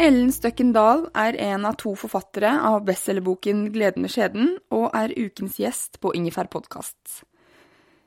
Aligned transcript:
Ellen 0.00 0.30
Støkken 0.32 0.70
Dahl 0.72 1.02
er 1.12 1.36
en 1.44 1.66
av 1.68 1.74
to 1.76 1.90
forfattere 1.98 2.48
av 2.64 2.86
bestselgerboken 2.86 3.66
Gleden 3.74 4.06
med 4.06 4.08
skjeden, 4.08 4.54
og 4.72 4.94
er 4.96 5.12
ukens 5.12 5.58
gjest 5.60 5.98
på 6.00 6.14
Ingefær 6.16 6.46
podkast. 6.48 7.18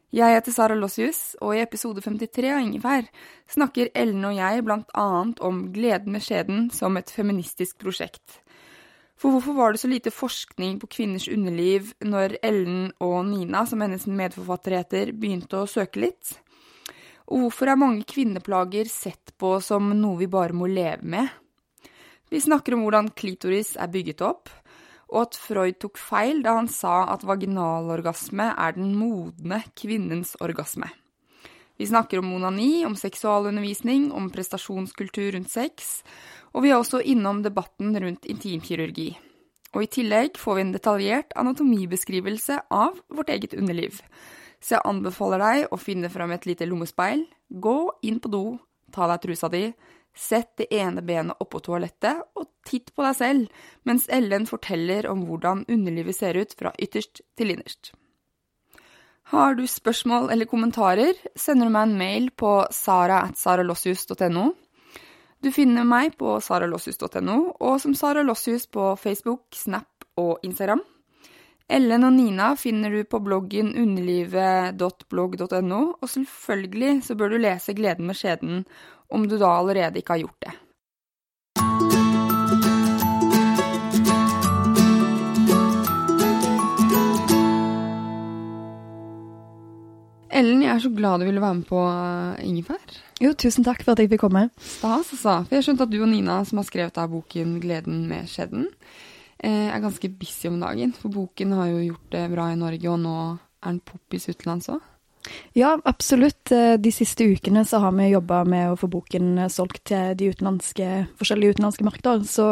Jeg 0.09 0.33
heter 0.33 0.55
Sara 0.55 0.73
Lossius, 0.73 1.36
og 1.38 1.53
i 1.53 1.61
episode 1.61 2.02
53 2.02 2.49
av 2.49 2.64
Ingefær 2.64 3.05
snakker 3.53 3.91
Ellen 3.94 4.25
og 4.25 4.33
jeg 4.33 4.64
blant 4.66 4.89
annet 4.97 5.44
om 5.45 5.59
Gleden 5.75 6.16
med 6.16 6.25
skjeden 6.25 6.64
som 6.73 6.97
et 6.97 7.14
feministisk 7.14 7.77
prosjekt. 7.86 8.39
For 9.14 9.30
hvorfor 9.36 9.59
var 9.59 9.77
det 9.77 9.83
så 9.83 9.91
lite 9.94 10.16
forskning 10.16 10.80
på 10.81 10.89
kvinners 10.97 11.30
underliv 11.30 11.94
når 12.02 12.39
Ellen 12.41 12.89
og 13.05 13.19
Nina, 13.30 13.67
som 13.69 13.86
hennes 13.86 14.09
medforfatter 14.09 14.80
heter, 14.80 15.14
begynte 15.14 15.61
å 15.61 15.69
søke 15.69 16.02
litt? 16.08 16.39
Og 17.30 17.45
hvorfor 17.45 17.69
er 17.69 17.81
mange 17.86 18.02
kvinneplager 18.09 18.89
sett 18.89 19.38
på 19.38 19.59
som 19.61 19.94
noe 19.94 20.23
vi 20.25 20.31
bare 20.39 20.58
må 20.58 20.73
leve 20.73 21.14
med? 21.19 21.39
Vi 22.34 22.39
snakker 22.42 22.73
om 22.73 22.81
hvordan 22.81 23.12
klitoris 23.14 23.76
er 23.78 23.92
bygget 23.94 24.23
opp, 24.26 24.50
og 25.14 25.28
at 25.28 25.36
Freud 25.38 25.76
tok 25.78 26.00
feil 26.02 26.39
da 26.42 26.56
han 26.58 26.70
sa 26.72 27.03
at 27.14 27.22
vaginalorgasme 27.30 28.48
er 28.58 28.73
den 28.73 28.95
modne 28.98 29.59
kvinnens 29.78 30.31
orgasme. 30.42 30.89
Vi 31.78 31.86
snakker 31.92 32.23
om 32.23 32.31
onani, 32.34 32.88
om 32.88 32.98
seksualundervisning, 32.98 34.09
om 34.17 34.31
prestasjonskultur 34.34 35.30
rundt 35.38 35.54
sex, 35.54 36.02
og 36.58 36.66
vi 36.66 36.73
er 36.73 36.81
også 36.81 37.04
innom 37.06 37.45
debatten 37.45 37.94
rundt 38.02 38.26
intimkirurgi. 38.26 39.11
Og 39.77 39.86
i 39.86 39.94
tillegg 39.94 40.42
får 40.42 40.58
vi 40.58 40.65
en 40.65 40.73
detaljert 40.73 41.38
anatomibeskrivelse 41.38 42.64
av 42.73 42.98
vårt 43.14 43.30
eget 43.30 43.54
underliv. 43.54 44.02
Så 44.58 44.80
jeg 44.80 44.88
anbefaler 44.89 45.45
deg 45.45 45.70
å 45.70 45.77
finne 45.77 46.10
fram 46.10 46.33
et 46.33 46.50
lite 46.50 46.65
lommespeil, 46.65 47.27
gå 47.50 47.80
inn 48.02 48.17
på 48.17 48.33
do, 48.33 48.45
ta 48.89 49.05
deg 49.14 49.21
trusa 49.21 49.54
di, 49.54 49.67
Sett 50.14 50.52
det 50.62 50.70
ene 50.76 51.02
benet 51.02 51.42
oppå 51.42 51.60
toalettet 51.66 52.22
og 52.38 52.48
titt 52.68 52.92
på 52.94 53.06
deg 53.06 53.18
selv 53.18 53.68
mens 53.88 54.06
Ellen 54.14 54.46
forteller 54.46 55.08
om 55.10 55.26
hvordan 55.26 55.66
underlivet 55.66 56.18
ser 56.20 56.38
ut 56.38 56.54
fra 56.58 56.74
ytterst 56.78 57.24
til 57.38 57.56
innerst. 57.56 57.94
Har 59.34 59.56
du 59.58 59.64
spørsmål 59.68 60.30
eller 60.34 60.46
kommentarer, 60.46 61.18
sender 61.36 61.66
du 61.66 61.74
meg 61.74 61.88
en 61.88 61.98
mail 61.98 62.30
på 62.38 62.52
sara.saralossius.no. 62.70 64.52
Du 65.44 65.50
finner 65.52 65.88
meg 65.88 66.14
på 66.20 66.38
saralossius.no 66.40 67.38
og 67.58 67.80
som 67.82 67.95
Sara 67.98 68.22
Lossius 68.24 68.68
på 68.72 68.94
Facebook, 69.02 69.50
Snap 69.58 70.06
og 70.20 70.44
Instagram. 70.45 70.84
Ellen 71.73 72.04
og 72.06 72.11
Nina 72.14 72.52
finner 72.54 72.94
du 72.94 73.00
på 73.10 73.17
bloggen 73.26 73.72
underlivet.blogg.no, 73.82 75.80
og 75.98 76.10
selvfølgelig 76.11 77.04
så 77.08 77.16
bør 77.17 77.30
du 77.34 77.38
lese 77.42 77.73
Gleden 77.73 78.06
med 78.06 78.14
skjeden 78.20 78.61
om 79.10 79.26
du 79.26 79.38
da 79.42 79.50
allerede 79.58 79.98
ikke 79.98 80.14
har 80.14 80.22
gjort 80.22 80.42
det. 80.45 80.54
Ellen, 90.33 90.62
jeg 90.62 90.72
er 90.76 90.80
så 90.82 90.89
glad 90.94 91.20
du 91.22 91.26
ville 91.26 91.42
være 91.42 91.56
med 91.58 91.66
på 91.70 91.78
uh, 91.78 92.38
Ingefær. 92.45 92.78
Jo, 93.22 93.33
tusen 93.33 93.66
takk 93.66 93.82
for 93.86 93.92
at 93.94 94.00
jeg 94.02 94.10
fikk 94.14 94.22
komme. 94.28 94.50
Stas, 94.62 95.10
altså. 95.14 95.45
For 95.48 95.56
jeg 95.58 95.64
skjønte 95.66 95.86
at 95.88 95.94
du 95.94 96.02
og 96.04 96.10
Nina, 96.14 96.45
som 96.45 96.58
har 96.62 96.70
skrevet 96.70 96.98
av 97.02 97.10
boken 97.14 97.58
'Gleden 97.62 98.08
med 98.10 98.30
skjeden', 98.30 98.70
eh, 98.70 98.78
er 99.49 99.83
ganske 99.83 100.09
busy 100.15 100.48
om 100.48 100.61
dagen. 100.61 100.93
For 100.95 101.11
boken 101.11 101.52
har 101.58 101.67
jo 101.71 101.81
gjort 101.89 102.09
det 102.15 102.23
bra 102.31 102.48
i 102.54 102.59
Norge, 102.59 102.87
og 102.92 102.99
nå 103.04 103.15
er 103.33 103.73
den 103.73 103.81
poppis 103.83 104.30
utenlands 104.31 104.70
òg. 104.71 104.81
Ja, 105.54 105.80
absolutt. 105.83 106.52
Eh, 106.52 106.73
de 106.73 106.92
siste 106.92 107.23
ukene 107.23 107.65
så 107.65 107.80
har 107.83 107.93
vi 107.95 108.09
jobba 108.11 108.43
med 108.48 108.71
å 108.71 108.80
få 108.80 108.89
boken 108.92 109.37
eh, 109.37 109.52
solgt 109.52 109.86
til 109.92 110.17
de 110.20 110.32
utenlandske, 110.33 110.89
forskjellige 111.20 111.58
utenlandske 111.58 111.87
markeder. 111.87 112.26
Så 112.27 112.49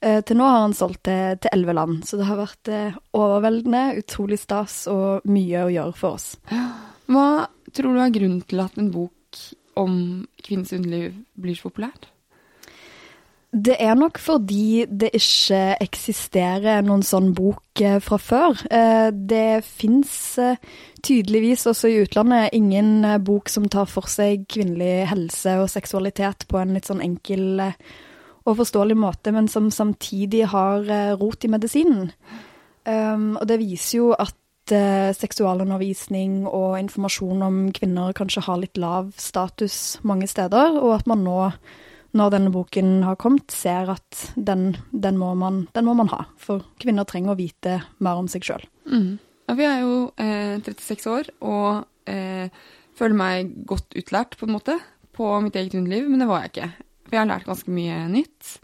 eh, 0.00 0.22
til 0.24 0.40
nå 0.40 0.48
har 0.48 0.64
han 0.64 0.76
solgt 0.76 1.04
til 1.06 1.52
elleve 1.52 1.76
land. 1.76 2.00
Så 2.08 2.20
det 2.20 2.28
har 2.30 2.40
vært 2.40 2.72
eh, 2.72 2.98
overveldende, 3.16 3.84
utrolig 4.00 4.40
stas 4.40 4.84
og 4.92 5.26
mye 5.28 5.66
å 5.66 5.72
gjøre 5.74 5.96
for 5.98 6.20
oss. 6.20 6.32
Hva 7.06 7.28
tror 7.76 7.94
du 7.94 8.02
er 8.02 8.14
grunnen 8.14 8.42
til 8.48 8.64
at 8.64 8.80
en 8.80 8.92
bok 8.94 9.12
om 9.76 9.96
kvinnens 10.40 10.72
underliv 10.72 11.18
blir 11.36 11.58
så 11.58 11.68
populært? 11.68 12.08
Det 13.56 13.76
er 13.80 13.94
nok 13.96 14.18
fordi 14.20 14.84
det 14.84 15.14
ikke 15.16 15.78
eksisterer 15.80 16.82
noen 16.84 17.00
sånn 17.06 17.30
bok 17.36 17.80
eh, 17.80 17.96
fra 18.04 18.18
før. 18.20 18.58
Eh, 18.68 19.08
det 19.16 19.64
fins 19.64 20.12
eh, 20.42 20.58
tydeligvis 21.00 21.64
også 21.70 21.88
i 21.88 22.02
utlandet 22.02 22.52
ingen 22.56 23.06
bok 23.24 23.48
som 23.48 23.64
tar 23.72 23.88
for 23.88 24.10
seg 24.12 24.44
kvinnelig 24.52 25.06
helse 25.08 25.54
og 25.62 25.70
seksualitet 25.72 26.44
på 26.50 26.60
en 26.60 26.76
litt 26.76 26.90
sånn 26.90 27.00
enkel 27.04 27.62
og 28.46 28.58
forståelig 28.60 28.98
måte, 29.00 29.32
men 29.32 29.48
som 29.50 29.70
samtidig 29.72 30.44
har 30.52 30.84
rot 31.18 31.46
i 31.46 31.50
medisinen. 31.50 32.12
Um, 32.86 33.32
og 33.40 33.48
det 33.50 33.56
viser 33.58 33.96
jo 33.96 34.10
at 34.14 34.36
seksualundervisning 35.18 36.44
og 36.46 36.76
informasjon 36.78 37.42
om 37.42 37.58
kvinner 37.74 38.14
kanskje 38.14 38.44
har 38.46 38.60
litt 38.62 38.78
lav 38.78 39.10
status 39.18 39.98
mange 40.06 40.28
steder, 40.30 40.78
og 40.78 40.94
at 41.00 41.10
man 41.10 41.24
nå 41.26 41.40
når 42.16 42.32
denne 42.32 42.52
boken 42.54 43.02
har 43.06 43.18
kommet, 43.20 43.52
ser 43.52 43.90
at 43.92 44.22
den, 44.36 44.70
den, 44.92 45.18
må, 45.20 45.32
man, 45.38 45.64
den 45.76 45.86
må, 45.88 45.94
man, 45.98 46.10
ha. 46.12 46.24
For 46.40 46.64
kvinner 46.82 47.06
trenger 47.08 47.34
å 47.34 47.38
vite 47.38 47.78
mer 48.04 48.20
om 48.20 48.30
seg 48.30 48.46
sjøl. 48.46 48.64
Mm. 48.88 49.16
Ja, 49.46 49.56
vi 49.58 49.68
er 49.68 49.84
jo 49.84 49.94
eh, 50.22 50.56
36 50.64 51.06
år 51.12 51.30
og 51.46 52.10
eh, 52.10 52.50
føler 52.96 53.18
meg 53.18 53.54
godt 53.68 53.94
utlært, 53.98 54.36
på 54.40 54.48
en 54.48 54.56
måte, 54.56 54.78
på 55.16 55.28
mitt 55.44 55.56
eget 55.56 55.76
underliv, 55.78 56.08
men 56.10 56.22
det 56.22 56.28
var 56.30 56.44
jeg 56.44 56.54
ikke. 56.54 56.70
For 57.06 57.16
jeg 57.16 57.22
har 57.22 57.30
lært 57.30 57.48
ganske 57.48 57.72
mye 57.72 58.02
nytt. 58.10 58.56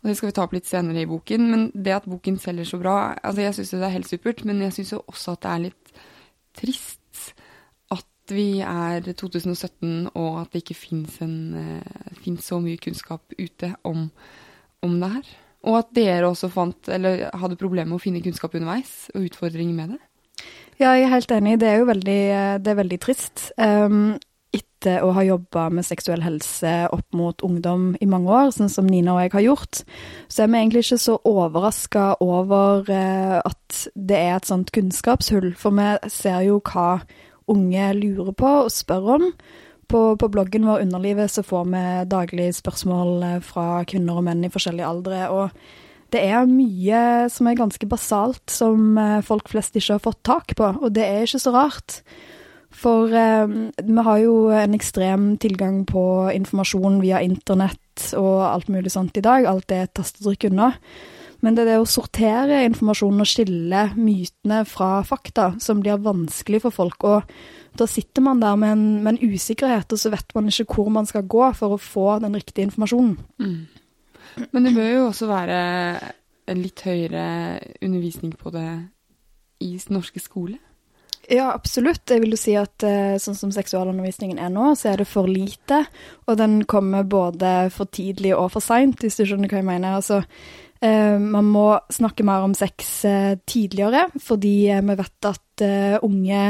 Og 0.00 0.08
det 0.08 0.16
skal 0.16 0.30
vi 0.30 0.36
ta 0.36 0.44
opp 0.46 0.54
litt 0.56 0.68
senere 0.68 1.02
i 1.02 1.08
boken. 1.08 1.48
Men 1.50 1.66
det 1.74 1.96
at 1.98 2.08
boken 2.08 2.38
selger 2.40 2.68
så 2.68 2.80
bra 2.80 2.96
altså 3.16 3.44
Jeg 3.44 3.56
syns 3.58 3.74
det 3.74 3.84
er 3.88 3.96
helt 3.98 4.08
supert, 4.08 4.44
men 4.48 4.62
jeg 4.64 4.76
syns 4.78 4.94
også 5.00 5.36
at 5.36 5.44
det 5.44 5.50
er 5.50 5.64
litt 5.66 5.94
trist 6.60 6.99
vi 8.34 8.60
er 8.64 9.04
2017, 9.04 10.10
og 10.14 10.40
at 10.42 10.52
det 10.52 10.64
ikke 10.64 10.78
fins 10.78 11.18
uh, 11.22 12.40
så 12.40 12.60
mye 12.62 12.80
kunnskap 12.80 13.34
ute 13.38 13.74
om, 13.84 14.08
om, 14.82 15.00
det 15.00 15.12
her. 15.16 15.32
Og 15.68 15.78
at 15.82 15.92
dere 15.96 16.28
også 16.28 16.48
fant, 16.52 16.88
eller 16.88 17.28
hadde 17.36 17.60
problemer 17.60 17.90
med 17.90 18.00
å 18.00 18.02
finne 18.02 18.22
kunnskap 18.24 18.54
underveis, 18.56 19.10
og 19.14 19.28
utfordringer 19.28 19.76
med 19.76 19.94
det. 19.96 20.00
Ja, 20.80 20.94
jeg 20.96 21.04
er 21.04 21.14
helt 21.14 21.32
enig. 21.36 21.58
Det 21.60 21.68
er 21.68 21.82
jo 21.82 21.88
veldig, 21.90 22.20
det 22.64 22.72
er 22.72 22.78
veldig 22.78 22.98
trist. 23.04 23.50
Um, 23.60 24.16
etter 24.80 25.04
å 25.04 25.12
ha 25.14 25.22
jobba 25.22 25.68
med 25.70 25.84
seksuell 25.86 26.22
helse 26.24 26.72
opp 26.90 27.06
mot 27.14 27.44
ungdom 27.46 27.92
i 28.00 28.08
mange 28.08 28.32
år, 28.32 28.50
sånn 28.56 28.72
som 28.72 28.88
Nina 28.88 29.12
og 29.14 29.20
jeg 29.22 29.34
har 29.34 29.44
gjort, 29.44 29.82
så 30.32 30.42
er 30.42 30.50
vi 30.50 30.62
egentlig 30.62 30.84
ikke 30.86 31.02
så 31.04 31.16
overraska 31.28 32.06
over 32.24 32.88
uh, 32.88 33.38
at 33.44 33.82
det 33.94 34.18
er 34.18 34.38
et 34.38 34.48
sånt 34.48 34.72
kunnskapshull. 34.74 35.52
For 35.60 35.76
vi 35.76 35.90
ser 36.10 36.40
jo 36.48 36.62
hva 36.64 37.02
unge 37.50 37.90
lurer 37.98 38.32
på 38.36 38.54
og 38.64 38.72
spør 38.74 39.12
om. 39.18 39.28
På, 39.90 40.14
på 40.14 40.30
bloggen 40.30 40.68
vår 40.68 40.84
Underlivet 40.84 41.32
så 41.34 41.42
får 41.42 41.64
vi 41.72 41.84
daglig 42.10 42.50
spørsmål 42.54 43.24
eh, 43.26 43.38
fra 43.42 43.84
kvinner 43.90 44.20
og 44.20 44.26
menn 44.28 44.44
i 44.46 44.52
forskjellige 44.52 44.86
aldre. 44.86 45.22
og 45.34 45.78
det 46.10 46.24
er 46.26 46.48
mye 46.50 47.00
som 47.30 47.46
er 47.46 47.58
ganske 47.58 47.86
basalt, 47.86 48.42
som 48.50 48.98
eh, 48.98 49.20
folk 49.26 49.50
flest 49.50 49.76
ikke 49.78 49.96
har 49.96 50.02
fått 50.02 50.22
tak 50.26 50.54
på. 50.58 50.72
Og 50.82 50.90
det 50.94 51.06
er 51.06 51.26
ikke 51.26 51.42
så 51.42 51.54
rart. 51.54 52.00
For 52.70 53.14
eh, 53.14 53.46
vi 53.82 54.06
har 54.06 54.18
jo 54.22 54.34
en 54.54 54.74
ekstrem 54.78 55.32
tilgang 55.42 55.84
på 55.86 56.02
informasjon 56.34 57.00
via 57.02 57.22
internett 57.22 58.14
og 58.18 58.42
alt 58.46 58.70
mulig 58.72 58.94
sånt 58.94 59.18
i 59.18 59.24
dag. 59.24 59.46
Alt 59.46 59.74
er 59.74 59.86
et 59.86 59.94
tastetrykk 59.98 60.50
unna. 60.50 60.72
Men 61.40 61.56
det 61.56 61.64
er 61.64 61.72
det 61.72 61.80
å 61.80 61.88
sortere 61.88 62.62
informasjonen 62.66 63.24
og 63.24 63.28
skille 63.30 63.86
mytene 63.96 64.60
fra 64.68 65.00
fakta 65.06 65.54
som 65.62 65.80
blir 65.80 66.02
vanskelig 66.04 66.62
for 66.66 66.74
folk. 66.74 67.06
Og 67.08 67.78
da 67.80 67.86
sitter 67.88 68.24
man 68.24 68.42
der 68.42 68.58
med 68.60 68.74
en, 68.74 68.86
med 69.04 69.14
en 69.14 69.34
usikkerhet, 69.34 69.92
og 69.92 70.02
så 70.02 70.12
vet 70.12 70.34
man 70.36 70.50
ikke 70.52 70.68
hvor 70.76 70.90
man 70.92 71.08
skal 71.08 71.28
gå 71.30 71.44
for 71.56 71.76
å 71.76 71.80
få 71.80 72.08
den 72.24 72.36
riktige 72.36 72.68
informasjonen. 72.68 73.16
Mm. 73.40 74.48
Men 74.52 74.66
det 74.66 74.74
bør 74.76 74.90
jo 74.92 75.04
også 75.08 75.28
være 75.30 75.60
en 76.50 76.64
litt 76.64 76.82
høyere 76.84 77.24
undervisning 77.80 78.34
på 78.38 78.52
det 78.54 78.68
i 79.60 79.76
norske 79.92 80.22
skole? 80.22 80.58
Ja, 81.30 81.52
absolutt. 81.52 82.08
Jeg 82.10 82.24
vil 82.24 82.34
jo 82.34 82.40
si 82.40 82.56
at 82.58 82.82
eh, 82.86 83.14
sånn 83.22 83.36
som 83.38 83.52
seksualundervisningen 83.54 84.40
er 84.42 84.50
nå, 84.50 84.72
så 84.74 84.90
er 84.90 85.02
det 85.02 85.06
for 85.06 85.30
lite. 85.30 85.84
Og 86.26 86.38
den 86.40 86.64
kommer 86.70 87.06
både 87.06 87.68
for 87.74 87.90
tidlig 87.92 88.32
og 88.34 88.48
for 88.56 88.64
seint, 88.64 88.98
hvis 89.04 89.20
du 89.20 89.26
skjønner 89.28 89.52
hva 89.52 89.60
jeg 89.60 89.68
mener. 89.68 90.00
Altså, 90.00 90.24
man 90.80 91.44
må 91.44 91.66
snakke 91.92 92.24
mer 92.24 92.46
om 92.46 92.54
sex 92.56 93.04
eh, 93.04 93.36
tidligere, 93.44 94.06
fordi 94.16 94.70
eh, 94.72 94.80
vi 94.80 94.96
vet 94.96 95.28
at 95.28 95.64
unge, 96.00 96.42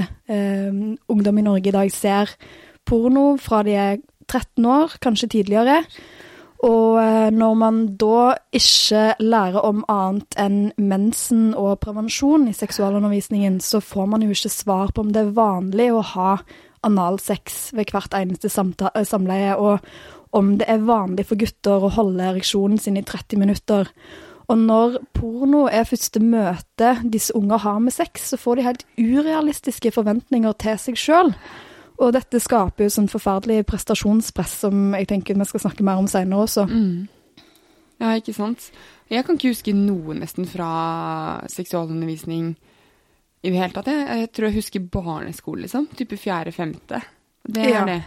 ungdom 1.11 1.39
i 1.41 1.43
Norge 1.43 1.67
i 1.67 1.75
dag 1.75 1.89
ser 1.91 2.31
porno 2.87 3.33
fra 3.43 3.65
de 3.67 3.73
er 3.75 3.97
13 4.31 4.69
år, 4.71 4.95
kanskje 5.03 5.29
tidligere. 5.35 5.81
Og 6.63 7.01
når 7.35 7.55
man 7.59 7.81
da 7.99 8.37
ikke 8.55 9.17
lærer 9.19 9.67
om 9.67 9.83
annet 9.91 10.39
enn 10.39 10.61
mensen 10.79 11.57
og 11.59 11.81
prevensjon 11.83 12.47
i 12.47 12.55
seksualundervisningen, 12.55 13.59
så 13.59 13.81
får 13.83 14.07
man 14.13 14.23
jo 14.23 14.31
ikke 14.31 14.53
svar 14.55 14.95
på 14.95 15.03
om 15.03 15.11
det 15.11 15.25
er 15.25 15.35
vanlig 15.35 15.91
å 15.91 16.07
ha 16.13 16.37
analsex 16.87 17.73
ved 17.75 17.91
hvert 17.91 18.15
eneste 18.15 18.53
samleie, 18.53 19.57
og 19.59 19.83
om 20.37 20.57
det 20.61 20.67
er 20.71 20.83
vanlig 20.87 21.27
for 21.31 21.41
gutter 21.41 21.87
å 21.87 21.93
holde 21.95 22.27
ereksjonen 22.33 22.79
sin 22.79 22.99
i 23.01 23.05
30 23.07 23.41
minutter. 23.41 23.89
Og 24.51 24.59
når 24.59 24.99
porno 25.15 25.65
er 25.71 25.87
første 25.87 26.23
møte 26.23 26.97
disse 27.07 27.35
unger 27.39 27.63
har 27.63 27.81
med 27.83 27.95
sex, 27.95 28.31
så 28.33 28.39
får 28.41 28.59
de 28.59 28.67
helt 28.67 28.87
urealistiske 28.99 29.93
forventninger 29.95 30.57
til 30.63 30.79
seg 30.83 30.99
sjøl. 30.99 31.35
Og 32.01 32.15
dette 32.17 32.41
skaper 32.41 32.87
jo 32.87 32.95
sånn 32.95 33.11
forferdelig 33.13 33.67
prestasjonspress 33.69 34.57
som 34.65 34.95
jeg 34.97 35.11
tenker 35.11 35.39
vi 35.39 35.47
skal 35.47 35.67
snakke 35.67 35.87
mer 35.87 36.01
om 36.01 36.09
seinere 36.11 36.47
også. 36.47 36.67
Mm. 36.71 37.07
Ja, 38.01 38.15
ikke 38.17 38.35
sant. 38.35 38.71
Jeg 39.13 39.27
kan 39.27 39.37
ikke 39.37 39.53
huske 39.53 39.75
noe 39.77 40.17
nesten 40.17 40.47
fra 40.49 40.71
seksualundervisning 41.53 42.55
i 43.45 43.51
det 43.51 43.59
hele 43.59 43.75
tatt. 43.75 43.91
Jeg, 43.93 44.07
jeg 44.23 44.31
tror 44.33 44.49
jeg 44.49 44.57
husker 44.57 44.87
barneskole, 44.95 45.67
liksom. 45.67 45.91
Type 45.99 46.17
fjerde-femte. 46.21 47.03
Det 47.45 47.67
er 47.67 47.75
ja. 47.75 47.85
det. 47.89 48.01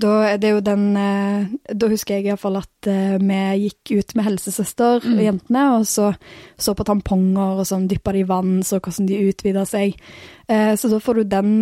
Da, 0.00 0.36
den, 0.38 0.84
eh, 0.96 1.50
da 1.68 1.88
husker 1.90 2.16
jeg 2.16 2.30
iallfall 2.30 2.56
at 2.62 2.88
eh, 2.90 3.18
vi 3.20 3.66
gikk 3.66 3.92
ut 4.00 4.14
med 4.16 4.26
helsesøster, 4.26 5.04
mm. 5.04 5.18
jentene, 5.20 5.64
og 5.76 5.84
så 5.86 6.12
så 6.56 6.74
på 6.78 6.86
tamponger 6.86 7.60
og 7.60 7.66
sånn, 7.68 7.88
dyppa 7.90 8.14
de 8.14 8.22
i 8.22 8.26
vann, 8.28 8.62
så 8.64 8.80
hvordan 8.80 9.10
de 9.10 9.20
utvida 9.28 9.66
seg. 9.68 9.98
Eh, 10.48 10.72
så 10.78 10.90
da 10.90 10.98
får 11.02 11.20
du 11.20 11.28
den, 11.34 11.52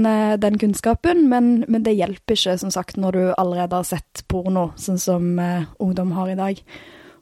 den 0.41 0.59
kunnskapen, 0.61 1.27
men, 1.33 1.53
men, 1.67 1.85
det 1.87 1.97
hjelper 1.99 2.39
ikke, 2.39 2.57
som 2.63 2.73
sagt, 2.75 3.01
når 3.01 3.19
du 3.19 3.23
allerede 3.35 3.81
har 3.81 3.89
sett 3.89 4.25
porno, 4.31 4.71
sånn 4.81 5.01
som 5.01 5.31
ungdom 5.41 6.15
har 6.17 6.33
i 6.33 6.39
dag. 6.39 6.65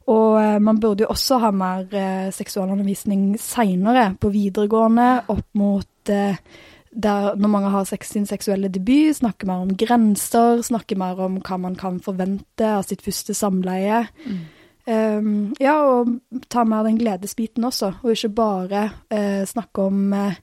Og 0.09 0.63
man 0.65 0.79
burde 0.81 1.05
jo 1.05 1.13
også 1.13 1.37
ha 1.43 1.51
mer 1.53 1.85
seksualundervisning 2.33 3.35
seinere, 3.41 4.11
på 4.21 4.31
videregående, 4.33 5.11
opp 5.29 5.49
mot 5.61 6.11
der 6.91 7.35
når 7.37 7.51
mange 7.53 7.73
har 7.73 7.89
sex, 7.89 8.13
sin 8.13 8.27
seksuelle 8.27 8.71
debut, 8.73 9.17
snakker 9.17 9.49
mer 9.49 9.65
om 9.65 9.75
grenser, 9.77 10.63
snakker 10.65 10.99
mer 11.01 11.21
om 11.27 11.41
hva 11.45 11.59
man 11.61 11.77
kan 11.79 11.99
forvente 12.01 12.71
av 12.79 12.87
sitt 12.89 13.03
første 13.05 13.37
samleie. 13.37 14.07
Mm. 14.25 14.39
Um, 14.89 15.33
ja, 15.61 15.75
og 15.85 16.15
ta 16.49 16.65
mer 16.65 16.87
den 16.87 16.97
gledesbiten 16.97 17.67
også, 17.69 17.93
og 18.01 18.15
ikke 18.15 18.33
bare 18.39 18.87
uh, 19.13 19.45
snakke 19.45 19.85
om 19.85 20.15
uh, 20.17 20.39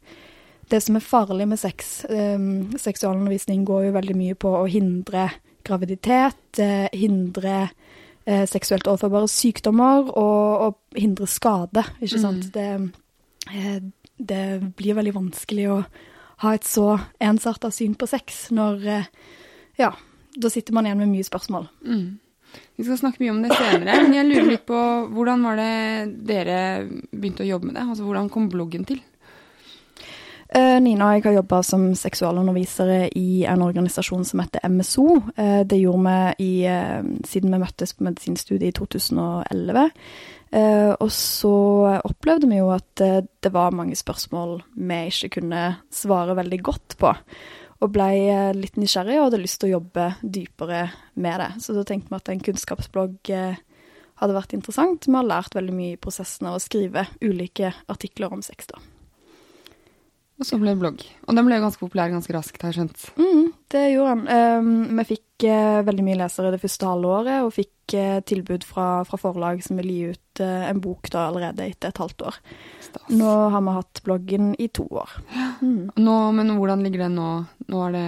det 0.69 0.83
som 0.85 0.99
er 0.99 1.05
farlig 1.05 1.47
med 1.49 1.57
sex. 1.57 2.05
Um, 2.09 2.75
seksualundervisning 2.77 3.65
går 3.65 3.87
jo 3.87 3.95
veldig 3.97 4.17
mye 4.19 4.37
på 4.37 4.53
å 4.59 4.67
hindre 4.69 5.31
graviditet, 5.65 6.61
uh, 6.61 6.87
hindre 6.93 7.67
seksuelt 8.25 8.87
overførbare 8.89 9.27
sykdommer 9.29 10.07
og, 10.17 10.61
og 10.65 10.97
hindre 10.97 11.27
skade, 11.29 11.83
ikke 12.01 12.21
sant. 12.23 12.47
Mm. 12.55 12.87
Det, 13.51 13.91
det 14.17 14.45
blir 14.79 14.97
veldig 14.97 15.13
vanskelig 15.13 15.67
å 15.69 15.75
ha 16.43 16.53
et 16.55 16.67
så 16.67 16.97
ensarta 17.23 17.71
syn 17.71 17.95
på 17.95 18.09
sex 18.09 18.47
når 18.55 18.85
eh, 18.91 19.09
Ja, 19.79 19.91
da 20.35 20.51
sitter 20.51 20.75
man 20.75 20.87
igjen 20.87 21.01
med 21.01 21.11
mye 21.11 21.27
spørsmål. 21.27 21.67
Mm. 21.83 22.19
Vi 22.75 22.85
skal 22.85 22.99
snakke 22.99 23.19
mye 23.23 23.33
om 23.33 23.41
det 23.43 23.55
senere, 23.55 23.97
men 24.03 24.13
jeg 24.15 24.27
lurer 24.29 24.47
litt 24.53 24.63
på 24.67 24.77
hvordan 25.11 25.43
var 25.43 25.59
det 25.59 25.73
dere 26.27 26.59
begynte 27.11 27.43
å 27.43 27.49
jobbe 27.49 27.69
med 27.69 27.75
det? 27.75 27.83
Altså 27.83 28.07
hvordan 28.07 28.31
kom 28.31 28.47
bloggen 28.51 28.87
til? 28.87 29.01
Uh, 30.55 30.77
Nina 30.79 31.09
og 31.09 31.17
jeg 31.17 31.25
har 31.25 31.35
jobba 31.41 31.59
som 31.65 31.89
seksualundervisere 31.99 33.09
i 33.19 33.43
en 33.49 33.63
organisasjon 33.65 34.23
som 34.27 34.43
heter 34.43 34.63
MSO. 34.71 35.07
Uh, 35.35 35.63
det 35.67 35.81
gjorde 35.81 36.13
vi 36.39 36.45
i, 36.45 36.53
siden 37.27 37.51
vi 37.51 37.59
møttes 37.65 37.95
på 37.95 38.07
medisinstudiet 38.07 38.69
i 38.71 38.77
2011. 38.77 39.89
Uh, 40.55 40.93
og 41.03 41.09
så 41.11 41.51
opplevde 42.07 42.47
vi 42.47 42.61
jo 42.61 42.69
at 42.71 43.03
uh, 43.03 43.19
det 43.43 43.51
var 43.51 43.75
mange 43.75 43.97
spørsmål 43.99 44.61
vi 44.71 44.99
ikke 45.09 45.41
kunne 45.41 45.63
svare 45.91 46.37
veldig 46.37 46.59
godt 46.63 46.95
på. 47.01 47.11
Og 47.83 47.91
ble 47.91 48.07
uh, 48.29 48.55
litt 48.55 48.79
nysgjerrig 48.79 49.19
og 49.19 49.27
hadde 49.27 49.41
lyst 49.43 49.59
til 49.59 49.73
å 49.73 49.75
jobbe 49.75 50.07
dypere 50.23 50.85
med 51.19 51.43
det. 51.43 51.51
Så 51.65 51.75
da 51.75 51.83
tenkte 51.87 52.13
vi 52.13 52.21
at 52.21 52.31
en 52.31 52.43
kunnskapsblogg 52.47 53.33
hadde 53.35 54.37
vært 54.37 54.55
interessant. 54.55 55.09
Vi 55.09 55.17
har 55.17 55.27
lært 55.27 55.59
veldig 55.59 55.75
mye 55.75 55.97
i 55.97 56.01
prosessen 56.01 56.47
av 56.47 56.55
å 56.55 56.63
skrive 56.63 57.03
ulike 57.19 57.73
artikler 57.91 58.31
om 58.31 58.45
sex, 58.45 58.71
da. 58.71 58.79
Og 60.35 60.43
så 60.43 60.57
ble 60.59 60.73
det 60.73 60.81
blogg. 60.81 61.03
Og 61.29 61.37
den 61.37 61.47
ble 61.47 61.61
ganske 61.63 61.79
populær 61.79 62.11
ganske 62.11 62.33
raskt, 62.35 62.59
har 62.59 62.73
jeg 62.73 62.81
skjønt. 62.81 63.03
Mm, 63.15 63.45
det 63.71 63.83
gjorde 63.93 64.15
den. 64.17 64.25
Um, 64.67 64.97
vi 64.99 65.05
fikk 65.13 65.45
uh, 65.47 65.85
veldig 65.87 66.03
mye 66.03 66.19
lesere 66.19 66.51
det 66.51 66.59
første 66.59 66.89
halvåret, 66.89 67.45
og 67.45 67.53
fikk 67.55 67.95
uh, 67.95 68.19
tilbud 68.27 68.67
fra, 68.67 68.87
fra, 69.07 69.19
forlag 69.21 69.63
som 69.63 69.79
ville 69.79 69.95
gi 69.95 70.11
ut 70.11 70.43
uh, 70.43 70.67
en 70.67 70.81
bok 70.83 71.07
da 71.13 71.29
allerede 71.29 71.69
etter 71.69 71.93
et 71.93 72.03
halvt 72.03 72.27
år. 72.27 72.41
Stas. 72.83 73.07
Nå 73.15 73.31
har 73.55 73.63
vi 73.63 73.77
hatt 73.77 74.03
bloggen 74.03 74.51
i 74.59 74.67
to 74.75 74.89
år. 74.91 75.15
Mm. 75.63 75.95
Nå, 76.03 76.17
men 76.35 76.55
hvordan 76.59 76.83
ligger 76.83 77.05
den 77.05 77.19
nå? 77.21 77.31
Nå 77.71 77.83
er 77.87 77.95
det 77.95 78.07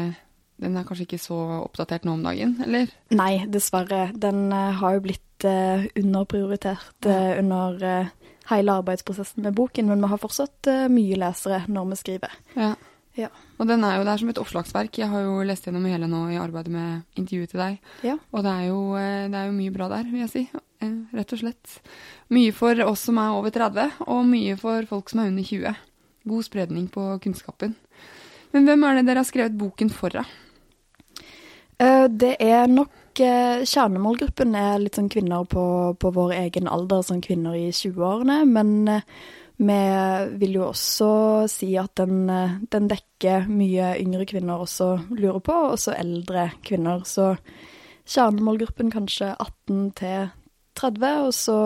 Den 0.58 0.74
er 0.74 0.86
kanskje 0.88 1.06
ikke 1.06 1.22
så 1.22 1.36
oppdatert 1.62 2.04
nå 2.04 2.18
om 2.18 2.24
dagen, 2.26 2.56
eller? 2.66 2.90
Nei, 3.14 3.46
dessverre. 3.46 4.08
Den 4.18 4.50
har 4.52 4.96
jo 4.96 5.04
blitt 5.06 5.46
underprioritert 5.46 7.06
under 7.06 8.10
hele 8.52 8.78
arbeidsprosessen 8.80 9.44
med 9.46 9.56
boken, 9.58 9.90
men 9.90 10.04
vi 10.04 10.12
har 10.12 10.22
fortsatt 10.22 10.70
uh, 10.72 10.86
mye 10.92 11.18
lesere 11.20 11.64
når 11.72 11.90
vi 11.92 11.98
skriver. 12.02 12.38
Ja. 12.56 12.70
ja. 13.18 13.30
Og 13.58 13.70
den 13.70 13.84
er 13.86 13.98
jo 13.98 14.06
der 14.08 14.22
som 14.22 14.32
et 14.32 14.42
oppslagsverk. 14.42 15.00
Jeg 15.02 15.12
har 15.12 15.26
jo 15.26 15.42
lest 15.48 15.68
gjennom 15.68 15.88
hele 15.90 16.10
nå 16.12 16.24
i 16.34 16.40
arbeidet 16.42 16.74
med 16.74 17.20
intervjuet 17.20 17.54
til 17.54 17.64
deg. 17.64 17.92
Ja. 18.08 18.18
Og 18.32 18.46
det 18.46 18.54
er, 18.54 18.64
jo, 18.70 18.80
eh, 19.00 19.26
det 19.28 19.42
er, 19.42 19.50
jo, 19.50 19.58
mye 19.58 19.76
bra 19.76 19.90
der, 19.92 20.08
vil 20.12 20.24
jeg 20.26 20.34
si. 20.34 20.46
Eh, 20.84 20.96
rett 21.18 21.36
og 21.36 21.44
slett. 21.44 21.78
Mye 22.34 22.56
for 22.56 22.84
oss 22.88 23.08
som 23.10 23.20
er 23.22 23.36
over 23.36 23.54
30, 23.56 24.04
og 24.08 24.28
mye 24.30 24.58
for 24.60 24.90
folk 24.90 25.12
som 25.12 25.24
er 25.24 25.32
under 25.34 25.48
20. 25.48 25.84
God 26.28 26.48
spredning 26.48 26.92
på 26.92 27.10
kunnskapen. 27.24 27.76
Men 28.54 28.68
hvem 28.68 28.86
er 28.88 29.00
det 29.00 29.10
dere 29.10 29.24
har 29.24 29.28
skrevet 29.28 29.58
boken 29.60 29.92
for, 29.92 30.22
da? 30.22 30.28
Det 32.10 32.32
er 32.42 32.66
nok 32.72 32.90
Eh, 32.90 33.07
kjernemålgruppen 33.18 34.56
er 34.58 34.80
litt 34.82 34.98
sånn 34.98 35.10
kvinner 35.12 35.46
på, 35.50 35.64
på 36.00 36.12
vår 36.14 36.36
egen 36.38 36.70
alder, 36.72 37.04
sånn 37.06 37.24
kvinner 37.26 37.58
i 37.58 37.70
20-årene. 37.74 38.42
Men 38.50 38.72
eh, 38.92 39.06
vi 39.58 39.78
vil 40.42 40.58
jo 40.60 40.68
også 40.70 41.10
si 41.52 41.72
at 41.80 41.96
den, 42.00 42.30
eh, 42.30 42.60
den, 42.74 42.90
dekker 42.92 43.50
mye 43.50 43.96
yngre 44.02 44.28
kvinner 44.30 44.64
også 44.64 44.92
lurer 45.10 45.42
på, 45.44 45.56
og 45.66 45.76
også 45.78 45.96
eldre 45.98 46.52
kvinner. 46.68 47.02
Så 47.10 47.34
kjernemålgruppen 48.08 48.94
kanskje 48.94 49.34
18 49.34 49.92
til 49.98 50.30
30, 50.78 51.26
og 51.26 51.34
så, 51.34 51.60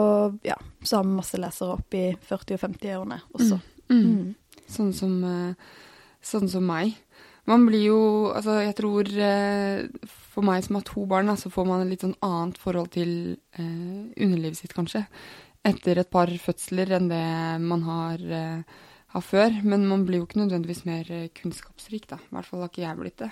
ja, 0.47 0.57
så 0.83 0.99
har 1.01 1.07
vi 1.07 1.19
masse 1.19 1.39
lesere 1.41 1.75
opp 1.75 1.99
i 1.99 2.07
40- 2.15 2.57
og 2.57 2.65
50-årene 2.65 3.21
også. 3.35 3.61
Mm. 3.91 4.01
Mm. 4.01 4.09
Mm. 4.15 4.65
Sånn, 4.71 4.91
som, 4.95 5.15
sånn 6.23 6.47
som 6.47 6.63
meg. 6.63 6.93
Man 7.49 7.65
blir 7.67 7.81
jo 7.89 8.01
Altså, 8.31 8.61
jeg 8.61 8.75
tror 8.77 9.09
for 10.31 10.47
meg 10.47 10.63
som 10.63 10.77
har 10.77 10.85
to 10.87 11.03
barn, 11.09 11.31
så 11.35 11.51
får 11.51 11.67
man 11.67 11.83
et 11.83 11.91
litt 11.91 12.05
sånn 12.05 12.17
annet 12.23 12.59
forhold 12.61 12.93
til 12.95 13.11
eh, 13.59 14.11
underlivet 14.15 14.59
sitt, 14.59 14.75
kanskje. 14.75 15.03
Etter 15.67 15.99
et 16.01 16.11
par 16.11 16.31
fødsler 16.41 16.93
enn 16.97 17.09
det 17.11 17.23
man 17.61 17.83
har, 17.85 18.21
eh, 18.23 18.83
har 19.11 19.25
før. 19.25 19.57
Men 19.67 19.87
man 19.89 20.05
blir 20.07 20.21
jo 20.21 20.27
ikke 20.29 20.39
nødvendigvis 20.41 20.85
mer 20.87 21.09
eh, 21.11 21.31
kunnskapsrik, 21.35 22.07
da. 22.13 22.21
I 22.23 22.37
hvert 22.37 22.47
fall 22.47 22.63
har 22.63 22.71
ikke 22.71 22.85
jeg 22.85 22.99
blitt 23.01 23.25
det. 23.25 23.31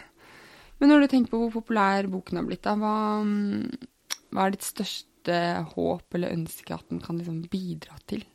Men 0.79 0.91
når 0.91 1.03
du 1.03 1.11
tenker 1.11 1.33
på 1.33 1.39
hvor 1.43 1.53
populær 1.59 2.09
boken 2.11 2.39
har 2.39 2.49
blitt, 2.49 2.65
da, 2.67 2.75
hva, 2.79 2.95
mm, 3.23 4.19
hva 4.35 4.45
er 4.45 4.55
ditt 4.55 4.67
største 4.67 5.39
håp 5.71 6.15
eller 6.15 6.35
ønske 6.35 6.75
at 6.75 6.85
den 6.91 7.01
kan 7.03 7.19
liksom 7.19 7.45
bidra 7.51 7.95
til? 8.11 8.25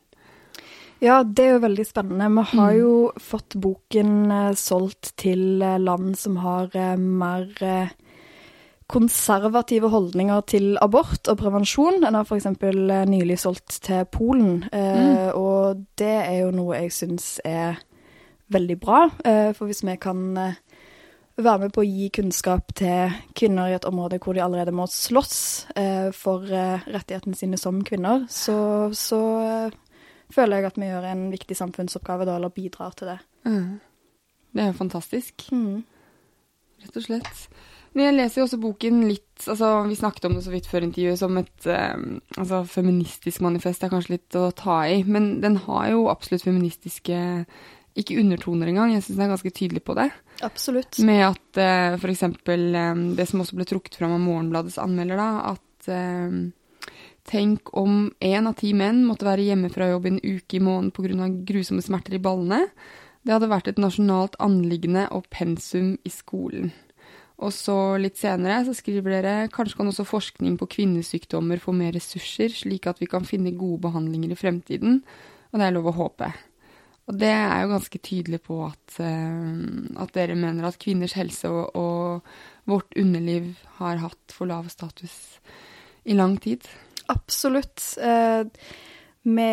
Ja, 1.03 1.19
det 1.27 1.43
er 1.43 1.55
jo 1.57 1.63
veldig 1.65 1.85
spennende. 1.85 2.31
Vi 2.33 2.57
har 2.57 2.73
jo 2.79 2.95
fått 3.21 3.57
boken 3.61 4.15
eh, 4.31 4.57
solgt 4.57 5.13
til 5.21 5.61
eh, 5.61 5.77
land 5.81 6.17
som 6.17 6.41
har 6.41 6.73
mer 6.97 7.93
konservative 8.87 9.89
holdninger 9.89 10.41
til 10.51 10.77
abort 10.81 11.27
og 11.31 11.37
prevensjon. 11.41 12.03
En 12.05 12.13
har 12.19 12.25
f.eks. 12.27 12.45
nylig 13.09 13.39
solgt 13.41 13.79
til 13.87 14.05
Polen, 14.13 14.63
eh, 14.71 15.31
og 15.33 15.85
det 15.97 16.11
er 16.21 16.39
jo 16.43 16.51
noe 16.53 16.77
jeg 16.83 16.91
syns 16.93 17.39
er 17.45 17.79
veldig 18.53 18.77
bra. 18.79 19.07
Eh, 19.25 19.53
for 19.57 19.65
hvis 19.65 19.81
vi 19.87 19.95
kan 19.97 20.21
eh, 20.37 20.59
være 21.41 21.63
med 21.65 21.73
på 21.73 21.81
å 21.81 21.87
gi 21.87 22.11
kunnskap 22.13 22.75
til 22.77 23.15
kvinner 23.35 23.71
i 23.71 23.75
et 23.79 23.87
område 23.89 24.19
hvor 24.23 24.37
de 24.37 24.43
allerede 24.45 24.71
må 24.75 24.85
slåss 24.87 25.39
eh, 25.75 26.11
for 26.15 26.45
eh, 26.45 26.85
rettighetene 26.85 27.35
sine 27.35 27.57
som 27.57 27.81
kvinner, 27.83 28.27
så, 28.29 28.93
så 28.93 29.21
eh, 29.41 29.81
føler 30.31 30.61
jeg 30.61 30.69
at 30.69 30.77
vi 30.79 30.91
gjør 30.93 31.09
en 31.09 31.25
viktig 31.33 31.57
samfunnsoppgave 31.57 32.29
da, 32.29 32.37
eller 32.37 32.53
bidrar 32.53 32.93
til 32.97 33.15
det. 33.15 33.19
Det 34.55 34.61
er 34.63 34.69
jo 34.71 34.77
fantastisk, 34.77 35.49
Mm. 35.51 35.81
rett 36.85 36.97
og 37.01 37.03
slett. 37.09 37.47
Men 37.95 38.09
jeg 38.09 38.15
leser 38.17 38.41
jo 38.41 38.45
også 38.49 38.59
boken 38.59 39.05
litt 39.07 39.45
altså 39.51 39.69
Vi 39.89 39.95
snakket 39.99 40.25
om 40.27 40.35
det 40.37 40.43
så 40.45 40.51
vidt 40.53 40.67
før 40.67 40.85
intervjuet 40.87 41.19
som 41.19 41.37
et 41.39 41.67
eh, 41.67 41.95
altså 42.39 42.61
feministisk 42.67 43.43
manifest. 43.43 43.83
er 43.83 43.91
kanskje 43.91 44.17
litt 44.17 44.37
å 44.39 44.49
ta 44.55 44.81
i, 44.87 45.01
men 45.03 45.39
den 45.43 45.57
har 45.65 45.89
jo 45.91 46.05
absolutt 46.11 46.45
feministiske 46.45 47.17
ikke 47.95 48.17
undertoner 48.19 48.69
engang. 48.71 48.91
Jeg 48.93 49.05
syns 49.05 49.19
den 49.19 49.25
er 49.25 49.31
ganske 49.31 49.53
tydelig 49.55 49.83
på 49.87 49.95
det. 49.95 50.09
Absolutt. 50.43 50.99
Med 51.07 51.23
at 51.29 51.59
uh, 51.61 51.95
f.eks. 51.95 52.25
Um, 52.27 53.05
det 53.15 53.27
som 53.29 53.43
også 53.43 53.55
ble 53.55 53.67
trukket 53.69 53.95
fram 53.99 54.17
av 54.17 54.23
Morgenbladets 54.23 54.77
anmelder, 54.83 55.21
da, 55.21 55.55
at 55.55 55.89
eh, 55.95 56.91
tenk 57.31 57.71
om 57.79 58.09
én 58.19 58.49
av 58.49 58.57
ti 58.59 58.73
menn 58.75 59.05
måtte 59.07 59.27
være 59.27 59.47
hjemme 59.47 59.71
fra 59.73 59.87
jobb 59.93 60.09
en 60.11 60.19
uke 60.19 60.59
i 60.59 60.63
måneden 60.63 60.91
pga. 60.95 61.29
grusomme 61.47 61.85
smerter 61.85 62.17
i 62.17 62.23
ballene. 62.23 62.65
Det 63.25 63.33
hadde 63.33 63.49
vært 63.49 63.71
et 63.71 63.81
nasjonalt 63.81 64.35
anliggende 64.43 65.07
og 65.15 65.29
pensum 65.33 65.95
i 66.03 66.11
skolen. 66.13 66.73
Og 67.43 67.51
så 67.51 67.75
litt 67.99 68.15
senere 68.19 68.61
så 68.63 68.73
skriver 68.77 69.17
dere 69.17 69.35
kanskje 69.51 69.81
kan 69.81 69.91
også 69.91 70.07
forskning 70.07 70.55
på 70.59 70.69
kvinnesykdommer 70.77 71.59
få 71.59 71.73
mer 71.75 71.91
ressurser, 71.95 72.53
slik 72.53 72.87
at 72.87 73.01
vi 73.03 73.09
kan 73.11 73.27
finne 73.27 73.55
gode 73.57 73.81
behandlinger 73.83 74.31
i 74.31 74.39
fremtiden. 74.39 75.01
Og 75.51 75.59
det 75.59 75.67
er 75.67 75.75
lov 75.75 75.91
å 75.91 75.97
håpe. 75.99 76.31
Og 77.05 77.19
det 77.21 77.29
er 77.29 77.61
jo 77.61 77.73
ganske 77.75 78.01
tydelig 78.01 78.39
på 78.47 78.57
at, 78.65 78.97
eh, 79.03 79.51
at 80.01 80.15
dere 80.15 80.37
mener 80.39 80.65
at 80.65 80.79
kvinners 80.81 81.13
helse 81.19 81.51
og, 81.51 81.75
og 81.77 82.71
vårt 82.71 82.97
underliv 82.97 83.51
har 83.77 84.01
hatt 84.01 84.33
for 84.33 84.49
lav 84.49 84.71
status 84.73 85.37
i 86.05 86.17
lang 86.17 86.39
tid. 86.41 86.65
Absolutt. 87.13 87.83
Eh, 88.01 88.47
vi 89.25 89.45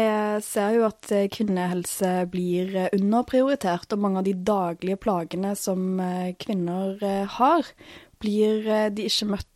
ser 0.44 0.74
jo 0.76 0.84
at 0.84 1.08
eh, 1.16 1.30
kvinnehelse 1.32 2.10
blir 2.32 2.74
eh, 2.76 2.90
underprioritert, 2.92 3.94
og 3.94 4.02
mange 4.04 4.20
av 4.20 4.26
de 4.26 4.34
daglige 4.36 5.00
plagene 5.00 5.54
som 5.56 5.96
eh, 6.00 6.34
kvinner 6.36 7.00
har, 7.38 7.70
blir 8.22 8.68
de 8.94 9.08
ikke 9.08 9.32
møtt 9.32 9.48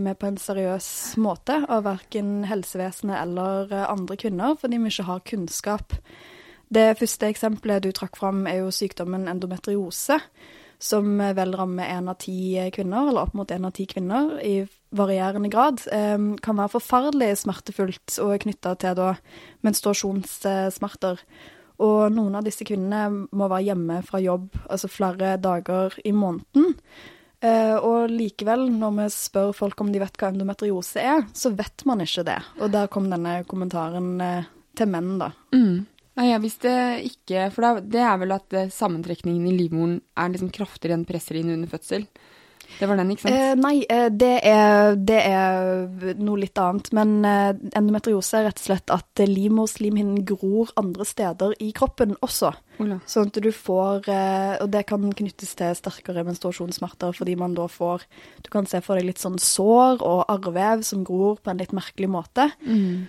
med 0.00 0.16
på 0.16 0.26
en 0.26 0.38
seriøs 0.40 0.88
måte 1.20 1.58
av 1.68 1.82
verken 1.84 2.46
helsevesenet 2.48 3.18
eller 3.20 3.74
andre 3.84 4.16
kvinner, 4.16 4.54
fordi 4.56 4.78
vi 4.80 4.90
ikke 4.90 5.06
har 5.10 5.24
kunnskap. 5.28 5.96
Det 6.72 6.96
første 6.98 7.28
eksempelet 7.28 7.84
du 7.84 7.90
trakk 7.92 8.16
fram, 8.16 8.46
er 8.48 8.62
jo 8.62 8.72
sykdommen 8.74 9.28
endometriose, 9.30 10.16
som 10.78 11.18
vel 11.18 11.54
rammer 11.58 11.90
én 11.90 12.08
av 12.10 12.20
ti 12.22 12.54
kvinner, 12.74 13.08
eller 13.10 13.26
opp 13.26 13.34
mot 13.34 13.50
én 13.50 13.66
av 13.66 13.74
ti 13.74 13.86
kvinner, 13.90 14.36
i 14.44 14.62
varierende 14.94 15.50
grad. 15.52 15.82
Eh, 15.92 16.16
kan 16.42 16.58
være 16.58 16.76
forferdelig 16.76 17.34
smertefullt 17.42 18.18
og 18.22 18.34
er 18.34 18.42
knytta 18.46 18.74
til 18.78 18.98
da 18.98 19.12
menstruasjonssmerter. 19.66 21.22
Og 21.78 22.10
noen 22.10 22.34
av 22.34 22.46
disse 22.46 22.66
kvinnene 22.66 23.28
må 23.30 23.46
være 23.46 23.68
hjemme 23.70 24.00
fra 24.06 24.18
jobb 24.22 24.50
altså 24.66 24.90
flere 24.90 25.36
dager 25.38 25.94
i 26.04 26.12
måneden. 26.14 26.74
Eh, 27.38 27.76
og 27.76 28.10
likevel, 28.10 28.66
når 28.74 28.96
vi 28.96 29.04
spør 29.14 29.52
folk 29.54 29.80
om 29.84 29.92
de 29.94 30.00
vet 30.02 30.16
hva 30.18 30.32
endometriose 30.32 31.02
er, 31.02 31.22
så 31.38 31.52
vet 31.54 31.84
man 31.86 32.02
ikke 32.02 32.26
det. 32.26 32.40
Og 32.58 32.72
der 32.74 32.90
kom 32.90 33.06
denne 33.12 33.44
kommentaren 33.46 34.16
eh, 34.24 34.48
til 34.78 34.90
menn, 34.90 35.14
da. 35.22 35.30
Nei, 36.18 36.32
jeg 36.32 36.42
visste 36.42 36.70
ikke, 37.06 37.46
for 37.54 37.78
det 37.86 38.02
er 38.02 38.16
vel 38.18 38.34
at 38.34 38.56
eh, 38.58 38.72
sammentrekningen 38.74 39.46
i 39.46 39.54
livmoren 39.54 40.00
er 40.18 40.32
liksom 40.34 40.50
kraftigere 40.54 40.98
enn 40.98 41.06
presser 41.06 41.38
inn 41.38 41.52
under 41.54 41.70
fødsel. 41.70 42.08
Det 42.76 42.86
var 42.86 42.98
den, 43.00 43.10
ikke 43.14 43.24
sant? 43.24 43.34
Eh, 43.34 43.54
nei, 43.58 43.74
eh, 43.90 44.08
det, 44.12 44.32
er, 44.46 44.96
det 45.00 45.18
er 45.24 46.18
noe 46.20 46.42
litt 46.42 46.58
annet. 46.60 46.90
Men 46.96 47.14
eh, 47.26 47.50
endometriose 47.78 48.38
er 48.38 48.48
rett 48.48 48.60
og 48.60 48.66
slett 48.68 48.92
at 48.94 49.22
livmorslimhinnen 49.24 50.22
gror 50.28 50.72
andre 50.80 51.06
steder 51.08 51.56
i 51.64 51.70
kroppen 51.76 52.14
også. 52.24 52.52
Ola. 52.78 53.00
Sånn 53.10 53.32
at 53.32 53.40
du 53.42 53.48
får 53.50 54.04
Og 54.06 54.68
det 54.70 54.84
kan 54.86 55.02
knyttes 55.02 55.56
til 55.58 55.72
sterkere 55.74 56.22
menstruasjonssmerter, 56.28 57.10
fordi 57.16 57.34
man 57.34 57.56
da 57.58 57.64
får 57.66 58.04
Du 58.46 58.52
kan 58.54 58.68
se 58.70 58.78
for 58.84 58.94
deg 58.94 59.08
litt 59.08 59.18
sånn 59.18 59.40
sår 59.42 60.04
og 60.06 60.20
arrvev 60.30 60.84
som 60.86 61.02
gror 61.02 61.40
på 61.42 61.50
en 61.50 61.58
litt 61.58 61.74
merkelig 61.74 62.10
måte. 62.12 62.46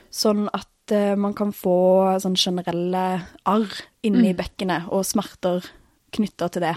Sånn 0.10 0.48
at 0.50 0.66
eh, 0.96 1.16
man 1.20 1.36
kan 1.38 1.52
få 1.56 2.18
sånn 2.22 2.38
generelle 2.40 3.06
arr 3.50 3.78
inni 4.06 4.34
bekkenet 4.38 4.90
og 4.94 5.06
smerter 5.08 5.66
knytta 6.16 6.50
til 6.54 6.66
det. 6.66 6.76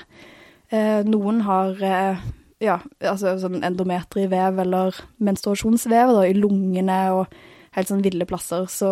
Eh, 0.72 1.00
noen 1.08 1.42
har 1.46 1.82
eh, 1.86 2.22
ja, 2.62 2.78
altså 3.00 3.36
sånn 3.40 3.62
endometrivev 3.64 4.60
eller 4.64 5.02
menstruasjonsvev 5.24 6.14
da, 6.16 6.24
i 6.28 6.36
lungene 6.36 7.00
og 7.16 7.36
helt 7.76 7.90
sånn 7.90 8.04
ville 8.04 8.28
plasser. 8.28 8.68
Så, 8.70 8.88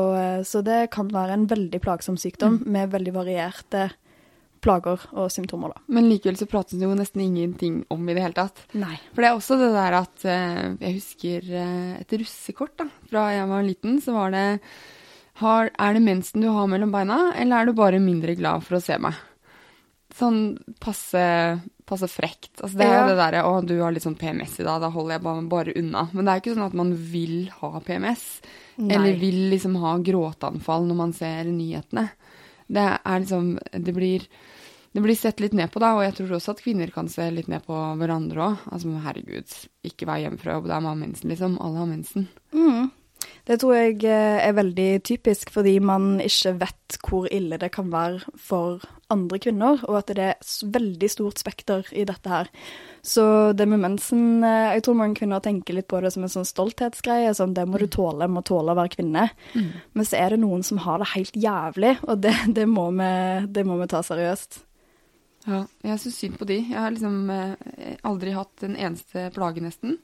så 0.49 0.63
det 0.65 0.87
kan 0.95 1.11
være 1.13 1.37
en 1.37 1.49
veldig 1.51 1.81
plagsom 1.85 2.17
sykdom 2.19 2.63
med 2.65 2.95
veldig 2.95 3.13
varierte 3.15 3.91
plager 4.65 5.05
og 5.17 5.29
symptomer, 5.33 5.73
da. 5.73 5.85
Men 5.93 6.09
likevel 6.09 6.37
så 6.37 6.49
prates 6.49 6.77
det 6.77 6.85
jo 6.85 6.97
nesten 6.97 7.23
ingenting 7.25 7.79
om 7.93 8.09
i 8.09 8.17
det 8.17 8.25
hele 8.25 8.37
tatt. 8.37 8.65
Nei. 8.77 8.97
For 9.13 9.23
det 9.23 9.29
er 9.29 9.37
også 9.39 9.57
det 9.61 9.71
der 9.77 9.97
at 10.01 10.25
Jeg 10.25 10.97
husker 10.97 11.53
et 12.01 12.17
russekort 12.21 12.75
da, 12.81 12.89
fra 13.13 13.29
jeg 13.37 13.49
var 13.53 13.69
liten. 13.69 14.01
Så 14.05 14.17
var 14.17 14.35
det 14.35 14.47
har, 15.41 15.71
Er 15.79 15.95
det 15.97 16.03
mensen 16.05 16.41
du 16.45 16.49
har 16.53 16.67
mellom 16.71 16.93
beina, 16.93 17.33
eller 17.37 17.63
er 17.63 17.67
du 17.67 17.73
bare 17.77 18.01
mindre 18.01 18.37
glad 18.39 18.63
for 18.67 18.79
å 18.79 18.83
se 18.85 18.97
meg? 18.99 19.15
Sånn 20.15 20.59
passe, 20.83 21.23
passe 21.87 22.09
frekt. 22.11 22.51
Altså, 22.61 22.77
det 22.79 22.87
er 22.87 22.93
Ja. 22.95 23.03
jo 23.05 23.09
det 23.15 23.19
derre 23.21 23.43
Å, 23.47 23.61
du 23.67 23.77
har 23.81 23.93
litt 23.93 24.03
sånn 24.03 24.19
PMS 24.19 24.59
i 24.61 24.65
dag, 24.67 24.81
da 24.83 24.91
holder 24.91 25.15
jeg 25.19 25.23
bare, 25.23 25.43
bare 25.49 25.73
unna. 25.79 26.09
Men 26.13 26.25
det 26.25 26.31
er 26.33 26.41
jo 26.41 26.43
ikke 26.45 26.57
sånn 26.59 26.67
at 26.67 26.75
man 26.75 26.95
vil 26.95 27.49
ha 27.61 27.81
PMS. 27.81 28.41
Nei. 28.79 28.95
Eller 28.97 29.19
vil 29.21 29.51
liksom 29.51 29.77
ha 29.81 29.97
gråteanfall 29.99 30.87
når 30.89 30.97
man 30.97 31.13
ser 31.13 31.45
nyhetene. 31.45 32.11
Det 32.71 33.01
er 33.05 33.21
liksom 33.21 33.59
Det 33.73 33.95
blir 33.95 34.27
det 34.93 35.01
blir 35.05 35.15
sett 35.15 35.39
litt 35.39 35.53
ned 35.55 35.71
på, 35.71 35.79
da, 35.79 35.93
og 35.95 36.03
jeg 36.03 36.15
tror 36.17 36.35
også 36.37 36.51
at 36.51 36.63
kvinner 36.65 36.91
kan 36.91 37.07
se 37.09 37.23
litt 37.31 37.47
ned 37.47 37.63
på 37.65 37.73
hverandre 37.97 38.35
òg. 38.43 38.57
Altså, 38.73 38.91
herregud, 39.01 39.47
ikke 39.87 40.05
vær 40.05 40.19
hjemme 40.19 40.39
fra 40.41 40.55
jobb, 40.57 40.65
det 40.67 40.75
er 40.75 40.81
mamma 40.83 41.07
mensen, 41.07 41.31
liksom. 41.31 41.59
Alle 41.63 41.79
har 41.79 41.87
mensen. 41.87 42.27
Mm. 42.53 42.91
Det 43.49 43.57
tror 43.61 43.75
jeg 43.77 44.05
eh, 44.05 44.39
er 44.45 44.57
veldig 44.57 44.89
typisk, 45.07 45.51
fordi 45.55 45.79
man 45.83 46.21
ikke 46.23 46.55
vet 46.61 46.99
hvor 47.07 47.27
ille 47.33 47.59
det 47.61 47.71
kan 47.75 47.91
være 47.93 48.21
for 48.39 48.85
andre 49.11 49.41
kvinner, 49.43 49.81
og 49.89 49.99
at 50.01 50.13
det 50.13 50.23
er 50.23 50.37
et 50.37 50.55
veldig 50.75 51.11
stort 51.11 51.41
spekter 51.43 51.89
i 51.97 52.05
dette 52.09 52.31
her. 52.31 52.51
Så 53.03 53.25
det 53.57 53.67
med 53.69 53.81
mensen 53.81 54.45
eh, 54.45 54.75
Jeg 54.77 54.85
tror 54.85 54.99
mange 55.01 55.17
kvinner 55.19 55.41
tenker 55.41 55.75
litt 55.75 55.89
på 55.91 56.01
det 56.05 56.13
som 56.15 56.27
en 56.27 56.33
sånn 56.33 56.49
stolthetsgreie. 56.49 57.33
Sånn, 57.35 57.55
det 57.57 57.67
må 57.67 57.81
du 57.81 57.89
tåle, 57.89 58.29
må 58.29 58.45
tåle 58.47 58.75
å 58.75 58.79
være 58.79 58.95
kvinne. 58.97 59.29
Men 59.95 60.07
så 60.07 60.21
er 60.21 60.35
det 60.35 60.43
noen 60.45 60.63
som 60.67 60.83
har 60.85 61.01
det 61.01 61.13
helt 61.15 61.37
jævlig, 61.37 61.97
og 62.07 62.21
det, 62.25 62.35
det, 62.57 62.67
må, 62.69 62.91
vi, 62.97 63.15
det 63.49 63.65
må 63.67 63.81
vi 63.81 63.89
ta 63.91 64.05
seriøst. 64.07 64.65
Ja, 65.49 65.65
jeg 65.87 66.01
syns 66.03 66.19
synd 66.21 66.37
på 66.41 66.49
de. 66.49 66.59
Jeg 66.69 66.77
har 66.77 66.93
liksom 66.93 67.31
eh, 67.33 67.97
aldri 68.07 68.35
hatt 68.37 68.67
en 68.67 68.77
eneste 68.77 69.31
plage, 69.35 69.63
nesten. 69.65 69.97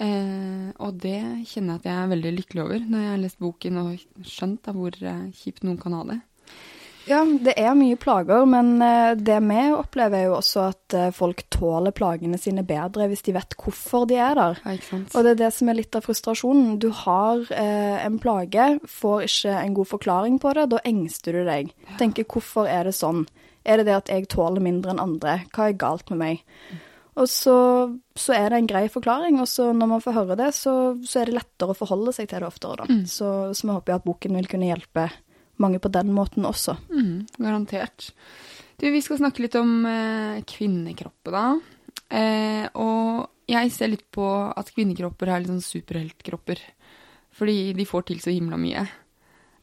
Eh, 0.00 0.70
og 0.80 1.00
det 1.02 1.20
kjenner 1.50 1.76
jeg 1.76 1.82
at 1.82 1.88
jeg 1.90 1.96
er 1.98 2.12
veldig 2.14 2.34
lykkelig 2.38 2.64
over, 2.64 2.84
når 2.86 3.04
jeg 3.04 3.12
har 3.14 3.22
lest 3.24 3.40
boken 3.42 3.80
og 3.82 4.26
skjønt 4.26 4.62
da, 4.66 4.74
hvor 4.76 4.96
eh, 5.00 5.24
kjipt 5.36 5.66
noen 5.66 5.80
kan 5.80 5.96
ha 5.98 6.04
det. 6.12 6.20
Ja, 7.08 7.20
det 7.24 7.54
er 7.58 7.72
mye 7.74 7.96
plager, 7.98 8.44
men 8.48 8.76
eh, 8.84 9.12
det 9.18 9.38
vi 9.42 9.62
opplever 9.74 10.20
er 10.20 10.26
jo 10.28 10.36
også 10.36 10.66
at 10.68 10.96
eh, 10.96 11.12
folk 11.16 11.42
tåler 11.52 11.94
plagene 11.96 12.38
sine 12.38 12.62
bedre 12.66 13.08
hvis 13.10 13.24
de 13.26 13.34
vet 13.34 13.56
hvorfor 13.58 14.06
de 14.10 14.18
er 14.20 14.36
der. 14.38 14.60
Ja, 14.62 14.74
ikke 14.76 14.88
sant? 14.90 15.14
Og 15.16 15.24
det 15.24 15.32
er 15.34 15.40
det 15.40 15.50
som 15.56 15.70
er 15.72 15.78
litt 15.80 15.96
av 15.96 16.04
frustrasjonen. 16.06 16.76
Du 16.82 16.90
har 17.02 17.42
eh, 17.56 17.96
en 18.04 18.20
plage, 18.22 18.68
får 19.00 19.26
ikke 19.26 19.56
en 19.62 19.78
god 19.80 19.90
forklaring 19.94 20.38
på 20.42 20.54
det, 20.58 20.68
da 20.74 20.82
engster 20.92 21.40
du 21.40 21.42
deg. 21.48 21.72
Tenker 22.00 22.28
hvorfor 22.28 22.70
er 22.70 22.86
det 22.90 22.94
sånn? 22.98 23.24
Er 23.64 23.80
det 23.80 23.88
det 23.90 23.96
at 23.96 24.12
jeg 24.12 24.30
tåler 24.32 24.62
mindre 24.64 24.94
enn 24.94 25.02
andre? 25.02 25.40
Hva 25.54 25.68
er 25.70 25.80
galt 25.80 26.12
med 26.12 26.22
meg? 26.22 26.46
Og 27.18 27.26
så, 27.26 27.56
så 28.14 28.36
er 28.36 28.52
det 28.52 28.60
en 28.60 28.68
grei 28.70 28.84
forklaring, 28.92 29.40
og 29.42 29.48
så 29.50 29.70
når 29.74 29.90
man 29.90 30.04
får 30.04 30.14
høre 30.14 30.36
det, 30.38 30.52
så, 30.54 30.74
så 31.02 31.20
er 31.20 31.30
det 31.30 31.40
lettere 31.40 31.74
å 31.74 31.78
forholde 31.78 32.14
seg 32.14 32.30
til 32.30 32.44
det 32.44 32.48
oftere, 32.48 32.84
da. 32.84 33.00
Så, 33.10 33.30
så 33.56 33.66
vi 33.66 33.74
håper 33.74 33.96
at 33.96 34.06
boken 34.06 34.38
vil 34.38 34.48
kunne 34.50 34.70
hjelpe 34.70 35.08
mange 35.60 35.80
på 35.82 35.90
den 35.92 36.14
måten 36.16 36.46
også. 36.48 36.76
Mm, 36.88 37.26
garantert. 37.36 38.12
Du, 38.80 38.86
vi 38.88 39.02
skal 39.04 39.20
snakke 39.20 39.44
litt 39.44 39.58
om 39.60 39.82
eh, 39.88 40.40
kvinnekropper, 40.48 41.34
da. 41.34 41.44
Eh, 42.10 42.64
og 42.80 43.50
jeg 43.50 43.72
ser 43.74 43.92
litt 43.92 44.06
på 44.14 44.24
at 44.48 44.72
kvinnekropper 44.72 45.30
er 45.30 45.42
litt 45.42 45.52
sånn 45.52 45.64
superheltkropper. 45.66 46.62
Fordi 47.36 47.72
de 47.76 47.86
får 47.86 48.08
til 48.08 48.22
så 48.22 48.32
himla 48.32 48.58
mye. 48.60 48.86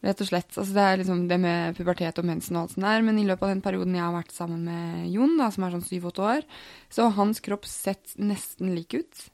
Rett 0.05 0.19
og 0.21 0.29
slett. 0.29 0.51
Altså, 0.53 0.73
det 0.75 0.83
er 0.83 0.99
liksom 1.01 1.23
det 1.29 1.39
med 1.41 1.77
pubertet 1.77 2.19
og 2.21 2.27
mensen 2.27 2.57
og 2.57 2.65
alt 2.65 2.75
sånt 2.75 2.85
der. 2.85 3.05
Men 3.05 3.17
i 3.17 3.25
løpet 3.25 3.47
av 3.47 3.53
den 3.55 3.63
perioden 3.65 3.95
jeg 3.97 4.05
har 4.05 4.13
vært 4.13 4.35
sammen 4.35 4.67
med 4.67 5.07
Jon, 5.09 5.33
da, 5.39 5.49
som 5.53 5.65
er 5.65 5.73
sånn 5.73 5.87
syv-åtte 5.87 6.27
år, 6.27 6.45
så 6.93 7.07
har 7.07 7.17
hans 7.17 7.41
kropp 7.43 7.65
sett 7.69 8.13
nesten 8.21 8.75
lik 8.77 8.93
ut. 8.99 9.25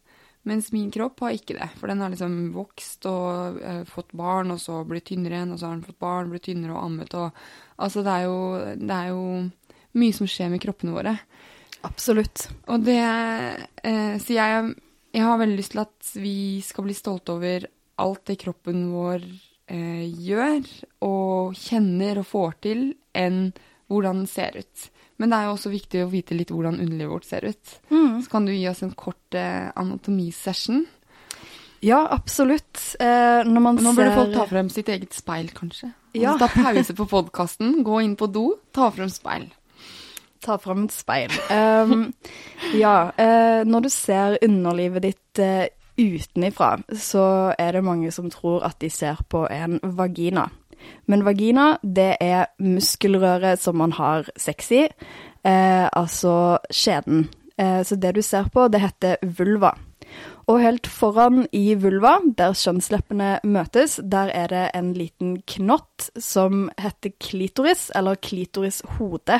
Mens 0.47 0.71
min 0.75 0.89
kropp 0.91 1.21
har 1.23 1.35
ikke 1.35 1.55
det. 1.55 1.69
For 1.79 1.91
den 1.91 2.03
har 2.03 2.11
liksom 2.11 2.37
vokst 2.55 3.07
og 3.07 3.59
eh, 3.63 3.83
fått 3.87 4.11
barn, 4.15 4.51
og 4.55 4.59
så 4.59 4.81
blitt 4.87 5.07
tynnere 5.11 5.39
igjen, 5.39 5.53
og 5.55 5.59
så 5.59 5.69
har 5.69 5.77
den 5.77 5.85
fått 5.87 6.01
barn, 6.03 6.31
blitt 6.31 6.47
tynnere 6.49 6.75
og 6.75 6.87
ammet 6.87 7.19
og 7.19 7.45
Altså, 7.83 8.03
det 8.05 8.11
er 8.13 8.27
jo, 8.29 8.41
det 8.77 8.95
er 8.95 9.07
jo 9.09 9.21
mye 9.97 10.15
som 10.15 10.27
skjer 10.29 10.51
med 10.53 10.61
kroppene 10.61 10.93
våre. 10.93 11.15
Absolutt. 11.83 12.45
Og 12.71 12.83
det 12.85 12.99
eh, 13.01 14.13
Så 14.21 14.35
jeg, 14.35 14.75
jeg 15.11 15.25
har 15.25 15.39
veldig 15.41 15.57
lyst 15.57 15.73
til 15.73 15.81
at 15.83 16.11
vi 16.21 16.35
skal 16.63 16.85
bli 16.85 16.95
stolte 16.95 17.33
over 17.33 17.65
alt 18.03 18.23
det 18.29 18.37
kroppen 18.43 18.85
vår 18.93 19.25
eh, 19.67 20.07
gjør 20.07 20.65
og 21.05 21.53
kjenner 21.59 22.21
og 22.21 22.27
får 22.29 22.57
til, 22.65 22.83
enn 23.13 23.45
hvordan 23.91 24.23
den 24.23 24.31
ser 24.31 24.57
ut. 24.57 24.89
Men 25.21 25.29
det 25.29 25.37
er 25.37 25.47
jo 25.47 25.53
også 25.55 25.71
viktig 25.71 26.01
å 26.03 26.09
vite 26.11 26.35
litt 26.35 26.51
hvordan 26.51 26.79
underlivet 26.81 27.13
vårt 27.13 27.29
ser 27.29 27.45
ut. 27.45 27.77
Så 27.89 28.31
kan 28.31 28.47
du 28.47 28.53
gi 28.53 28.65
oss 28.69 28.81
en 28.83 28.95
kort 28.97 29.37
eh, 29.37 29.69
anatomisession. 29.79 30.85
Ja, 31.83 32.07
absolutt. 32.11 32.79
Eh, 32.99 33.43
når 33.45 33.61
man 33.61 33.77
Og 33.77 33.83
nå 33.83 33.91
ser 33.91 33.99
burde 34.01 34.15
folk 34.15 34.37
ta 34.37 34.45
frem 34.49 34.71
sitt 34.71 34.89
eget 34.89 35.15
speil, 35.15 35.51
kanskje. 35.55 35.91
Ja. 36.15 36.33
Altså, 36.33 36.47
ta 36.47 36.63
pause 36.63 36.95
på 36.95 37.07
podkasten, 37.11 37.75
gå 37.83 37.99
inn 38.05 38.15
på 38.19 38.29
do, 38.31 38.45
ta 38.75 38.87
frem 38.93 39.11
speil. 39.11 39.49
Ta 40.43 40.57
frem 40.61 40.85
et 40.87 40.95
speil. 40.95 41.33
Um, 41.51 42.09
ja, 42.75 43.11
eh, 43.19 43.63
når 43.67 43.85
du 43.85 43.89
ser 43.91 44.37
underlivet 44.43 45.07
ditt 45.07 45.43
eh, 45.43 45.67
utenifra, 45.97 46.77
så 46.95 47.53
er 47.59 47.75
det 47.75 47.85
mange 47.85 48.11
som 48.11 48.29
tror 48.33 48.65
at 48.67 48.79
de 48.81 48.89
ser 48.89 49.21
på 49.29 49.45
en 49.51 49.79
vagina. 49.83 50.49
Men 51.07 51.23
vagina, 51.25 51.77
det 51.83 52.17
er 52.21 52.49
muskelrøret 52.59 53.61
som 53.61 53.77
man 53.79 53.95
har 53.95 54.27
sex 54.39 54.71
i, 54.71 54.83
eh, 55.43 55.87
altså 55.87 56.59
skjeden. 56.71 57.29
Eh, 57.57 57.83
så 57.83 57.95
det 57.95 58.15
du 58.15 58.21
ser 58.21 58.49
på, 58.53 58.67
det 58.67 58.81
heter 58.83 59.17
vulva. 59.23 59.75
Og 60.51 60.59
helt 60.59 60.87
foran 60.87 61.45
i 61.55 61.73
vulva, 61.79 62.17
der 62.37 62.55
kjønnsleppene 62.57 63.37
møtes, 63.47 63.99
der 64.03 64.31
er 64.35 64.49
det 64.51 64.63
en 64.75 64.91
liten 64.97 65.37
knott 65.47 66.09
som 66.19 66.67
heter 66.81 67.13
klitoris, 67.23 67.89
eller 67.95 68.19
klitorishode. 68.19 69.39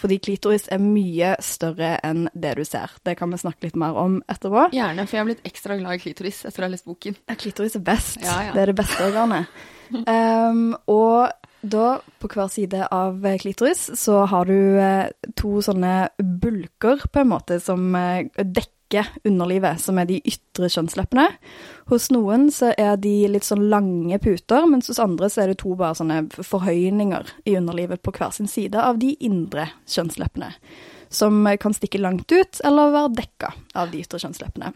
Fordi 0.00 0.16
klitoris 0.22 0.66
er 0.72 0.80
mye 0.80 1.34
større 1.44 1.94
enn 2.06 2.24
det 2.32 2.54
du 2.56 2.64
ser. 2.64 2.94
Det 3.04 3.16
kan 3.18 3.32
vi 3.32 3.40
snakke 3.42 3.68
litt 3.68 3.76
mer 3.80 3.98
om 4.00 4.20
etterpå. 4.30 4.70
Gjerne, 4.76 5.04
for 5.04 5.18
jeg 5.18 5.22
har 5.22 5.28
blitt 5.28 5.50
ekstra 5.50 5.76
glad 5.80 5.98
i 5.98 6.02
klitoris 6.06 6.40
etter 6.48 6.64
å 6.64 6.68
ha 6.68 6.72
lest 6.72 6.88
boken. 6.88 7.18
Ja, 7.28 7.36
Klitoris 7.40 7.76
er 7.76 7.84
best. 7.84 8.18
Ja, 8.24 8.38
ja. 8.48 8.56
Det 8.56 8.64
er 8.64 8.72
det 8.72 8.78
beste 8.80 9.06
organet. 9.10 9.60
Um, 9.92 10.72
og 11.00 11.30
da, 11.60 11.86
på 12.20 12.30
hver 12.32 12.48
side 12.52 12.86
av 12.88 13.26
klitoris, 13.42 13.90
så 14.00 14.22
har 14.30 14.48
du 14.48 14.80
eh, 14.80 15.10
to 15.36 15.60
sånne 15.64 16.08
bulker, 16.18 17.04
på 17.12 17.20
en 17.20 17.32
måte, 17.34 17.60
som 17.60 17.92
eh, 17.98 18.30
dekker 18.90 19.06
underlivet, 19.24 19.80
som 19.80 19.98
er 19.98 20.06
de 20.06 20.20
ytre 20.26 20.68
kjønnsleppene. 20.70 21.28
Hos 21.90 22.10
noen 22.10 22.50
så 22.50 22.72
er 22.78 22.96
de 22.96 23.28
litt 23.28 23.44
sånn 23.46 23.68
lange 23.70 24.18
puter, 24.18 24.66
mens 24.66 24.88
hos 24.90 24.98
andre 24.98 25.28
så 25.30 25.42
er 25.44 25.52
det 25.52 25.60
to 25.62 25.74
bare 25.78 25.94
sånne 25.98 26.24
forhøyninger 26.34 27.26
i 27.46 27.56
underlivet 27.58 28.02
på 28.02 28.12
hver 28.12 28.32
sin 28.34 28.48
side 28.50 28.78
av 28.78 28.98
de 28.98 29.14
indre 29.20 29.68
kjønnsleppene. 29.88 30.52
Som 31.10 31.46
kan 31.60 31.74
stikke 31.74 32.00
langt 32.00 32.30
ut, 32.30 32.60
eller 32.64 32.92
være 32.94 33.14
dekka 33.18 33.54
av 33.74 33.90
de 33.90 34.02
ytre 34.02 34.20
kjønnsleppene. 34.22 34.72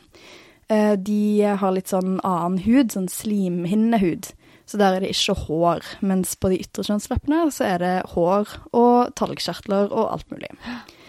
Eh, 0.69 0.97
De 0.97 1.43
har 1.43 1.73
litt 1.73 1.89
sånn 1.91 2.19
annen 2.25 2.59
hud, 2.65 2.91
sånn 2.93 3.09
slimhinnehud. 3.09 4.33
Så 4.67 4.79
der 4.81 4.97
er 4.97 5.05
det 5.05 5.11
ikke 5.13 5.37
hår, 5.45 5.85
mens 6.01 6.35
på 6.41 6.49
de 6.49 6.59
ytre 6.65 6.83
kjønnsleppene 6.87 7.51
så 7.53 7.67
er 7.69 7.79
det 7.83 7.95
hår 8.15 8.49
og 8.73 9.13
talgkjertler 9.15 9.93
og 9.93 10.07
alt 10.15 10.31
mulig. 10.33 10.49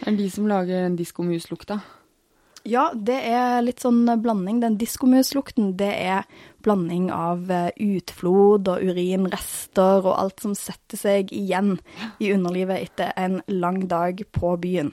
Det 0.01 0.11
er 0.11 0.17
de 0.19 0.29
som 0.29 0.49
lager 0.51 0.83
den 0.83 0.97
diskomuslukta. 0.99 1.79
Ja, 2.65 2.87
det 2.97 3.17
er 3.29 3.59
litt 3.61 3.83
sånn 3.83 4.07
blanding. 4.23 4.59
Den 4.63 4.77
diskomuslukten, 4.81 5.75
det 5.77 5.91
er 6.01 6.23
blanding 6.65 7.11
av 7.13 7.51
eh, 7.53 7.67
utflod 7.77 8.67
og 8.73 8.81
urinrester 8.81 10.01
og 10.01 10.15
alt 10.17 10.41
som 10.41 10.55
setter 10.57 10.97
seg 10.97 11.29
igjen 11.35 11.75
i 12.17 12.31
underlivet 12.33 12.87
etter 12.87 13.11
en 13.21 13.39
lang 13.53 13.83
dag 13.91 14.23
på 14.33 14.55
byen. 14.63 14.89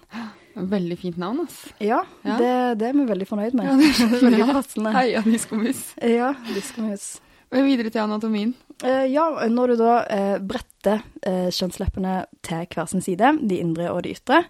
Veldig 0.52 0.98
fint 1.00 1.16
navn, 1.16 1.46
ass. 1.46 1.62
Ja, 1.80 2.02
Ja. 2.26 2.37
Det, 2.37 2.52
det 2.82 2.90
er 2.90 2.98
vi 2.98 3.06
veldig 3.08 3.28
fornøyd 3.30 3.56
med. 3.56 3.70
Ja, 3.70 3.76
det 3.80 3.88
er 4.18 4.26
veldig 4.26 4.48
passende. 4.52 4.92
Heia 4.98 5.22
diskomus. 5.24 5.80
Ja, 5.96 6.35
diskomus. 6.52 7.06
Men 7.52 7.66
videre 7.68 7.92
til 7.92 8.04
anatomien. 8.04 8.52
Eh, 8.85 9.06
ja, 9.14 9.24
når 9.48 9.72
du 9.72 9.80
da 9.80 9.96
eh, 10.12 10.37
bretter 10.44 11.00
kjønnsleppene 11.22 12.24
til 12.42 12.64
hver 12.74 12.88
sin 12.90 13.04
side, 13.04 13.28
de 13.48 13.61
indre 13.62 13.88
og 13.94 14.02
de 14.04 14.16
ytre, 14.16 14.42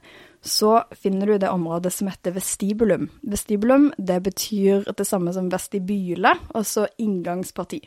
så 0.43 0.83
finner 0.99 1.27
du 1.27 1.39
det 1.39 1.51
området 1.51 1.93
som 1.95 2.09
heter 2.11 2.35
vestibulum. 2.35 3.07
Vestibulum 3.23 3.93
det 3.99 4.19
betyr 4.27 4.89
det 4.99 5.07
samme 5.07 5.33
som 5.35 5.51
vestibyle, 5.53 6.35
altså 6.55 6.89
inngangsparti. 6.99 7.81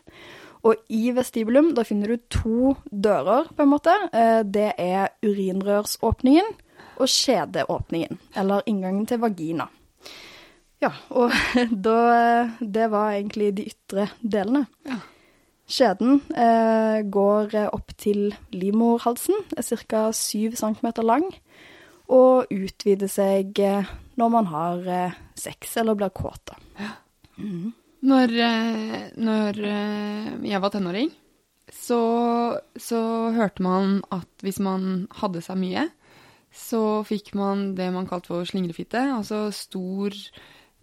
Og 0.66 0.80
i 0.90 1.12
vestibulum 1.14 1.74
da 1.78 1.84
finner 1.86 2.16
du 2.16 2.30
to 2.32 2.76
dører, 2.90 3.52
på 3.54 3.66
en 3.66 3.74
måte. 3.74 3.94
Eh, 4.14 4.42
det 4.48 4.72
er 4.82 5.12
urinrørsåpningen 5.26 6.54
og 6.96 7.12
skjedeåpningen, 7.12 8.22
eller 8.40 8.64
inngangen 8.66 9.06
til 9.06 9.20
vagina. 9.22 9.68
Ja, 10.82 10.92
og 11.10 11.34
da 11.88 12.48
Det 12.60 12.88
var 12.92 13.12
egentlig 13.12 13.52
de 13.58 13.68
ytre 13.68 14.08
delene. 14.22 14.66
Ja. 14.88 15.02
Skjeden 15.66 16.20
eh, 16.38 17.02
går 17.10 17.56
opp 17.74 17.96
til 17.98 18.36
livmorhalsen, 18.54 19.48
er 19.58 19.66
ca. 19.66 20.12
7 20.14 20.54
cm 20.54 20.92
lang, 21.02 21.26
og 22.12 22.52
utvide 22.54 23.10
seg 23.12 23.60
eh, 23.64 23.92
når 24.20 24.32
man 24.32 24.50
har 24.52 24.88
eh, 24.88 25.20
sex 25.38 25.78
eller 25.82 25.98
blir 25.98 26.14
kåt. 26.16 26.52
da. 26.52 26.86
Når, 28.06 28.34
eh, 28.46 29.06
når 29.18 29.62
jeg 30.46 30.62
var 30.62 30.74
tenåring, 30.74 31.14
så, 31.74 32.00
så 32.78 33.02
hørte 33.34 33.64
man 33.66 34.02
at 34.14 34.30
hvis 34.46 34.60
man 34.62 35.08
hadde 35.18 35.42
seg 35.44 35.58
mye, 35.60 35.88
så 36.56 37.04
fikk 37.06 37.34
man 37.36 37.74
det 37.76 37.90
man 37.92 38.08
kalte 38.08 38.32
for 38.32 38.48
slingrefitte, 38.48 39.02
altså 39.18 39.50
stor, 39.56 40.16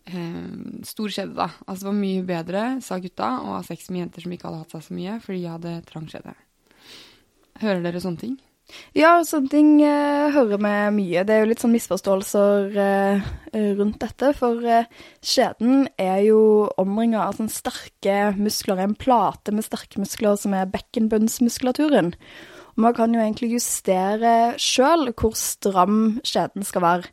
eh, 0.04 0.48
stor 0.85 1.12
skjede, 1.14 1.37
da. 1.38 1.48
Altså 1.64 1.87
det 1.87 1.90
var 1.90 2.00
mye 2.02 2.24
bedre, 2.28 2.64
sa 2.85 2.98
gutta, 3.00 3.30
å 3.40 3.56
ha 3.56 3.62
sex 3.66 3.88
med 3.90 4.04
jenter 4.04 4.26
som 4.26 4.35
ikke 4.37 4.50
hadde 4.50 4.64
hatt 4.64 4.74
seg 4.76 4.87
så 4.88 4.96
mye, 4.98 5.18
fordi 5.24 5.44
jeg 5.46 5.54
hadde 5.54 5.76
trang 5.88 6.08
skjede. 6.12 6.35
Hører 7.62 7.85
dere 7.87 8.02
sånne 8.04 8.20
ting? 8.20 8.37
Ja, 8.96 9.14
sånne 9.26 9.52
ting 9.52 9.70
eh, 9.85 10.30
hører 10.35 10.61
vi 10.61 10.72
mye. 10.98 11.24
Det 11.26 11.35
er 11.35 11.42
jo 11.42 11.50
litt 11.50 11.62
sånn 11.64 11.74
misforståelser 11.74 12.78
eh, 12.85 13.28
rundt 13.78 14.00
dette. 14.02 14.32
For 14.38 14.64
eh, 14.64 14.88
skjeden 15.24 15.87
er 16.00 16.22
jo 16.26 16.40
omringa 16.80 17.26
av 17.26 17.38
sånne 17.38 17.52
sterke 17.52 18.18
muskler, 18.38 18.82
en 18.82 18.96
plate 18.98 19.54
med 19.54 19.66
sterke 19.66 20.02
muskler 20.02 20.40
som 20.40 20.56
er 20.56 20.70
bekkenbunnsmuskulaturen. 20.72 22.14
Og 22.72 22.85
man 22.87 22.94
kan 22.96 23.12
jo 23.12 23.20
egentlig 23.20 23.50
justere 23.52 24.54
sjøl 24.61 25.11
hvor 25.12 25.35
stram 25.37 26.20
skjeden 26.24 26.64
skal 26.64 26.85
være. 26.85 27.11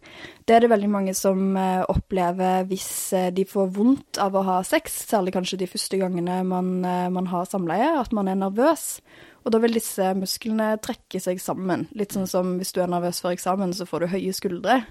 Det 0.48 0.56
er 0.56 0.64
det 0.64 0.72
veldig 0.72 0.92
mange 0.92 1.16
som 1.18 1.58
eh, 1.60 1.84
opplever 1.92 2.64
hvis 2.70 2.92
eh, 3.14 3.28
de 3.36 3.44
får 3.48 3.68
vondt 3.76 4.22
av 4.24 4.38
å 4.40 4.46
ha 4.48 4.60
sex, 4.68 4.96
særlig 5.12 5.36
kanskje 5.36 5.60
de 5.60 5.68
første 5.70 6.00
gangene 6.00 6.40
man, 6.48 6.80
eh, 6.88 7.10
man 7.12 7.28
har 7.34 7.50
samleie, 7.50 7.92
at 8.00 8.16
man 8.16 8.32
er 8.32 8.40
nervøs. 8.40 9.02
Og 9.46 9.52
da 9.52 9.60
vil 9.64 9.74
disse 9.74 10.14
musklene 10.20 10.74
trekke 10.84 11.20
seg 11.24 11.40
sammen. 11.42 11.88
Litt 11.96 12.12
sånn 12.16 12.28
som 12.28 12.58
hvis 12.60 12.74
du 12.76 12.82
er 12.84 12.88
nervøs 12.92 13.22
for 13.24 13.32
eksamen, 13.36 13.74
så 13.74 13.86
får 13.88 14.00
du 14.06 14.08
høye 14.14 14.34
skuldre. 14.36 14.84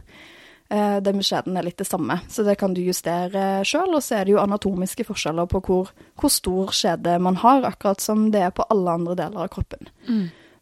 Eh, 0.70 1.00
Det 1.00 1.14
med 1.14 1.24
skjeden 1.24 1.56
er 1.56 1.62
litt 1.64 1.78
det 1.80 1.86
samme, 1.88 2.20
så 2.28 2.44
det 2.44 2.58
kan 2.58 2.74
du 2.74 2.80
justere 2.84 3.62
sjøl. 3.64 3.94
Og 3.94 4.02
så 4.02 4.18
er 4.20 4.24
det 4.24 4.32
jo 4.34 4.42
anatomiske 4.42 5.04
forskjeller 5.08 5.46
på 5.48 5.60
hvor, 5.64 5.90
hvor 6.20 6.30
stor 6.32 6.72
skjede 6.76 7.18
man 7.20 7.36
har, 7.36 7.62
akkurat 7.64 8.00
som 8.00 8.30
det 8.30 8.42
er 8.42 8.50
på 8.50 8.66
alle 8.70 8.90
andre 8.98 9.14
deler 9.16 9.44
av 9.46 9.48
kroppen. 9.48 9.88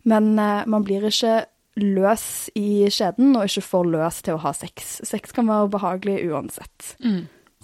Men 0.06 0.38
eh, 0.38 0.64
man 0.66 0.84
blir 0.86 1.02
ikke 1.08 1.46
løs 1.76 2.48
i 2.56 2.86
skjeden, 2.88 3.34
og 3.36 3.44
ikke 3.50 3.62
for 3.66 3.84
løs 3.84 4.22
til 4.22 4.34
å 4.38 4.42
ha 4.46 4.52
sex. 4.56 5.00
Sex 5.04 5.32
kan 5.36 5.46
være 5.50 5.68
behagelig 5.74 6.22
uansett. 6.30 6.94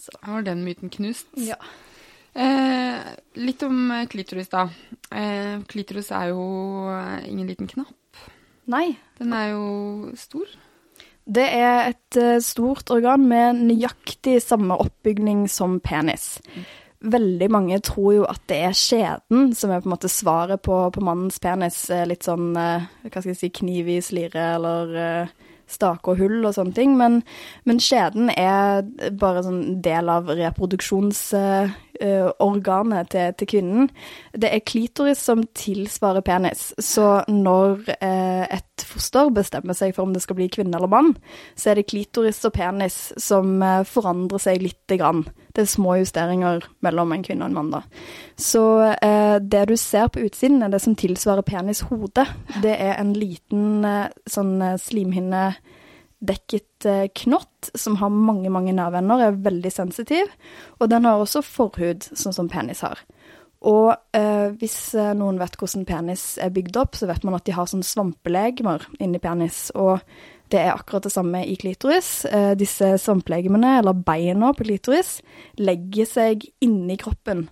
Så. 0.02 0.10
Da 0.18 0.34
var 0.34 0.42
den 0.42 0.64
myten 0.66 0.90
knust. 0.90 1.28
Ja. 1.38 1.56
Eh, 2.32 3.00
litt 3.44 3.62
om 3.62 3.90
eh, 3.90 4.06
klitoris, 4.08 4.48
da. 4.52 4.66
Eh, 5.12 5.60
klitoris 5.68 6.10
er 6.16 6.30
jo 6.32 6.44
eh, 6.88 7.28
ingen 7.28 7.48
liten 7.50 7.68
knapp. 7.68 8.20
Nei, 8.72 8.94
Den 9.18 9.34
er 9.36 9.50
jo 9.52 10.12
stor. 10.16 10.48
Det 11.24 11.44
er 11.44 11.90
et 11.90 12.18
eh, 12.18 12.38
stort 12.42 12.90
organ 12.94 13.26
med 13.28 13.60
nøyaktig 13.68 14.38
samme 14.42 14.78
oppbygning 14.80 15.44
som 15.50 15.80
penis. 15.80 16.38
veldig 17.02 17.48
mange 17.50 17.80
tror 17.82 18.12
jo 18.14 18.24
at 18.30 18.44
det 18.46 18.60
er 18.62 18.76
skjeden 18.78 19.48
som 19.58 19.72
er 19.74 19.80
på 19.82 19.88
en 19.88 19.94
måte 19.96 20.08
svaret 20.08 20.62
på, 20.62 20.76
på 20.94 21.02
mannens 21.02 21.40
penis. 21.42 21.88
Litt 22.06 22.22
sånn, 22.22 22.52
hva 22.54 23.10
skal 23.10 23.32
jeg 23.32 23.40
si, 23.40 23.50
kniv 23.50 23.88
i 23.90 23.96
slire 24.00 24.44
eller 24.54 25.32
stake 25.72 26.12
og 26.12 26.20
hull 26.20 26.46
og 26.46 26.54
sånne 26.56 26.76
ting. 26.76 26.96
Men, 26.98 27.20
men 27.68 27.80
skjeden 27.82 28.30
er 28.30 28.84
bare 29.18 29.42
en 29.42 29.48
sånn 29.48 29.80
del 29.84 30.12
av 30.12 30.30
reproduksjonsorganet 32.02 33.10
til, 33.10 33.34
til, 33.38 33.46
kvinnen. 33.46 33.90
Det 34.32 34.50
er 34.50 34.64
klitoris 34.66 35.18
som 35.22 35.44
tilsvarer 35.54 36.24
penis. 36.24 36.72
Så 36.78 37.22
når 37.28 37.84
eh, 38.00 38.46
et 38.50 38.84
foster 38.86 39.30
bestemmer 39.30 39.76
seg 39.76 39.94
for 39.94 40.06
om 40.06 40.14
det 40.14 40.22
skal 40.22 40.36
bli 40.38 40.48
kvinne 40.52 40.76
eller 40.76 40.90
mann, 40.90 41.14
så 41.56 41.70
er 41.70 41.80
det 41.80 41.88
klitoris 41.90 42.42
og 42.44 42.54
penis 42.56 43.12
som 43.20 43.62
eh, 43.62 43.82
forandrer 43.88 44.42
seg 44.42 44.62
lite 44.62 44.98
grann. 45.00 45.24
Det 45.52 45.66
er 45.66 45.68
små 45.68 45.98
justeringer 46.00 46.64
mellom 46.84 47.12
en 47.12 47.24
kvinne 47.24 47.44
og 47.44 47.52
en 47.52 47.58
mann, 47.58 47.72
da. 47.74 47.82
Så 48.40 48.64
eh, 48.94 49.36
det 49.40 49.66
du 49.68 49.76
ser 49.76 50.08
på 50.08 50.24
utsiden, 50.26 50.62
er 50.62 50.72
det 50.72 50.82
som 50.82 50.96
tilsvarer 50.96 51.44
penishodet. 51.46 52.28
Det 52.64 52.74
er 52.78 52.96
en 52.96 53.12
liten 53.16 53.84
eh, 53.84 54.08
sånn 54.30 54.56
eh, 54.62 54.78
slimhinne 54.80 55.52
dekket 56.22 56.86
eh, 56.86 57.06
knott 57.22 57.72
som 57.74 57.98
har 58.00 58.12
mange, 58.14 58.50
mange 58.52 58.74
nerveender, 58.76 59.26
er 59.26 59.42
veldig 59.44 59.72
sensitiv. 59.74 60.30
Og 60.78 60.90
den 60.92 61.08
har 61.08 61.20
også 61.20 61.42
forhud, 61.46 62.06
sånn 62.14 62.36
som 62.36 62.50
penis 62.52 62.84
har. 62.86 63.02
Og 63.68 63.92
eh, 64.16 64.50
hvis 64.58 64.94
eh, 64.98 65.12
noen 65.14 65.38
vet 65.38 65.54
hvordan 65.58 65.86
penis 65.86 66.36
er 66.42 66.54
bygd 66.54 66.78
opp, 66.80 66.98
så 66.98 67.06
vet 67.10 67.22
man 67.26 67.38
at 67.38 67.46
de 67.46 67.54
har 67.54 67.68
sånn 67.70 67.84
svampelegemer 67.86 68.88
inni 69.02 69.20
penis. 69.22 69.68
Og 69.78 70.02
det 70.52 70.60
er 70.60 70.74
akkurat 70.74 71.06
det 71.06 71.14
samme 71.14 71.44
i 71.46 71.54
klitoris. 71.60 72.24
Eh, 72.26 72.52
disse 72.58 72.94
svampelegemene, 73.00 73.78
eller 73.80 73.96
beina 73.96 74.50
på 74.56 74.66
klitoris, 74.66 75.20
legger 75.62 76.10
seg 76.10 76.46
inni 76.64 76.98
kroppen 77.00 77.46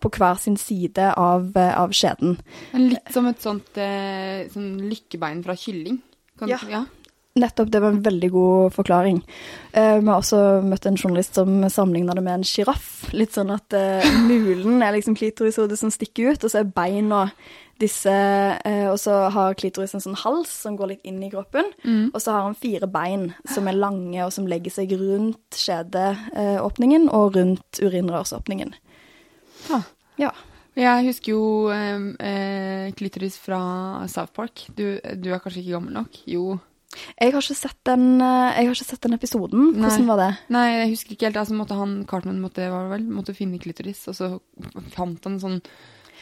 på 0.00 0.10
hver 0.12 0.38
sin 0.40 0.56
side 0.60 1.10
av, 1.18 1.50
eh, 1.56 1.72
av 1.74 1.94
skjeden. 1.96 2.38
Litt 2.76 3.12
som 3.12 3.26
et 3.26 3.42
sånt 3.42 3.80
eh, 3.80 4.46
sånn 4.52 4.76
lykkebein 4.86 5.42
fra 5.44 5.56
kylling? 5.58 5.98
Kan, 6.36 6.52
ja. 6.52 6.58
ja. 6.68 6.84
Nettopp, 7.36 7.68
det 7.68 7.80
var 7.84 7.92
en 7.92 8.02
veldig 8.04 8.30
god 8.32 8.72
forklaring. 8.72 9.18
Uh, 9.76 9.98
vi 10.00 10.08
har 10.08 10.16
også 10.16 10.38
møtt 10.64 10.86
en 10.88 10.96
journalist 10.96 11.36
som 11.36 11.66
sammenligna 11.68 12.14
det 12.16 12.22
med 12.24 12.38
en 12.38 12.46
sjiraff. 12.48 13.10
Litt 13.12 13.36
sånn 13.36 13.52
at 13.52 13.76
uh, 13.76 14.06
mulen 14.24 14.80
er 14.80 14.94
liksom 14.96 15.16
klitorishodet 15.18 15.76
som 15.76 15.92
stikker 15.92 16.32
ut, 16.32 16.46
og 16.46 16.52
så 16.52 16.62
er 16.62 16.70
beina 16.72 17.26
disse 17.76 18.08
uh, 18.08 18.86
Og 18.88 18.96
så 18.96 19.26
har 19.34 19.56
klitoris 19.60 19.92
en 19.92 20.00
sånn 20.00 20.16
hals 20.16 20.48
som 20.64 20.78
går 20.78 20.94
litt 20.94 21.04
inn 21.04 21.18
i 21.20 21.28
kroppen. 21.28 21.68
Mm. 21.84 22.06
Og 22.14 22.16
så 22.24 22.32
har 22.32 22.46
han 22.46 22.56
fire 22.56 22.88
bein 22.88 23.26
som 23.52 23.68
er 23.68 23.76
lange, 23.76 24.16
og 24.24 24.32
som 24.32 24.48
legger 24.48 24.72
seg 24.72 24.94
rundt 24.96 25.58
skjedeåpningen 25.60 27.10
og 27.12 27.36
rundt 27.36 27.82
urinrørsåpningen. 27.84 28.72
Ah. 29.76 29.84
Ja. 30.16 30.32
Jeg 30.76 31.04
husker 31.06 31.32
jo 31.32 31.44
klitoris 32.96 33.36
fra 33.40 33.60
South 34.12 34.32
Park. 34.36 34.64
Du, 34.76 34.96
du 34.96 35.28
er 35.32 35.40
kanskje 35.40 35.62
ikke 35.62 35.76
gammel 35.76 35.96
nok? 35.96 36.18
Jo. 36.28 36.56
Jeg 37.16 37.32
har 37.34 37.42
ikke 37.42 37.58
sett 37.58 37.80
den, 37.88 38.06
eh, 38.20 38.62
ikke 38.64 38.84
sett 38.84 39.02
den 39.02 39.16
episoden. 39.18 39.72
Nei. 39.72 39.82
Hvordan 39.84 40.08
var 40.12 40.22
det? 40.22 40.30
Nei, 40.56 40.66
jeg 40.72 40.94
husker 40.94 41.16
ikke 41.16 41.28
helt. 41.30 41.42
Altså, 41.42 41.58
måtte 41.58 41.78
han, 41.78 41.98
Cartman 42.08 42.40
måtte, 42.40 42.70
vel, 42.70 43.04
måtte 43.04 43.36
finne 43.36 43.60
klitoris, 43.62 44.06
og 44.10 44.18
så 44.18 44.32
fant 44.94 45.22
han 45.24 45.36
en 45.36 45.42
sånn 45.42 45.60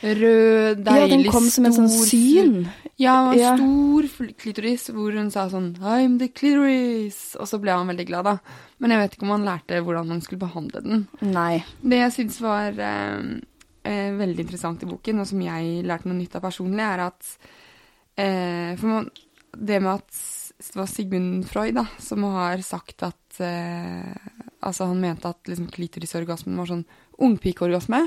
rød, 0.04 0.82
deilig, 0.84 0.84
stor 0.84 0.98
Ja, 0.98 1.08
den 1.08 1.24
kom 1.30 1.46
som 1.48 1.68
en 1.68 1.76
sånn 1.76 1.90
syn. 1.92 2.54
Ja, 3.00 3.16
en 3.32 3.38
ja. 3.38 3.54
stor 3.56 4.08
klitoris 4.40 4.88
hvor 4.94 5.14
hun 5.16 5.30
sa 5.34 5.46
sånn 5.52 5.72
I'm 5.80 6.18
the 6.20 6.28
clitoris. 6.28 7.34
Og 7.40 7.48
så 7.50 7.60
ble 7.62 7.74
han 7.74 7.90
veldig 7.90 8.06
glad, 8.10 8.28
da. 8.28 8.60
Men 8.82 8.94
jeg 8.94 9.02
vet 9.02 9.16
ikke 9.16 9.28
om 9.28 9.34
han 9.36 9.48
lærte 9.48 9.80
hvordan 9.84 10.14
han 10.14 10.22
skulle 10.24 10.44
behandle 10.44 10.84
den. 10.84 11.04
Nei. 11.24 11.62
Det 11.80 12.00
jeg 12.02 12.16
syns 12.18 12.40
var 12.44 12.76
eh, 12.76 13.34
eh, 13.88 14.10
veldig 14.20 14.46
interessant 14.46 14.84
i 14.84 14.90
boken, 14.90 15.22
og 15.22 15.30
som 15.30 15.44
jeg 15.44 15.84
lærte 15.86 16.10
noe 16.10 16.18
nytt 16.18 16.38
av 16.38 16.46
personlig, 16.48 16.84
er 16.84 17.06
at 17.08 17.34
eh, 18.20 18.72
For 18.80 18.90
man, 18.90 19.10
det 19.54 19.80
med 19.82 20.00
at 20.00 20.24
det 20.72 20.78
var 20.78 20.88
Sigmund 20.90 21.48
Freud 21.48 21.76
da, 21.76 21.86
som 21.98 22.24
har 22.34 22.62
sagt 22.64 23.02
at 23.06 23.40
eh, 23.42 24.14
Altså, 24.64 24.86
han 24.88 25.00
mente 25.02 25.28
at 25.28 25.44
liksom, 25.44 25.66
klitorisorgasmen 25.68 26.56
var 26.56 26.70
sånn 26.70 26.86
ungpikeorgasme, 27.20 27.98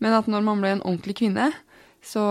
men 0.00 0.14
at 0.16 0.30
når 0.32 0.46
man 0.46 0.62
ble 0.62 0.70
en 0.72 0.80
ordentlig 0.80 1.18
kvinne, 1.18 1.50
så, 2.00 2.22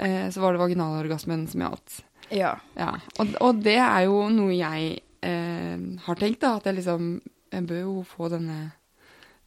eh, 0.00 0.30
så 0.32 0.40
var 0.40 0.56
det 0.56 0.62
vaginalorgasmen 0.62 1.44
som 1.50 1.66
gjaldt. 1.66 1.98
Ja. 2.32 2.54
ja. 2.78 2.94
Og, 3.18 3.34
og, 3.42 3.60
det 3.60 3.76
er 3.76 4.06
jo 4.06 4.22
noe 4.32 4.56
jeg 4.56 5.02
eh, 5.26 5.84
har 6.06 6.20
tenkt, 6.20 6.40
da, 6.40 6.56
at 6.56 6.70
jeg 6.70 6.80
liksom 6.80 7.12
Jeg 7.50 7.66
bør 7.66 7.80
jo 7.82 7.94
få 8.06 8.28
denne 8.30 8.58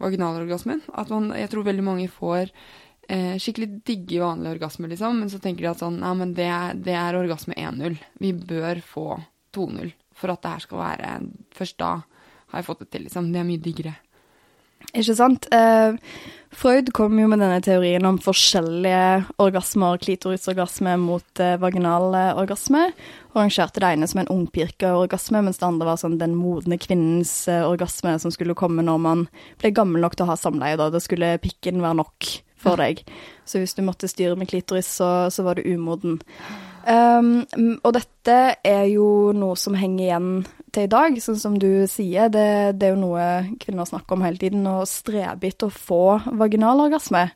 vaginalorgasmen. 0.04 0.84
At 0.94 1.10
man 1.10 1.32
Jeg 1.38 1.50
tror 1.50 1.64
veldig 1.64 1.86
mange 1.88 2.10
får 2.12 2.52
eh, 3.08 3.40
skikkelig 3.40 3.70
digge 3.88 4.20
vanlige 4.22 4.58
orgasmer, 4.58 4.92
liksom, 4.92 5.22
men 5.24 5.32
så 5.32 5.40
tenker 5.40 5.66
de 5.66 5.72
at 5.72 5.82
sånn 5.82 6.02
Nei, 6.04 6.14
men 6.20 6.34
det 6.38 6.50
det 6.84 6.98
er 7.00 7.18
orgasme 7.18 7.56
1-0. 7.56 7.98
Vi 8.20 8.34
bør 8.36 8.84
få 8.86 9.08
2-0 9.56 9.94
for 10.18 10.34
at 10.34 10.44
det 10.44 10.56
her 10.56 10.64
skal 10.64 10.82
være 10.84 11.14
Først 11.54 11.78
da 11.82 11.92
har 12.54 12.62
jeg 12.62 12.68
fått 12.68 12.84
det 12.84 12.90
til, 12.94 13.06
liksom. 13.08 13.32
Det 13.34 13.40
er 13.42 13.48
mye 13.48 13.62
diggere. 13.62 13.94
Ikke 14.94 15.16
sant. 15.18 15.48
Eh, 15.54 15.96
Freud 16.54 16.92
kom 16.94 17.18
jo 17.18 17.26
med 17.32 17.42
denne 17.42 17.58
teorien 17.66 18.06
om 18.06 18.20
forskjellige 18.22 19.24
orgasmer, 19.42 19.98
klitorisorgasme 20.04 20.94
mot 21.02 21.42
eh, 21.42 21.56
vaginal 21.62 22.14
orgasme, 22.38 22.84
og 23.32 23.40
rangerte 23.42 23.82
det 23.82 23.90
ene 23.96 24.10
som 24.10 24.22
en 24.22 24.30
ungpirkeorgasme, 24.36 25.42
mens 25.48 25.58
det 25.62 25.66
andre 25.66 25.88
var 25.90 26.02
sånn 26.02 26.20
den 26.22 26.36
modne 26.38 26.78
kvinnens 26.82 27.34
eh, 27.50 27.66
orgasme 27.66 28.20
som 28.22 28.34
skulle 28.34 28.58
komme 28.60 28.86
når 28.86 29.02
man 29.02 29.26
ble 29.62 29.74
gammel 29.74 30.06
nok 30.06 30.18
til 30.20 30.28
å 30.28 30.34
ha 30.34 30.38
samleie. 30.38 30.78
Da, 30.78 30.92
da 30.94 31.02
skulle 31.02 31.40
pikken 31.42 31.82
være 31.82 32.02
nok 32.04 32.30
for 32.62 32.78
deg. 32.84 33.02
Så 33.50 33.64
hvis 33.64 33.74
du 33.74 33.82
måtte 33.88 34.12
styre 34.12 34.38
med 34.38 34.52
klitoris, 34.52 34.94
så, 35.02 35.10
så 35.34 35.48
var 35.48 35.58
du 35.58 35.66
umoden. 35.74 36.20
Um, 36.84 37.46
og 37.80 37.94
dette 37.96 38.38
er 38.60 38.86
jo 38.92 39.32
noe 39.36 39.56
som 39.60 39.76
henger 39.80 40.04
igjen 40.04 40.32
til 40.74 40.88
i 40.88 40.92
dag, 40.92 41.16
sånn 41.24 41.40
som 41.40 41.56
du 41.60 41.86
sier. 41.90 42.32
Det, 42.34 42.48
det 42.80 42.90
er 42.90 42.96
jo 42.96 43.04
noe 43.06 43.28
kvinner 43.62 43.88
snakker 43.88 44.18
om 44.18 44.26
hele 44.26 44.42
tiden, 44.42 44.68
å 44.68 44.84
strebe 44.90 45.48
etter 45.48 45.70
å 45.70 45.76
få 45.76 46.04
vaginal 46.40 46.84
orgasme. 46.88 47.30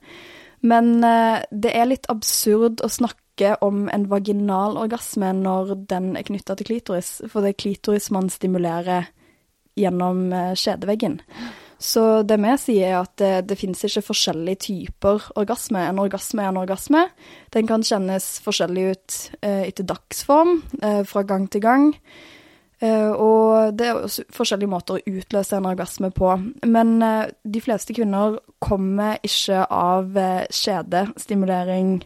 Men 0.67 0.97
uh, 1.05 1.39
det 1.51 1.71
er 1.77 1.91
litt 1.91 2.09
absurd 2.11 2.83
å 2.83 2.91
snakke 2.91 3.53
om 3.63 3.85
en 3.93 4.07
vaginal 4.09 4.79
orgasme 4.81 5.29
når 5.37 5.75
den 5.87 6.15
er 6.17 6.25
knytta 6.27 6.57
til 6.57 6.71
klitoris, 6.71 7.19
for 7.29 7.45
det 7.45 7.53
er 7.53 7.61
klitoris 7.61 8.09
man 8.11 8.31
stimulerer 8.33 9.11
gjennom 9.77 10.27
uh, 10.33 10.51
skjedeveggen. 10.57 11.21
Så 11.79 12.23
det 12.25 12.39
vi 12.41 12.53
sier, 12.57 12.87
er 12.89 12.99
at 13.03 13.13
det, 13.21 13.33
det 13.51 13.59
finnes 13.59 13.83
ikke 13.85 14.05
forskjellige 14.07 14.61
typer 14.65 15.27
orgasme. 15.37 15.83
En 15.85 16.01
orgasme 16.01 16.41
er 16.41 16.49
en 16.49 16.63
orgasme. 16.63 17.03
Den 17.53 17.69
kan 17.69 17.85
kjennes 17.85 18.37
forskjellig 18.45 18.87
ut 18.95 19.19
eh, 19.41 19.67
etter 19.67 19.85
dagsform, 19.85 20.57
eh, 20.81 21.03
fra 21.05 21.21
gang 21.27 21.45
til 21.53 21.61
gang. 21.61 21.91
Eh, 22.79 23.09
og 23.11 23.73
det 23.77 23.87
er 23.89 24.01
også 24.01 24.25
forskjellige 24.33 24.69
måter 24.69 24.97
å 24.97 25.15
utløse 25.17 25.57
en 25.57 25.69
orgasme 25.69 26.11
på. 26.13 26.33
Men 26.69 26.97
eh, 27.05 27.31
de 27.45 27.61
fleste 27.63 27.95
kvinner 27.97 28.37
kommer 28.63 29.17
ikke 29.25 29.63
av 29.73 30.17
eh, 30.17 30.45
skjedestimulering 30.53 31.99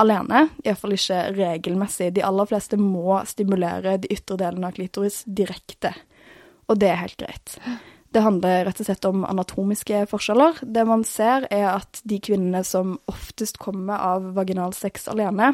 alene, 0.00 0.46
iallfall 0.64 0.96
ikke 0.96 1.22
regelmessig. 1.36 2.10
De 2.16 2.24
aller 2.26 2.48
fleste 2.50 2.78
må 2.80 3.20
stimulere 3.28 3.98
de 4.00 4.10
ytre 4.14 4.38
delene 4.40 4.70
av 4.70 4.78
klitoris 4.78 5.22
direkte, 5.26 5.92
og 6.70 6.78
det 6.80 6.88
er 6.88 7.02
helt 7.02 7.18
greit. 7.20 7.58
Det 8.10 8.22
handler 8.24 8.64
rett 8.66 8.80
og 8.82 8.88
slett 8.88 9.06
om 9.06 9.24
anatomiske 9.28 10.04
forskjeller. 10.10 10.62
Det 10.66 10.82
man 10.88 11.04
ser, 11.06 11.46
er 11.54 11.68
at 11.76 12.00
de 12.02 12.18
kvinnene 12.22 12.64
som 12.66 12.96
oftest 13.10 13.60
kommer 13.62 14.02
av 14.02 14.32
vaginalsex 14.34 15.06
alene, 15.12 15.52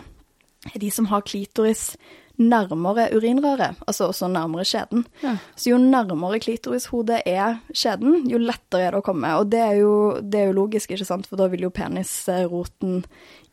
er 0.73 0.81
de 0.83 0.89
som 0.91 1.09
har 1.13 1.27
klitoris 1.27 1.93
nærmere 2.37 3.09
urinrøret, 3.17 3.79
altså 3.89 4.11
også 4.11 4.29
nærmere 4.29 4.65
skjeden. 4.69 5.07
Ja. 5.23 5.37
Så 5.57 5.71
jo 5.71 5.79
nærmere 5.81 6.41
klitorishodet 6.43 7.23
er 7.27 7.61
skjeden, 7.73 8.27
jo 8.29 8.41
lettere 8.41 8.89
er 8.89 8.97
det 8.97 9.01
å 9.01 9.07
komme. 9.07 9.31
Og 9.41 9.49
det 9.53 9.63
er, 9.63 9.79
jo, 9.81 9.95
det 10.21 10.43
er 10.43 10.51
jo 10.51 10.59
logisk, 10.59 10.93
ikke 10.93 11.09
sant, 11.09 11.29
for 11.29 11.41
da 11.41 11.49
vil 11.53 11.65
jo 11.67 11.73
penisroten 11.73 13.03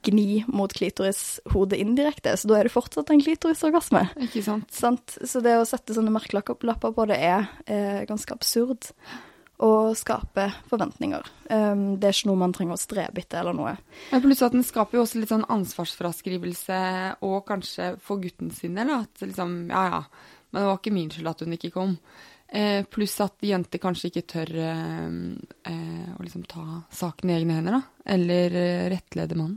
gni 0.03 0.43
mot 0.51 0.73
klitorishodet 0.73 1.79
indirekte, 1.81 2.35
så 2.37 2.49
da 2.49 2.59
er 2.59 2.67
det 2.67 2.73
fortsatt 2.73 3.11
en 3.13 3.21
klitorisorgasme. 3.23 4.05
Ikke 4.27 4.43
sant. 4.45 4.71
sant? 4.73 5.17
Så 5.23 5.43
det 5.43 5.55
å 5.59 5.67
sette 5.67 5.95
sånne 5.95 6.13
merkelapper 6.13 6.93
på 6.95 7.07
det 7.09 7.19
er, 7.19 7.47
er 7.65 8.09
ganske 8.09 8.35
absurd. 8.35 8.91
Og 9.63 9.93
skape 9.95 10.47
forventninger. 10.67 11.27
Um, 11.47 11.83
det 12.01 12.09
er 12.09 12.15
ikke 12.15 12.27
noe 12.31 12.41
man 12.41 12.55
trenger 12.55 12.75
å 12.75 12.81
strebe 12.81 13.21
etter 13.21 13.39
eller 13.39 13.55
noe. 13.55 13.75
Men 14.09 14.23
plutselig 14.23 14.49
at 14.49 14.55
den 14.57 14.65
skaper 14.65 14.97
jo 14.97 15.03
også 15.05 15.21
litt 15.21 15.31
sånn 15.31 15.45
ansvarsfraskrivelse, 15.55 16.79
og 17.23 17.37
kanskje 17.47 17.93
for 18.03 18.19
gutten 18.19 18.51
sin 18.51 18.75
del, 18.79 18.91
at 18.97 19.23
liksom 19.23 19.55
ja 19.71 19.83
ja, 19.93 20.01
men 20.53 20.61
det 20.61 20.69
var 20.69 20.81
ikke 20.81 20.93
min 20.93 21.13
skyld 21.13 21.31
at 21.31 21.45
hun 21.45 21.55
ikke 21.55 21.71
kom. 21.73 21.95
Eh, 22.53 22.83
pluss 22.85 23.15
at 23.23 23.41
jenter 23.41 23.81
kanskje 23.81 24.11
ikke 24.11 24.21
tør 24.29 24.49
eh, 24.61 25.13
eh, 25.71 26.09
å 26.13 26.21
liksom 26.21 26.43
ta 26.45 26.83
saken 26.93 27.31
i 27.31 27.33
egne 27.33 27.55
hender, 27.57 27.79
da. 27.79 28.11
Eller 28.13 28.53
eh, 28.59 28.83
rettlede 28.91 29.33
mannen. 29.39 29.55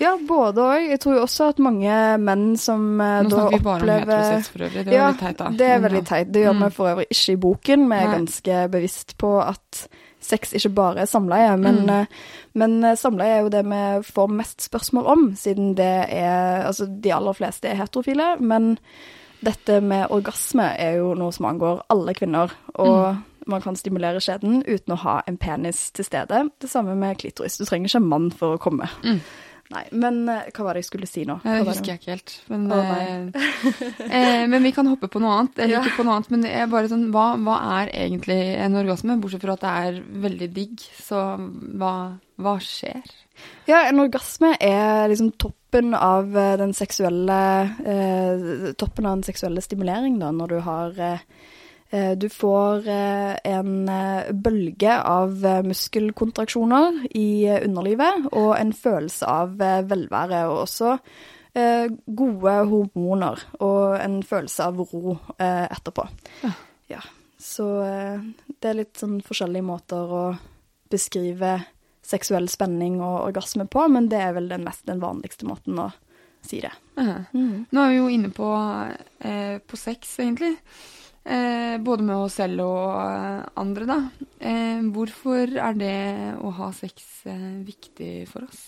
Ja, 0.00 0.14
både 0.16 0.64
òg. 0.64 0.86
Jeg 0.88 1.02
tror 1.02 1.18
jo 1.18 1.24
også 1.26 1.50
at 1.52 1.60
mange 1.60 1.98
menn 2.24 2.46
som 2.56 2.94
eh, 2.96 3.18
da 3.28 3.42
opplever 3.50 3.50
Nå 3.50 3.50
snakker 3.50 3.58
vi 3.58 3.66
bare 3.68 3.84
om 3.84 3.92
heterosex 3.92 4.48
for 4.54 4.64
øvrig. 4.70 4.86
Det 4.88 4.96
ja, 4.96 5.10
veldig 5.10 5.20
teit, 5.26 5.38
da. 5.42 5.50
Det 5.60 5.68
er 5.68 5.84
veldig 5.84 6.02
teit. 6.14 6.32
Det 6.32 6.46
gjør 6.46 6.56
mm. 6.56 6.64
vi 6.64 6.72
for 6.78 6.94
øvrig 6.94 7.08
ikke 7.10 7.36
i 7.36 7.38
boken. 7.44 7.86
Vi 7.92 7.98
er 8.00 8.08
Nei. 8.08 8.16
ganske 8.16 8.64
bevisst 8.78 9.16
på 9.20 9.36
at 9.44 9.84
sex 10.32 10.56
ikke 10.56 10.74
bare 10.80 11.04
er 11.04 11.12
samleie, 11.12 11.54
men, 11.60 11.84
Mm. 11.84 12.18
men 12.60 12.96
samleie 12.96 13.36
er 13.36 13.44
jo 13.44 13.52
det 13.52 13.66
vi 13.68 13.84
får 14.16 14.32
mest 14.32 14.64
spørsmål 14.64 15.12
om, 15.12 15.30
siden 15.36 15.74
det 15.76 15.94
er 16.08 16.64
Altså, 16.64 16.88
de 16.88 17.12
aller 17.12 17.36
fleste 17.36 17.68
er 17.68 17.82
heterofile, 17.84 18.38
men 18.40 18.78
dette 19.44 19.80
med 19.84 20.10
orgasme 20.12 20.66
er 20.78 20.98
jo 21.00 21.14
noe 21.18 21.32
som 21.32 21.48
angår 21.50 21.84
alle 21.92 22.14
kvinner, 22.18 22.52
og 22.80 23.20
man 23.50 23.62
kan 23.64 23.76
stimulere 23.78 24.20
skjeden 24.22 24.60
uten 24.66 24.94
å 24.94 24.98
ha 25.04 25.20
en 25.26 25.38
penis 25.40 25.86
til 25.96 26.06
stede. 26.06 26.44
Det 26.60 26.70
samme 26.70 26.94
med 26.98 27.18
klitoris. 27.22 27.56
Du 27.58 27.64
trenger 27.64 27.88
ikke 27.90 28.02
en 28.02 28.10
mann 28.10 28.28
for 28.36 28.56
å 28.56 28.60
komme. 28.62 28.88
Mm. 29.04 29.22
Nei, 29.70 29.84
men 29.94 30.16
eh, 30.26 30.48
hva 30.50 30.64
var 30.66 30.74
det 30.74 30.80
jeg 30.82 30.88
skulle 30.88 31.06
si 31.06 31.22
nå? 31.28 31.36
Hva 31.44 31.60
Det 31.62 31.68
husker 31.68 31.92
jeg 31.92 32.00
ikke 32.00 32.14
helt. 32.16 32.32
Men, 32.50 32.64
oh, 32.74 32.88
eh, 34.18 34.46
men 34.50 34.64
vi 34.66 34.72
kan 34.74 34.88
hoppe 34.90 35.06
på 35.12 35.22
noe 35.22 35.36
annet. 35.38 35.60
Eller 35.62 35.76
Ja. 35.76 35.82
ikke 35.84 36.00
på 36.00 36.06
noe 36.08 36.16
annet, 36.18 36.30
men 36.34 36.42
det 36.42 36.50
er 36.58 36.66
bare 36.72 36.90
sånn, 36.90 37.04
hva, 37.14 37.26
hva 37.38 37.58
er 37.78 37.92
egentlig 37.94 38.38
en 38.58 38.74
orgasme? 38.80 39.14
Bortsett 39.22 39.46
fra 39.46 39.54
at 39.54 39.62
det 39.62 39.74
er 39.86 40.00
veldig 40.26 40.48
digg. 40.56 40.82
Så 40.98 41.22
hva, 41.78 41.92
hva 42.42 42.56
skjer? 42.66 43.06
Ja, 43.68 43.84
en 43.86 44.00
orgasme 44.02 44.54
er 44.60 45.08
liksom 45.10 45.30
toppen 45.38 45.94
av 45.94 46.36
eh, 46.36 46.56
den 46.58 46.72
seksuelle 46.74 47.40
eh, 47.86 48.70
Toppen 48.80 49.06
av 49.06 49.18
den 49.18 49.26
seksuelle 49.28 49.62
stimulering, 49.62 50.18
da, 50.22 50.32
når 50.34 50.54
du 50.54 50.58
har 50.66 51.00
eh, 51.06 51.24
eh, 51.90 52.12
Du 52.18 52.28
får 52.32 52.88
eh, 52.90 53.34
en 53.52 53.88
eh, 53.88 54.30
bølge 54.32 54.96
av 54.98 55.44
eh, 55.46 55.60
muskelkontraksjoner 55.66 57.04
i 57.14 57.28
eh, 57.46 57.60
underlivet 57.68 58.30
og 58.32 58.54
en 58.58 58.72
følelse 58.74 59.28
av 59.28 59.60
eh, 59.62 59.82
velvære, 59.90 60.42
og 60.50 60.64
også 60.64 60.96
eh, 61.54 61.86
gode 62.06 62.56
hormoner 62.72 63.46
og 63.60 64.00
en 64.00 64.20
følelse 64.26 64.66
av 64.70 64.82
ro 64.82 65.18
eh, 65.38 65.66
etterpå. 65.68 66.08
Ja. 66.44 66.54
Ja. 66.90 67.02
Så 67.40 67.66
eh, 67.86 68.24
det 68.60 68.68
er 68.68 68.80
litt 68.82 68.98
sånn 69.00 69.20
forskjellige 69.24 69.64
måter 69.64 70.10
å 70.12 70.24
beskrive 70.90 71.60
seksuell 72.10 72.48
spenning 72.50 73.00
og 73.00 73.30
orgasme 73.30 73.66
på, 73.70 73.86
men 73.92 74.08
det 74.12 74.20
er 74.20 74.36
vel 74.36 74.50
den 74.50 74.66
mest 74.66 74.86
den 74.90 75.02
vanligste 75.02 75.48
måten 75.48 75.78
å 75.80 75.90
si 76.46 76.60
det. 76.64 76.72
Mm. 76.96 77.66
Nå 77.70 77.82
er 77.82 77.92
vi 77.92 77.98
jo 77.98 78.08
inne 78.12 78.30
på, 78.34 78.48
eh, 79.18 79.58
på 79.60 79.78
sex, 79.78 80.18
egentlig. 80.22 80.56
Eh, 81.24 81.76
både 81.78 82.02
med 82.02 82.16
oss 82.16 82.38
selv 82.40 82.64
og 82.64 82.94
eh, 82.96 83.42
andre, 83.60 83.86
da. 83.88 83.98
Eh, 84.40 84.80
hvorfor 84.94 85.52
er 85.52 85.76
det 85.76 85.98
å 86.40 86.52
ha 86.56 86.70
sex 86.76 87.26
eh, 87.28 87.60
viktig 87.66 88.14
for 88.30 88.48
oss? 88.48 88.62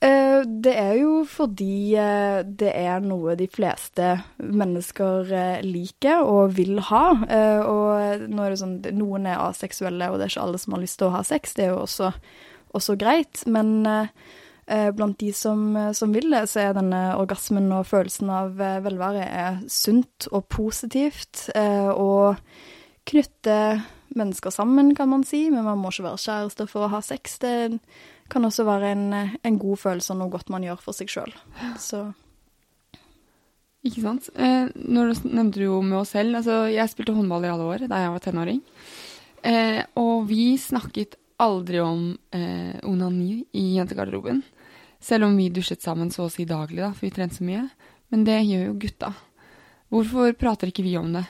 Eh, 0.00 0.42
Det 0.46 0.72
er 0.72 0.94
jo 0.96 1.24
fordi 1.28 1.94
eh, 2.00 2.40
det 2.44 2.70
er 2.72 3.02
noe 3.04 3.34
de 3.36 3.46
fleste 3.52 4.14
mennesker 4.40 5.32
eh, 5.36 5.64
liker 5.64 6.24
og 6.24 6.54
vil 6.56 6.80
ha. 6.88 7.04
Og 7.68 8.24
nå 8.24 8.44
er 8.44 8.54
det 8.54 8.60
sånn, 8.62 8.78
noen 8.96 9.28
er 9.28 9.42
aseksuelle, 9.44 10.08
og 10.08 10.18
det 10.18 10.26
er 10.28 10.34
ikke 10.34 10.46
alle 10.46 10.62
som 10.62 10.76
har 10.76 10.84
lyst 10.84 11.00
til 11.00 11.10
å 11.10 11.16
ha 11.18 11.24
sex. 11.26 11.52
Det 11.56 11.66
er 11.66 11.74
jo 11.74 11.82
også, 11.84 12.12
også 12.76 12.96
greit. 13.00 13.44
Men 13.46 13.84
blant 14.94 15.18
de 15.18 15.32
som, 15.34 15.74
som 15.96 16.12
vil 16.14 16.30
det, 16.30 16.44
så 16.46 16.62
er 16.62 16.76
denne 16.76 17.00
orgasmen 17.18 17.72
og 17.74 17.88
følelsen 17.90 18.30
av 18.30 18.60
velvære 18.84 19.24
sunt 19.68 20.28
og 20.30 20.46
positivt. 20.52 21.48
Og 21.56 22.38
knytter 23.10 23.82
mennesker 24.16 24.52
sammen, 24.54 24.94
kan 24.96 25.10
man 25.10 25.24
si. 25.26 25.46
Men 25.52 25.66
man 25.66 25.78
må 25.80 25.92
ikke 25.92 26.08
være 26.08 26.22
kjærester 26.24 26.70
for 26.70 26.86
å 26.86 26.92
ha 26.94 27.02
sex. 27.04 27.38
Det 27.42 27.54
kan 28.30 28.46
også 28.46 28.66
være 28.68 28.92
en, 28.94 29.06
en 29.42 29.60
god 29.60 29.80
følelse 29.84 30.14
og 30.14 30.20
noe 30.20 30.32
godt 30.32 30.52
man 30.52 30.66
gjør 30.66 30.82
for 30.82 30.96
seg 30.96 31.10
sjøl. 31.12 31.32
Så 31.80 32.08
Ikke 33.86 34.04
sant? 34.04 34.28
Eh, 34.36 34.68
når 34.74 35.12
du 35.14 35.30
nevnte 35.30 35.64
jo 35.64 35.80
med 35.82 36.02
oss 36.02 36.14
selv. 36.16 36.36
Altså, 36.42 36.62
jeg 36.70 36.92
spilte 36.92 37.16
håndball 37.16 37.46
i 37.46 37.52
alle 37.54 37.70
år 37.74 37.88
da 37.90 38.04
jeg 38.04 38.14
var 38.14 38.24
tenåring. 38.26 38.62
Eh, 39.46 39.80
og 39.96 40.28
vi 40.28 40.52
snakket 40.60 41.16
aldri 41.40 41.80
om 41.80 42.10
eh, 42.36 42.76
onani 42.84 43.46
i 43.56 43.70
jentegarderoben. 43.78 44.42
Selv 45.00 45.30
om 45.30 45.36
vi 45.40 45.48
dusjet 45.48 45.80
sammen 45.80 46.10
så 46.12 46.26
å 46.26 46.32
si 46.32 46.44
daglig, 46.44 46.82
da, 46.82 46.92
for 46.92 47.06
vi 47.08 47.14
trente 47.16 47.38
så 47.38 47.46
mye. 47.48 47.64
Men 48.12 48.26
det 48.26 48.36
gjør 48.44 48.66
jo 48.66 48.78
gutta. 48.82 49.14
Hvorfor 49.90 50.34
prater 50.38 50.70
ikke 50.70 50.84
vi 50.84 50.92
om 51.00 51.08
det? 51.16 51.24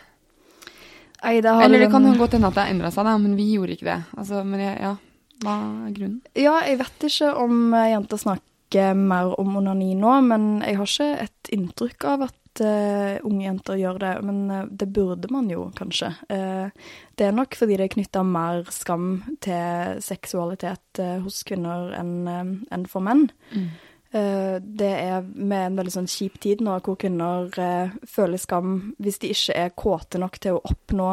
Nei, 1.23 1.41
det 1.45 1.51
Eller 1.65 1.79
det 1.85 1.91
kan 1.93 2.03
den- 2.03 2.15
jo 2.15 2.19
godt 2.23 2.33
hende 2.33 2.49
at 2.49 2.55
det 2.55 2.63
har 2.65 2.75
endra 2.75 2.91
seg, 2.91 3.05
da, 3.05 3.19
men 3.19 3.37
vi 3.37 3.53
gjorde 3.55 3.77
ikke 3.77 3.89
det. 3.91 4.03
Altså, 4.17 4.45
men 4.45 4.61
jeg, 4.61 4.79
ja, 4.81 4.97
hva 5.45 5.57
er 5.87 5.93
grunnen? 5.97 6.21
Ja, 6.35 6.61
jeg 6.65 6.79
vet 6.79 7.09
ikke 7.11 7.35
om 7.37 7.75
eh, 7.75 7.91
jenter 7.93 8.17
snakker 8.21 8.95
mer 8.97 9.35
om 9.41 9.57
onani 9.57 9.95
nå, 9.99 10.13
men 10.23 10.61
jeg 10.63 10.77
har 10.79 10.87
ikke 10.87 11.23
et 11.25 11.51
inntrykk 11.53 12.05
av 12.07 12.23
at 12.29 12.61
uh, 12.63 13.19
unge 13.27 13.43
jenter 13.45 13.75
gjør 13.81 13.99
det. 13.99 14.13
Men 14.23 14.39
uh, 14.51 14.65
det 14.71 14.89
burde 14.95 15.31
man 15.31 15.49
jo 15.51 15.73
kanskje. 15.75 16.13
Uh, 16.31 16.71
det 17.19 17.27
er 17.27 17.33
nok 17.35 17.55
fordi 17.59 17.77
det 17.77 17.89
er 17.89 17.95
knytta 17.97 18.23
mer 18.25 18.65
skam 18.71 19.23
til 19.43 19.99
seksualitet 20.01 21.03
hos 21.25 21.43
kvinner 21.43 21.93
enn 21.99 22.65
enn 22.71 22.87
for 22.87 23.03
menn. 23.03 23.29
Eh, 23.53 23.67
det 24.11 24.91
er 24.91 25.23
med 25.23 25.67
en 25.67 25.77
veldig 25.79 25.93
sånn 25.95 26.09
kjip 26.11 26.41
tid 26.43 26.65
nå, 26.67 26.81
hvor 26.83 26.99
kvinner 26.99 27.47
eh, 27.63 27.93
føler 28.11 28.41
skam 28.43 28.95
hvis 28.99 29.21
de 29.23 29.31
ikke 29.31 29.55
er 29.55 29.77
kåte 29.79 30.19
nok 30.19 30.41
til 30.43 30.57
å 30.57 30.65
oppnå 30.67 31.11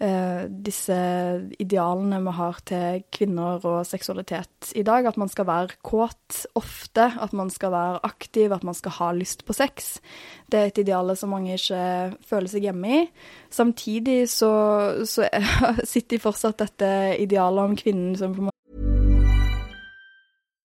eh, 0.00 0.46
disse 0.48 0.96
idealene 1.60 2.20
vi 2.24 2.34
har 2.38 2.60
til 2.70 3.04
kvinner 3.12 3.60
og 3.60 3.86
seksualitet 3.88 4.72
i 4.78 4.84
dag. 4.86 5.10
At 5.10 5.18
man 5.20 5.28
skal 5.28 5.48
være 5.50 5.78
kåt 5.84 6.42
ofte, 6.58 7.10
at 7.20 7.34
man 7.36 7.52
skal 7.52 7.74
være 7.74 8.02
aktiv, 8.08 8.52
at 8.56 8.64
man 8.64 8.76
skal 8.78 8.96
ha 8.98 9.12
lyst 9.16 9.44
på 9.44 9.56
sex. 9.56 9.98
Det 10.48 10.60
er 10.60 10.72
et 10.72 10.80
ideal 10.84 11.12
som 11.16 11.34
mange 11.34 11.58
ikke 11.58 12.16
føler 12.28 12.52
seg 12.52 12.68
hjemme 12.70 13.00
i. 13.02 13.06
Samtidig 13.52 14.22
så, 14.32 14.52
så 15.04 15.28
sitter 15.90 16.16
de 16.16 16.22
fortsatt 16.24 16.64
dette 16.64 16.94
idealet 17.20 17.68
om 17.68 17.76
kvinnen 17.78 18.16
som 18.16 18.32
på 18.32 18.42
en 18.42 18.48
måte 18.48 18.57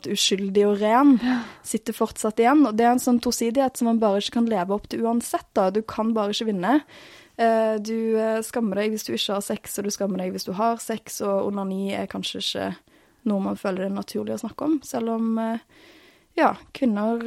Uskyldig 0.00 0.64
og 0.66 0.80
ren, 0.80 1.16
sitter 1.66 1.96
fortsatt 1.96 2.40
igjen. 2.40 2.64
Og 2.68 2.76
det 2.76 2.86
er 2.86 2.94
en 2.94 3.02
sånn 3.02 3.20
tosidighet 3.22 3.76
som 3.76 3.90
man 3.90 4.00
bare 4.02 4.22
ikke 4.22 4.38
kan 4.38 4.48
leve 4.50 4.74
opp 4.76 4.88
til 4.88 5.04
uansett. 5.04 5.48
da. 5.54 5.70
Du 5.70 5.82
kan 5.82 6.14
bare 6.16 6.32
ikke 6.32 6.48
vinne. 6.48 6.80
Eh, 7.36 7.76
Du 7.78 8.18
eh, 8.18 8.40
skammer 8.42 8.76
deg 8.76 8.92
hvis 8.92 9.04
du 9.04 9.12
ikke 9.14 9.34
har 9.34 9.44
sex, 9.44 9.78
og 9.78 9.84
du 9.84 9.90
skammer 9.90 10.18
deg 10.18 10.32
hvis 10.32 10.48
du 10.48 10.52
har 10.52 10.80
sex, 10.80 11.20
og 11.20 11.52
onani 11.52 11.92
er 11.94 12.06
kanskje 12.06 12.40
ikke 12.40 12.74
noe 13.24 13.40
man 13.40 13.56
føler 13.56 13.84
det 13.84 13.90
er 13.92 14.00
naturlig 14.00 14.34
å 14.34 14.42
snakke 14.42 14.66
om, 14.66 14.80
selv 14.82 15.14
om 15.14 15.38
eh, 15.38 15.62
ja, 16.36 16.56
kvinner 16.74 17.22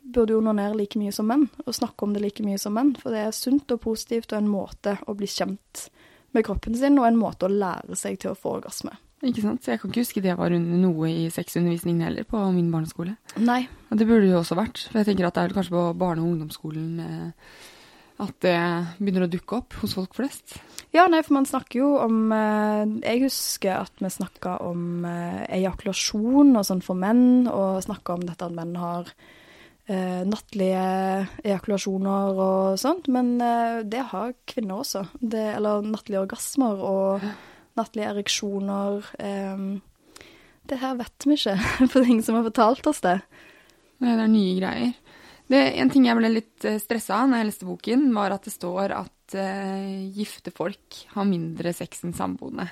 burde 0.00 0.36
onanere 0.38 0.78
like 0.78 0.98
mye 0.98 1.12
som 1.12 1.28
menn, 1.28 1.48
og 1.66 1.74
snakke 1.76 2.06
om 2.06 2.14
det 2.14 2.22
like 2.22 2.42
mye 2.46 2.58
som 2.58 2.74
menn, 2.74 2.94
for 2.96 3.12
det 3.12 3.26
er 3.26 3.36
sunt 3.36 3.70
og 3.74 3.82
positivt 3.84 4.32
og 4.32 4.40
en 4.40 4.50
måte 4.50 4.96
å 5.06 5.14
bli 5.14 5.28
kjent 5.28 5.90
med 6.32 6.46
kroppen 6.46 6.74
sin, 6.78 6.98
og 6.98 7.06
en 7.06 7.20
måte 7.20 7.46
å 7.46 7.52
lære 7.52 7.98
seg 7.98 8.18
til 8.22 8.32
å 8.32 8.38
få 8.38 8.56
orgasme. 8.60 8.94
Ikke 9.20 9.42
sant? 9.44 9.60
Så 9.60 9.74
jeg 9.74 9.80
kan 9.82 9.90
ikke 9.90 10.04
huske 10.04 10.22
det 10.24 10.36
var 10.38 10.54
noe 10.54 11.10
i 11.10 11.26
sexundervisningen 11.32 12.06
heller 12.06 12.24
på 12.28 12.40
min 12.54 12.70
barneskole. 12.72 13.18
Nei, 13.36 13.66
Og 13.90 13.98
det 14.00 14.06
burde 14.08 14.24
det 14.24 14.32
jo 14.32 14.40
også 14.40 14.56
vært. 14.56 14.86
For 14.88 15.00
jeg 15.02 15.10
tenker 15.10 15.28
at 15.28 15.36
det 15.36 15.42
er 15.42 15.56
kanskje 15.58 15.74
på 15.74 15.82
barne- 16.00 16.24
og 16.24 16.30
ungdomsskolen 16.32 17.02
eh, 17.04 17.50
at 18.20 18.36
det 18.44 18.56
begynner 19.00 19.26
å 19.26 19.32
dukke 19.32 19.58
opp 19.60 19.76
hos 19.80 19.94
folk 19.96 20.16
flest. 20.16 20.56
Ja, 20.92 21.06
nei, 21.08 21.20
for 21.24 21.36
man 21.38 21.46
snakker 21.48 21.80
jo 21.80 21.90
om 22.02 22.32
eh, 22.34 22.94
Jeg 23.04 23.22
husker 23.26 23.76
at 23.78 24.00
vi 24.00 24.10
snakka 24.12 24.56
om 24.66 25.04
eh, 25.08 25.44
ejakulasjon 25.60 26.56
og 26.56 26.66
sånn 26.66 26.82
for 26.84 26.98
menn, 26.98 27.46
og 27.48 27.82
snakka 27.84 28.16
om 28.16 28.26
dette 28.26 28.48
at 28.48 28.56
menn 28.56 28.74
har 28.80 29.12
eh, 29.86 30.24
nattlige 30.28 30.82
ejakulasjoner 31.44 32.40
og 32.48 32.80
sånt, 32.80 33.08
men 33.12 33.36
eh, 33.44 33.80
det 33.84 34.04
har 34.12 34.34
kvinner 34.48 34.80
også. 34.82 35.06
Det, 35.20 35.46
eller 35.56 35.86
nattlige 35.86 36.24
orgasmer 36.24 36.84
og 36.88 37.30
nattlige 37.78 38.10
ereksjoner. 38.14 39.06
Eh, 39.18 39.62
det 40.70 40.78
her 40.82 40.98
vet 40.98 41.26
vi 41.26 41.36
ikke, 41.38 41.56
for 41.90 41.98
det 42.00 42.02
er 42.06 42.10
ingen 42.16 42.26
som 42.26 42.38
har 42.38 42.46
fortalt 42.48 42.90
oss 42.90 43.00
det. 43.06 43.18
Det 44.00 44.10
er 44.16 44.26
nye 44.32 44.58
greier. 44.60 44.92
Det, 45.50 45.60
en 45.82 45.90
ting 45.90 46.04
jeg 46.06 46.14
ble 46.14 46.28
litt 46.30 46.64
eh, 46.68 46.78
stressa 46.78 47.16
av 47.24 47.30
når 47.30 47.40
jeg 47.42 47.48
leste 47.50 47.66
boken, 47.66 48.04
var 48.14 48.30
at 48.36 48.44
det 48.46 48.52
står 48.54 48.92
at 48.94 49.34
eh, 49.34 50.04
gifte 50.14 50.52
folk 50.54 51.00
har 51.16 51.26
mindre 51.26 51.72
sex 51.74 52.04
enn 52.06 52.14
samboende. 52.14 52.68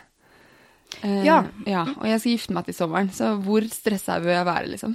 Eh, 1.03 1.25
Ja. 1.27 1.41
ja. 1.67 1.83
Og 1.99 2.07
jeg 2.07 2.21
skal 2.23 2.33
gifte 2.37 2.55
meg 2.55 2.69
til 2.69 2.77
sommeren, 2.79 3.11
så 3.13 3.33
hvor 3.43 3.67
stressa 3.69 4.21
bør 4.23 4.37
jeg 4.37 4.47
være, 4.49 4.71
liksom? 4.77 4.95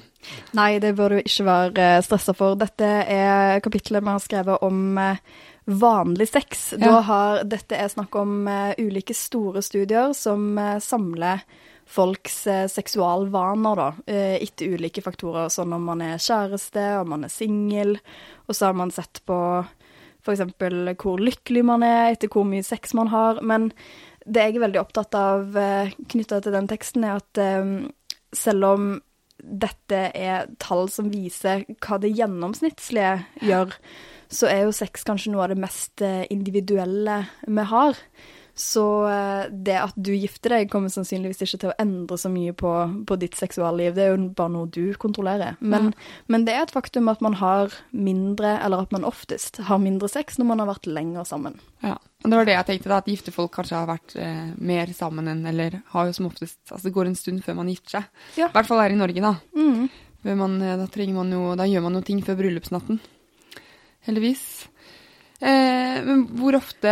Nei, 0.58 0.70
det 0.82 0.94
bør 0.98 1.18
du 1.18 1.20
ikke 1.22 1.46
være 1.50 1.90
stressa 2.08 2.34
for. 2.38 2.56
Dette 2.58 2.88
er 3.04 3.60
kapitlet 3.66 4.02
vi 4.02 4.16
har 4.16 4.24
skrevet 4.24 4.64
om 4.66 4.80
eh, 5.04 5.20
vanlig 5.66 6.30
sex. 6.30 6.74
Ja. 6.74 6.78
Da 6.86 7.00
har, 7.08 7.44
dette 7.44 7.78
er 7.78 7.92
snakk 7.92 8.16
om 8.20 8.48
uh, 8.48 8.74
ulike 8.78 9.16
store 9.16 9.64
studier 9.64 10.14
som 10.18 10.58
uh, 10.60 10.80
samler 10.84 11.44
folks 11.90 12.46
uh, 12.48 12.66
seksualvaner, 12.72 13.80
da, 13.80 13.88
etter 14.08 14.76
ulike 14.76 15.04
faktorer, 15.04 15.52
sånn 15.52 15.76
om 15.76 15.84
man 15.92 16.04
er 16.04 16.22
kjæreste, 16.22 16.84
om 17.02 17.14
man 17.16 17.28
er 17.28 17.34
singel, 17.34 17.98
og 18.48 18.56
så 18.56 18.70
har 18.70 18.78
man 18.80 18.94
sett 18.94 19.22
på 19.28 19.38
f.eks. 20.24 20.46
hvor 21.04 21.20
lykkelig 21.20 21.66
man 21.68 21.84
er, 21.84 22.14
etter 22.14 22.32
hvor 22.32 22.48
mye 22.48 22.64
sex 22.64 22.96
man 22.96 23.12
har. 23.12 23.42
Men 23.44 23.72
det 24.24 24.46
jeg 24.46 24.56
er 24.56 24.64
veldig 24.64 24.80
opptatt 24.80 25.18
av 25.20 25.58
knytta 26.08 26.40
til 26.40 26.56
den 26.56 26.70
teksten, 26.72 27.04
er 27.04 27.20
at 27.20 27.42
selv 28.32 28.70
om 28.70 28.86
dette 29.44 30.00
er 30.16 30.48
tall 30.64 30.88
som 30.88 31.12
viser 31.12 31.66
hva 31.84 32.00
det 32.00 32.14
gjennomsnittlige 32.16 33.18
gjør, 33.44 33.76
så 34.34 34.50
er 34.52 34.66
jo 34.66 34.76
sex 34.76 35.06
kanskje 35.08 35.34
noe 35.34 35.46
av 35.46 35.54
det 35.54 35.62
mest 35.62 36.04
eh, 36.06 36.24
individuelle 36.34 37.24
vi 37.48 37.68
har. 37.74 38.00
Så 38.56 39.10
eh, 39.10 39.46
det 39.50 39.76
at 39.82 39.96
du 39.98 40.12
gifter 40.14 40.54
deg, 40.54 40.70
kommer 40.70 40.92
sannsynligvis 40.94 41.42
ikke 41.42 41.60
til 41.64 41.72
å 41.72 41.78
endre 41.82 42.20
så 42.22 42.30
mye 42.30 42.54
på, 42.58 42.72
på 43.10 43.18
ditt 43.18 43.38
seksualliv. 43.38 43.96
Det 43.96 44.04
er 44.06 44.12
jo 44.14 44.28
bare 44.38 44.54
noe 44.54 44.70
du 44.70 44.94
kontrollerer. 45.02 45.58
Men, 45.60 45.90
men 46.30 46.46
det 46.46 46.54
er 46.54 46.68
et 46.68 46.74
faktum 46.74 47.10
at 47.10 47.24
man 47.26 47.40
har 47.42 47.74
mindre, 47.90 48.60
eller 48.62 48.86
at 48.86 48.94
man 48.94 49.08
oftest 49.10 49.58
har 49.70 49.82
mindre 49.82 50.10
sex 50.12 50.38
når 50.38 50.52
man 50.52 50.62
har 50.62 50.70
vært 50.70 50.90
lenger 50.90 51.26
sammen. 51.30 51.58
Ja. 51.82 51.98
Og 52.24 52.30
det 52.30 52.40
var 52.40 52.48
det 52.48 52.58
jeg 52.60 52.70
tenkte, 52.70 52.92
da, 52.94 53.02
at 53.02 53.10
gifte 53.10 53.34
folk 53.36 53.52
kanskje 53.58 53.80
har 53.80 53.90
vært 53.90 54.14
eh, 54.22 54.54
mer 54.62 54.94
sammen 54.96 55.28
enn 55.28 55.42
Eller 55.50 55.82
har 55.92 56.08
jo 56.08 56.14
som 56.16 56.30
oftest 56.30 56.72
Altså 56.72 56.88
det 56.88 56.94
går 56.96 57.10
en 57.10 57.18
stund 57.20 57.42
før 57.44 57.58
man 57.58 57.72
gifter 57.74 57.98
seg. 57.98 58.06
Ja. 58.38 58.48
I 58.48 58.56
hvert 58.56 58.70
fall 58.70 58.80
her 58.80 58.94
i 58.94 59.00
Norge, 59.02 59.26
da. 59.26 59.34
Mm. 59.58 59.90
Man, 60.40 60.56
eh, 60.62 60.78
da, 60.80 61.10
man 61.18 61.34
jo, 61.36 61.42
da 61.60 61.68
gjør 61.68 61.84
man 61.90 62.00
jo 62.00 62.06
ting 62.06 62.22
før 62.24 62.38
bryllupsnatten. 62.40 63.02
Heldigvis. 64.06 64.68
Eh, 65.44 65.98
men 66.06 66.26
hvor 66.38 66.56
ofte 66.56 66.92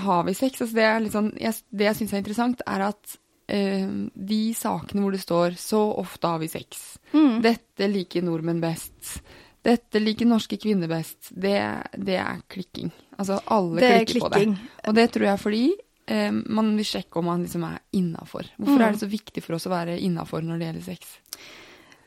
har 0.00 0.24
vi 0.24 0.34
sex? 0.34 0.60
Altså 0.62 0.74
det, 0.78 0.84
er 0.88 1.10
sånn, 1.12 1.32
jeg, 1.40 1.54
det 1.70 1.88
jeg 1.90 1.98
syns 2.00 2.12
er 2.14 2.22
interessant, 2.22 2.62
er 2.66 2.84
at 2.88 3.16
eh, 3.52 3.86
de 4.14 4.40
sakene 4.56 5.02
hvor 5.04 5.12
det 5.12 5.20
står 5.20 5.56
'så 5.60 5.82
ofte 6.00 6.26
har 6.28 6.38
vi 6.40 6.48
sex', 6.48 6.98
Mm. 7.12 7.42
dette 7.42 7.88
liker 7.92 8.22
nordmenn 8.24 8.60
best, 8.60 9.20
dette 9.62 10.00
liker 10.00 10.24
norske 10.26 10.56
kvinner 10.56 10.88
best, 10.88 11.28
det, 11.38 11.60
det 11.98 12.16
er 12.16 12.40
klikking. 12.48 12.90
Altså 13.18 13.40
alle 13.46 13.80
Det 13.80 13.90
er 13.90 14.04
klikker 14.06 14.20
på 14.20 14.30
det. 14.30 14.38
klikking. 14.40 14.58
Og 14.88 14.94
det 14.94 15.12
tror 15.12 15.24
jeg 15.26 15.38
fordi 15.38 15.72
eh, 16.08 16.30
man 16.32 16.76
vil 16.76 16.84
sjekke 16.84 17.16
om 17.18 17.24
man 17.26 17.42
liksom 17.44 17.62
er 17.64 17.78
innafor. 17.92 18.44
Hvorfor 18.58 18.78
Mm. 18.78 18.86
er 18.88 18.92
det 18.92 19.00
så 19.00 19.10
viktig 19.10 19.42
for 19.42 19.54
oss 19.54 19.66
å 19.66 19.70
være 19.70 20.00
innafor 20.00 20.40
når 20.42 20.58
det 20.58 20.66
gjelder 20.74 20.84
sex? 20.84 21.18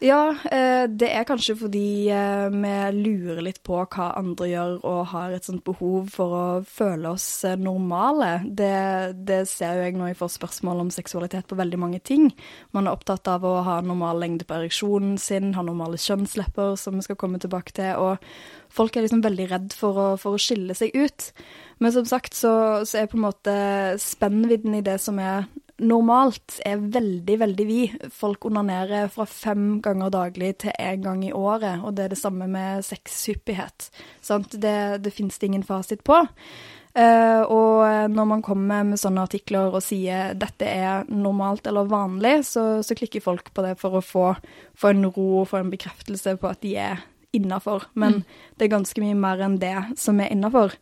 Ja, 0.04 0.36
eh, 0.52 0.90
det 0.92 1.08
er 1.08 1.24
kanskje 1.24 1.54
fordi 1.56 2.10
eh, 2.12 2.50
vi 2.52 2.72
lurer 2.98 3.40
litt 3.46 3.62
på 3.64 3.78
hva 3.80 4.10
andre 4.20 4.50
gjør 4.50 4.74
og 4.84 5.00
har 5.14 5.32
et 5.32 5.48
sånt 5.48 5.64
behov 5.64 6.10
for 6.12 6.36
å 6.36 6.42
føle 6.68 7.14
oss 7.16 7.28
eh, 7.48 7.56
normale. 7.56 8.42
Det, 8.44 9.16
det 9.24 9.46
ser 9.48 9.78
jo 9.78 9.86
jeg 9.86 9.96
når 9.96 10.12
jeg 10.12 10.20
får 10.20 10.34
spørsmål 10.36 10.84
om 10.84 10.92
seksualitet 10.92 11.48
på 11.48 11.60
veldig 11.62 11.80
mange 11.80 12.02
ting. 12.04 12.28
Man 12.76 12.90
er 12.90 12.98
opptatt 12.98 13.32
av 13.32 13.48
å 13.48 13.56
ha 13.64 13.80
normal 13.80 14.20
lengde 14.20 14.48
på 14.48 14.58
ereksjonen 14.60 15.16
sin, 15.22 15.54
ha 15.56 15.64
normale 15.64 16.02
kjønnslepper, 16.02 16.76
som 16.82 17.00
vi 17.00 17.08
skal 17.08 17.22
komme 17.22 17.40
tilbake 17.40 17.78
til. 17.80 17.96
og 17.96 18.20
Folk 18.76 18.98
er 18.98 19.08
liksom 19.08 19.24
veldig 19.24 19.50
redd 19.54 19.80
for 19.80 19.96
å, 19.96 20.08
for 20.20 20.36
å 20.36 20.42
skille 20.42 20.76
seg 20.76 20.92
ut. 20.92 21.32
Men 21.80 21.96
som 21.96 22.08
sagt 22.08 22.36
så, 22.36 22.84
så 22.84 23.00
er 23.00 23.08
på 23.08 23.16
en 23.16 23.30
måte 23.30 23.56
spennvidden 24.04 24.76
i 24.76 24.84
det 24.84 25.00
som 25.04 25.24
er 25.24 25.48
normalt, 25.84 26.60
er 26.66 26.80
veldig, 26.80 27.36
veldig 27.42 27.66
vid. 27.68 28.06
Folk 28.14 28.48
onanerer 28.48 29.10
fra 29.12 29.26
fem 29.28 29.82
ganger 29.84 30.14
daglig 30.14 30.54
til 30.64 30.76
én 30.80 31.04
gang 31.04 31.26
i 31.26 31.34
året, 31.36 31.84
og 31.84 31.98
det 31.98 32.06
er 32.06 32.14
det 32.14 32.22
samme 32.22 32.48
med 32.52 32.86
sexhyppighet. 32.86 33.90
Sant? 34.24 34.56
Det, 34.62 35.04
det 35.04 35.14
finnes 35.14 35.38
det 35.40 35.52
ingen 35.52 35.68
fasit 35.68 36.04
på. 36.08 36.24
Uh, 36.96 37.44
og 37.52 38.12
når 38.14 38.28
man 38.30 38.44
kommer 38.44 38.86
med 38.88 39.00
sånne 39.02 39.26
artikler 39.28 39.74
og 39.76 39.84
sier 39.84 40.32
dette 40.40 40.70
er 40.70 41.10
normalt 41.12 41.68
eller 41.68 41.90
vanlig, 41.92 42.38
så, 42.48 42.80
så 42.88 42.96
klikker 42.96 43.24
folk 43.24 43.52
på 43.52 43.66
det 43.66 43.74
for 43.82 44.00
å 44.00 44.06
få, 44.06 44.30
få 44.80 44.94
en 44.94 45.10
ro 45.10 45.42
og 45.42 45.50
få 45.52 45.60
en 45.60 45.74
bekreftelse 45.74 46.38
på 46.40 46.54
at 46.54 46.64
de 46.64 46.78
er 46.80 47.04
innafor. 47.36 47.90
Men 48.00 48.24
det 48.56 48.70
er 48.70 48.78
ganske 48.78 49.04
mye 49.04 49.18
mer 49.20 49.44
enn 49.44 49.60
det 49.60 49.76
som 50.00 50.24
er 50.24 50.32
innafor. 50.32 50.78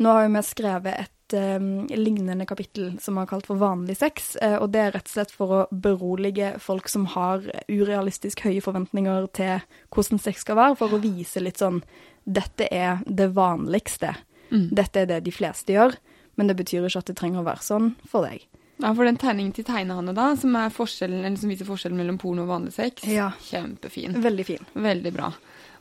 Nå 0.00 0.14
har 0.14 0.28
jo 0.28 0.36
vi 0.36 0.44
skrevet 0.46 1.02
et 1.02 1.16
eh, 1.36 1.58
lignende 1.96 2.46
kapittel 2.46 2.92
som 3.00 3.14
vi 3.16 3.22
har 3.24 3.30
kalt 3.30 3.46
for 3.48 3.60
vanlig 3.60 3.96
sex, 4.00 4.36
eh, 4.42 4.56
og 4.60 4.70
det 4.74 4.80
er 4.84 4.92
rett 4.96 5.08
og 5.08 5.14
slett 5.14 5.34
for 5.34 5.54
å 5.56 5.60
berolige 5.70 6.52
folk 6.62 6.88
som 6.88 7.06
har 7.14 7.44
urealistisk 7.68 8.44
høye 8.46 8.62
forventninger 8.64 9.26
til 9.36 9.60
hvordan 9.94 10.20
sex 10.22 10.44
skal 10.46 10.58
være, 10.60 10.78
for 10.80 10.94
å 10.96 11.02
vise 11.02 11.42
litt 11.42 11.60
sånn 11.62 11.82
dette 12.24 12.68
er 12.70 13.00
det 13.06 13.30
vanligste. 13.34 14.14
Dette 14.50 15.04
er 15.04 15.06
det 15.06 15.20
de 15.24 15.32
fleste 15.34 15.72
gjør, 15.76 15.94
men 16.36 16.48
det 16.50 16.56
betyr 16.58 16.86
ikke 16.88 16.98
at 17.04 17.10
det 17.10 17.16
trenger 17.20 17.42
å 17.42 17.46
være 17.46 17.62
sånn 17.62 17.92
for 18.10 18.26
deg. 18.26 18.42
Ja, 18.80 18.94
for 18.96 19.04
den 19.04 19.18
tegningen 19.20 19.52
til 19.54 19.66
tegnehanne 19.68 20.14
da, 20.16 20.30
som, 20.40 20.54
er 20.56 20.72
forskjellen, 20.72 21.20
eller 21.24 21.36
som 21.36 21.50
viser 21.52 21.68
forskjellen 21.68 21.98
mellom 22.00 22.16
porno 22.18 22.46
og 22.46 22.48
vanlig 22.50 22.72
sex, 22.72 23.04
Ja. 23.06 23.30
kjempefin. 23.44 24.16
Veldig 24.24 24.46
fin. 24.48 24.64
Veldig 24.72 25.12
bra. 25.12 25.28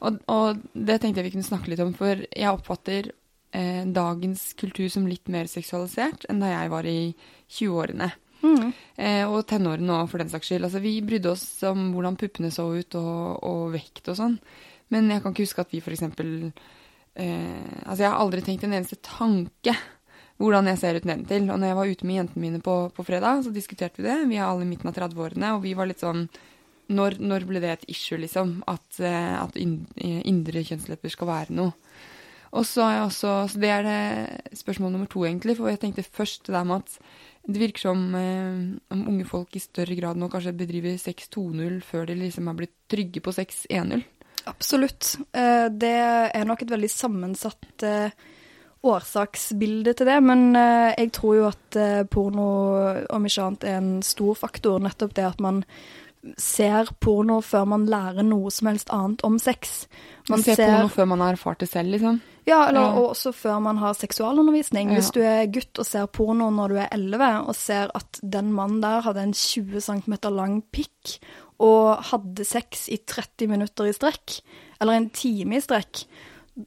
Og, 0.04 0.20
og 0.32 0.60
det 0.74 1.00
tenkte 1.00 1.22
jeg 1.22 1.30
vi 1.30 1.34
kunne 1.38 1.48
snakke 1.48 1.72
litt 1.72 1.80
om, 1.84 1.94
for 1.96 2.26
jeg 2.28 2.52
oppfatter 2.52 3.12
eh, 3.56 3.84
dagens 3.86 4.54
kultur 4.60 4.90
som 4.92 5.08
litt 5.10 5.30
mer 5.32 5.50
seksualisert 5.52 6.26
enn 6.30 6.42
da 6.44 6.54
jeg 6.54 6.74
var 6.74 6.90
i 6.90 7.00
20-årene. 7.50 8.10
Eh, 8.96 9.24
og 9.28 9.46
tenårene 9.50 10.00
òg, 10.00 10.10
for 10.12 10.22
den 10.22 10.32
saks 10.32 10.50
skyld. 10.50 10.68
Altså, 10.68 10.82
vi 10.84 11.00
brydde 11.06 11.32
oss 11.34 11.46
om 11.68 11.90
hvordan 11.96 12.18
puppene 12.20 12.52
så 12.54 12.70
ut, 12.72 13.00
og, 13.00 13.40
og 13.44 13.64
vekt 13.76 14.12
og 14.12 14.20
sånn. 14.20 14.36
Men 14.94 15.12
jeg 15.12 15.24
kan 15.24 15.36
ikke 15.36 15.46
huske 15.46 15.64
at 15.64 15.74
vi 15.74 15.82
eksempel 15.84 16.30
eh, 16.50 17.72
Altså, 17.86 18.04
jeg 18.04 18.10
har 18.10 18.20
aldri 18.20 18.42
tenkt 18.46 18.66
en 18.66 18.76
eneste 18.78 18.98
tanke 19.06 19.76
hvordan 20.40 20.70
jeg 20.72 20.80
ser 20.80 20.96
ut 20.96 21.08
nedentil. 21.08 21.50
Og 21.52 21.60
når 21.60 21.72
jeg 21.72 21.80
var 21.80 21.90
ute 21.92 22.08
med 22.08 22.20
jentene 22.22 22.46
mine 22.46 22.62
på, 22.64 22.76
på 22.96 23.04
fredag, 23.04 23.44
så 23.44 23.52
diskuterte 23.52 24.00
vi 24.00 24.08
det. 24.08 24.22
Vi 24.30 24.40
er 24.40 24.48
alle 24.48 24.64
i 24.64 24.70
midten 24.70 24.88
av 24.88 24.96
30-årene, 24.96 25.52
og 25.58 25.66
vi 25.66 25.76
var 25.76 25.90
litt 25.90 26.04
sånn 26.04 26.30
når, 26.90 27.20
når 27.22 27.46
ble 27.46 27.62
det 27.62 27.74
et 27.74 27.90
issue, 27.92 28.18
liksom? 28.22 28.62
At, 28.72 28.88
eh, 29.04 29.36
at 29.36 29.60
eh, 29.60 30.22
indre 30.30 30.64
kjønnslepper 30.66 31.14
skal 31.14 31.30
være 31.30 31.58
noe. 31.60 31.76
Og 32.52 32.66
så 32.66 32.82
har 32.86 32.94
jeg 32.94 33.08
også, 33.08 33.34
så 33.48 33.60
Det 33.60 33.70
er 33.70 33.84
det 33.84 34.60
spørsmål 34.60 34.92
nummer 34.92 35.10
to, 35.10 35.26
egentlig. 35.26 35.58
For 35.58 35.70
jeg 35.70 35.80
tenkte 35.80 36.04
først 36.04 36.48
det 36.48 36.56
der 36.56 36.64
med 36.64 36.76
at 36.84 37.00
det 37.50 37.62
virker 37.62 37.82
som 37.82 38.16
eh, 38.16 38.78
om 38.94 39.08
unge 39.08 39.26
folk 39.26 39.56
i 39.56 39.62
større 39.64 39.96
grad 39.98 40.18
nå 40.18 40.28
kanskje 40.30 40.54
bedriver 40.58 40.98
6-2-0 41.02 41.80
før 41.82 42.06
de 42.10 42.18
liksom 42.20 42.50
har 42.50 42.58
blitt 42.60 42.76
trygge 42.92 43.24
på 43.26 43.34
6-1-0. 43.34 44.04
Absolutt. 44.50 45.16
Eh, 45.34 45.70
Det 45.70 45.96
er 46.34 46.46
nok 46.46 46.62
et 46.62 46.72
veldig 46.72 46.90
sammensatt 46.90 47.84
eh, 47.84 48.12
årsaksbilde 48.84 49.94
til 49.98 50.08
det, 50.08 50.20
men 50.24 50.56
eh, 50.56 50.94
jeg 50.98 51.12
tror 51.16 51.36
jo 51.36 51.48
at 51.50 51.80
porno, 52.12 52.50
om 53.10 53.26
ikke 53.26 53.48
annet, 53.48 53.64
er 53.64 53.80
en 53.82 54.04
stor 54.06 54.38
faktor. 54.40 54.80
Nettopp 54.80 55.16
det 55.18 55.26
at 55.26 55.42
man 55.44 55.64
ser 56.38 56.90
porno 57.00 57.40
før 57.42 57.66
man 57.72 57.86
lærer 57.88 58.26
noe 58.28 58.52
som 58.52 58.68
helst 58.68 58.92
annet 58.92 59.24
om 59.24 59.40
sex. 59.40 59.88
Man 60.30 60.44
ser 60.44 60.60
porno 60.60 60.90
før 60.92 61.08
man 61.14 61.24
har 61.24 61.38
erfart 61.38 61.64
det 61.64 61.70
selv, 61.72 61.96
liksom. 61.96 62.22
Ja, 62.50 62.64
eller 62.70 62.82
Ja. 62.82 62.94
og 63.00 63.12
også 63.14 63.32
før 63.36 63.60
man 63.62 63.78
har 63.78 63.94
seksualundervisning. 63.98 64.90
Ja. 64.90 65.00
Hvis 65.00 65.12
du 65.16 65.22
er 65.22 65.46
gutt 65.54 65.80
og 65.80 65.86
ser 65.88 66.08
porno 66.08 66.50
når 66.52 66.74
du 66.74 66.80
er 66.82 66.90
11, 66.92 67.48
og 67.48 67.56
ser 67.56 67.92
at 67.96 68.20
den 68.24 68.52
mannen 68.54 68.82
der 68.82 69.02
hadde 69.06 69.22
en 69.24 69.34
20 69.34 69.80
cm 69.86 70.18
lang 70.34 70.64
pikk 70.74 71.20
og 71.60 72.04
hadde 72.12 72.46
sex 72.48 72.88
i 72.90 72.98
30 73.06 73.48
minutter 73.52 73.86
i 73.90 73.94
strekk, 73.94 74.42
eller 74.82 74.94
en 74.94 75.10
time 75.10 75.58
i 75.58 75.64
strekk 75.64 76.06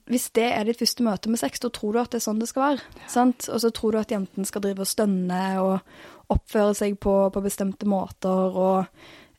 hvis 0.09 0.31
det 0.33 0.47
er 0.57 0.65
ditt 0.65 0.79
første 0.81 1.05
møte 1.05 1.29
med 1.29 1.37
sex, 1.41 1.61
da 1.61 1.69
tror 1.69 1.93
du 1.93 1.99
at 2.01 2.11
det 2.15 2.23
er 2.23 2.25
sånn 2.25 2.39
det 2.41 2.49
skal 2.49 2.63
være. 2.63 2.81
Sant? 3.13 3.49
Og 3.53 3.61
så 3.61 3.71
tror 3.77 3.93
du 3.93 3.99
at 4.01 4.13
jenten 4.15 4.47
skal 4.49 4.63
drive 4.65 4.81
og 4.81 4.89
stønne 4.89 5.41
og 5.61 6.33
oppføre 6.33 6.75
seg 6.79 6.95
på, 7.03 7.13
på 7.35 7.43
bestemte 7.45 7.85
måter, 7.85 8.57
og 8.57 8.87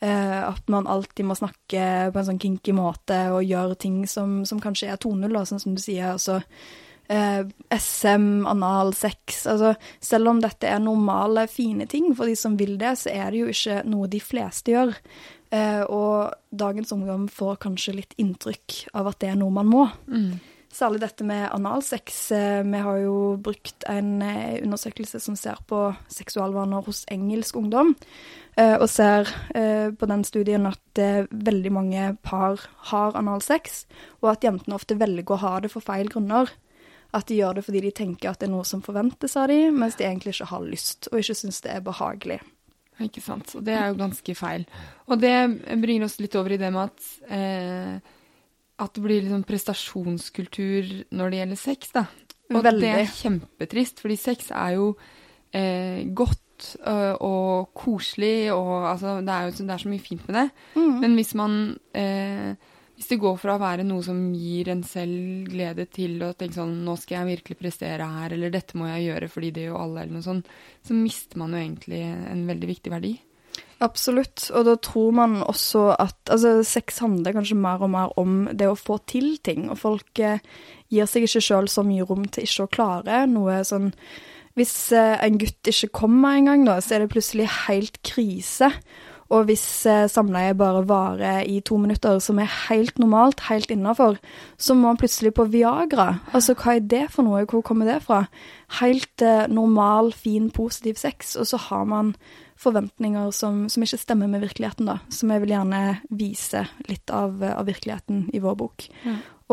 at 0.03 0.67
man 0.67 0.87
alltid 0.89 1.23
må 1.29 1.35
snakke 1.37 1.83
på 2.11 2.19
en 2.19 2.25
sånn 2.27 2.39
kinky 2.41 2.73
måte 2.75 3.15
og 3.31 3.45
gjøre 3.47 3.77
ting 3.79 4.01
som, 4.09 4.41
som 4.43 4.59
kanskje 4.59 4.89
er 4.91 4.99
2-0, 4.99 5.37
sånn 5.47 5.61
som 5.63 5.77
du 5.77 5.79
sier. 5.79 6.09
altså 6.11 6.41
eh, 7.07 7.45
SM, 7.77 8.45
anal, 8.47 8.93
sex 8.93 9.45
altså, 9.47 9.73
Selv 9.99 10.31
om 10.31 10.41
dette 10.43 10.69
er 10.69 10.81
normale, 10.83 11.47
fine 11.51 11.87
ting 11.89 12.13
for 12.17 12.29
de 12.29 12.35
som 12.39 12.57
vil 12.59 12.77
det, 12.81 12.95
så 13.03 13.13
er 13.13 13.31
det 13.31 13.43
jo 13.43 13.53
ikke 13.53 13.81
noe 13.89 14.09
de 14.11 14.21
fleste 14.23 14.75
gjør. 14.75 14.95
Eh, 15.53 15.83
og 15.83 16.33
dagens 16.49 16.93
ungdom 16.95 17.27
får 17.31 17.59
kanskje 17.67 17.99
litt 17.99 18.17
inntrykk 18.21 18.79
av 18.97 19.11
at 19.11 19.21
det 19.21 19.33
er 19.33 19.39
noe 19.39 19.53
man 19.53 19.69
må. 19.69 19.85
Særlig 20.73 21.03
dette 21.03 21.25
med 21.27 21.51
analsex. 21.53 22.31
Eh, 22.33 22.63
vi 22.65 22.79
har 22.81 22.97
jo 23.03 23.17
brukt 23.37 23.85
en 23.89 24.15
eh, 24.25 24.57
undersøkelse 24.63 25.21
som 25.21 25.37
ser 25.37 25.61
på 25.69 25.85
seksualvaner 26.09 26.81
hos 26.87 27.03
engelsk 27.13 27.59
ungdom, 27.61 27.93
eh, 27.93 28.42
og 28.77 28.89
ser 28.91 29.29
eh, 29.57 29.89
på 29.97 30.09
den 30.09 30.23
studien 30.27 30.67
at 30.69 31.01
eh, 31.01 31.25
veldig 31.29 31.71
mange 31.73 32.09
par 32.25 32.61
har 32.91 33.17
analsex, 33.17 33.85
og 34.21 34.33
at 34.35 34.45
jentene 34.45 34.77
ofte 34.77 34.97
velger 34.99 35.35
å 35.35 35.41
ha 35.41 35.53
det 35.63 35.71
for 35.73 35.85
feil 35.85 36.11
grunner. 36.11 36.51
At 37.13 37.29
de 37.29 37.37
gjør 37.37 37.59
det 37.59 37.65
fordi 37.67 37.83
de 37.85 37.93
tenker 37.93 38.31
at 38.31 38.41
det 38.41 38.47
er 38.47 38.53
noe 38.55 38.65
som 38.65 38.81
forventes 38.85 39.35
av 39.37 39.49
dem, 39.49 39.77
mens 39.81 39.97
de 39.97 40.05
egentlig 40.05 40.35
ikke 40.35 40.49
har 40.49 40.65
lyst, 40.65 41.09
og 41.11 41.21
ikke 41.21 41.37
syns 41.37 41.61
det 41.65 41.73
er 41.75 41.85
behagelig. 41.85 42.39
Ikke 43.01 43.23
sant. 43.25 43.55
Og 43.57 43.65
det 43.65 43.73
er 43.73 43.89
jo 43.89 43.97
ganske 44.01 44.35
feil. 44.37 44.65
Og 45.09 45.21
det 45.21 45.33
bringer 45.81 46.05
oss 46.07 46.19
litt 46.21 46.35
over 46.37 46.53
i 46.53 46.59
det 46.61 46.69
med 46.73 46.91
at, 46.91 47.07
eh, 47.33 47.97
at 48.85 48.93
det 48.93 49.03
blir 49.05 49.25
liksom 49.25 49.45
prestasjonskultur 49.49 50.93
når 51.13 51.33
det 51.33 51.41
gjelder 51.41 51.61
sex, 51.63 51.93
da. 51.95 52.05
Og 52.53 52.61
Veldig. 52.61 52.81
det 52.83 52.93
er 52.99 53.13
kjempetrist, 53.17 54.01
fordi 54.03 54.17
sex 54.19 54.51
er 54.53 54.75
jo 54.77 54.91
eh, 55.55 56.05
godt 56.13 56.43
øh, 56.80 57.16
og 57.24 57.74
koselig, 57.78 58.51
og 58.53 58.89
altså, 58.91 59.18
det 59.26 59.34
er 59.34 59.47
jo 59.47 59.55
det 59.57 59.74
er 59.76 59.84
så 59.84 59.91
mye 59.91 60.03
fint 60.03 60.24
med 60.28 60.39
det. 60.39 60.45
Men 61.03 61.18
hvis 61.20 61.34
man 61.39 61.57
eh, 61.93 62.53
Hvis 62.93 63.07
det 63.09 63.20
går 63.20 63.38
fra 63.41 63.55
å 63.55 63.59
være 63.61 63.84
noe 63.84 64.03
som 64.05 64.20
gir 64.38 64.70
en 64.70 64.84
selv 64.86 65.49
glede, 65.49 65.88
til 65.89 66.22
å 66.22 66.34
tenke 66.38 66.59
sånn 66.59 66.76
Nå 66.86 66.93
skal 67.01 67.24
jeg 67.24 67.39
virkelig 67.39 67.57
prestere 67.57 68.05
her, 68.05 68.36
eller 68.36 68.53
dette 68.53 68.78
må 68.78 68.86
jeg 68.91 69.07
gjøre 69.09 69.30
fordi 69.34 69.51
det 69.51 69.68
gjør 69.68 69.80
alle, 69.82 70.03
eller 70.03 70.20
noe 70.20 70.28
sånt, 70.28 70.51
så 70.86 70.97
mister 70.97 71.41
man 71.41 71.55
jo 71.55 71.64
egentlig 71.64 72.03
en 72.05 72.45
veldig 72.47 72.70
viktig 72.70 72.93
verdi. 72.93 73.16
Absolutt, 73.84 74.45
og 74.55 74.68
da 74.68 74.76
tror 74.80 75.16
man 75.18 75.39
også 75.41 75.89
at 75.99 76.32
altså, 76.32 76.61
sex 76.68 77.01
handler 77.03 77.36
kanskje 77.36 77.57
mer 77.59 77.82
og 77.84 77.91
mer 77.91 78.14
om 78.22 78.45
det 78.53 78.70
å 78.70 78.78
få 78.80 78.99
til 79.09 79.36
ting, 79.43 79.66
og 79.74 79.82
folk 79.82 80.22
eh, 80.24 80.43
gir 80.93 81.09
seg 81.09 81.26
ikke 81.28 81.43
sjøl 81.43 81.68
så 81.72 81.84
mye 81.86 82.05
rom 82.07 82.24
til 82.30 82.47
ikke 82.47 82.68
å 82.68 82.72
klare 82.78 83.24
noe 83.28 83.59
sånn 83.68 83.91
Hvis 84.59 84.91
eh, 84.93 85.15
en 85.25 85.39
gutt 85.41 85.69
ikke 85.69 85.93
kommer 86.03 86.37
engang, 86.37 86.67
da, 86.67 86.77
så 86.81 86.95
er 86.95 87.03
det 87.03 87.13
plutselig 87.13 87.49
helt 87.65 87.97
krise. 88.05 88.69
Og 89.33 89.47
hvis 89.47 89.65
eh, 89.89 90.05
samleie 90.11 90.53
bare 90.57 90.83
varer 90.85 91.47
i 91.49 91.57
to 91.65 91.79
minutter, 91.81 92.19
som 92.21 92.37
er 92.41 92.51
helt 92.67 92.99
normalt, 93.01 93.47
helt 93.47 93.71
innafor, 93.73 94.19
så 94.61 94.75
må 94.77 94.91
han 94.91 94.99
plutselig 95.01 95.33
på 95.33 95.47
Viagra. 95.49 96.19
Altså, 96.37 96.53
hva 96.59 96.77
er 96.77 96.85
det 96.85 97.07
for 97.13 97.25
noe? 97.25 97.45
Hvor 97.49 97.63
kommer 97.65 97.89
det 97.89 98.03
fra? 98.05 98.25
Helt 98.81 99.25
eh, 99.25 99.47
normal, 99.49 100.13
fin, 100.13 100.51
positiv 100.53 101.01
sex, 101.01 101.33
og 101.39 101.49
så 101.49 101.61
har 101.69 101.87
man 101.89 102.13
forventninger 102.63 103.31
som, 103.33 103.65
som 103.73 103.83
ikke 103.83 104.03
stemmer 104.03 104.29
med 104.29 104.45
virkeligheten, 104.45 104.91
da. 104.91 104.99
Som 105.11 105.33
jeg 105.33 105.43
vil 105.43 105.55
gjerne 105.55 105.81
vise 106.13 106.67
litt 106.91 107.09
av, 107.11 107.41
av 107.41 107.65
virkeligheten 107.67 108.27
i 108.33 108.43
vår 108.43 108.59
bok. 108.59 108.85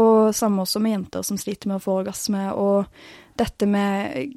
Og 0.00 0.30
samme 0.36 0.62
også 0.62 0.82
med 0.82 0.94
jenter 0.94 1.24
som 1.26 1.40
sliter 1.40 1.70
med 1.70 1.80
å 1.80 1.84
få 1.84 1.96
orgasme. 2.02 2.44
Og 2.54 2.86
dette 3.40 3.66
med 3.66 4.36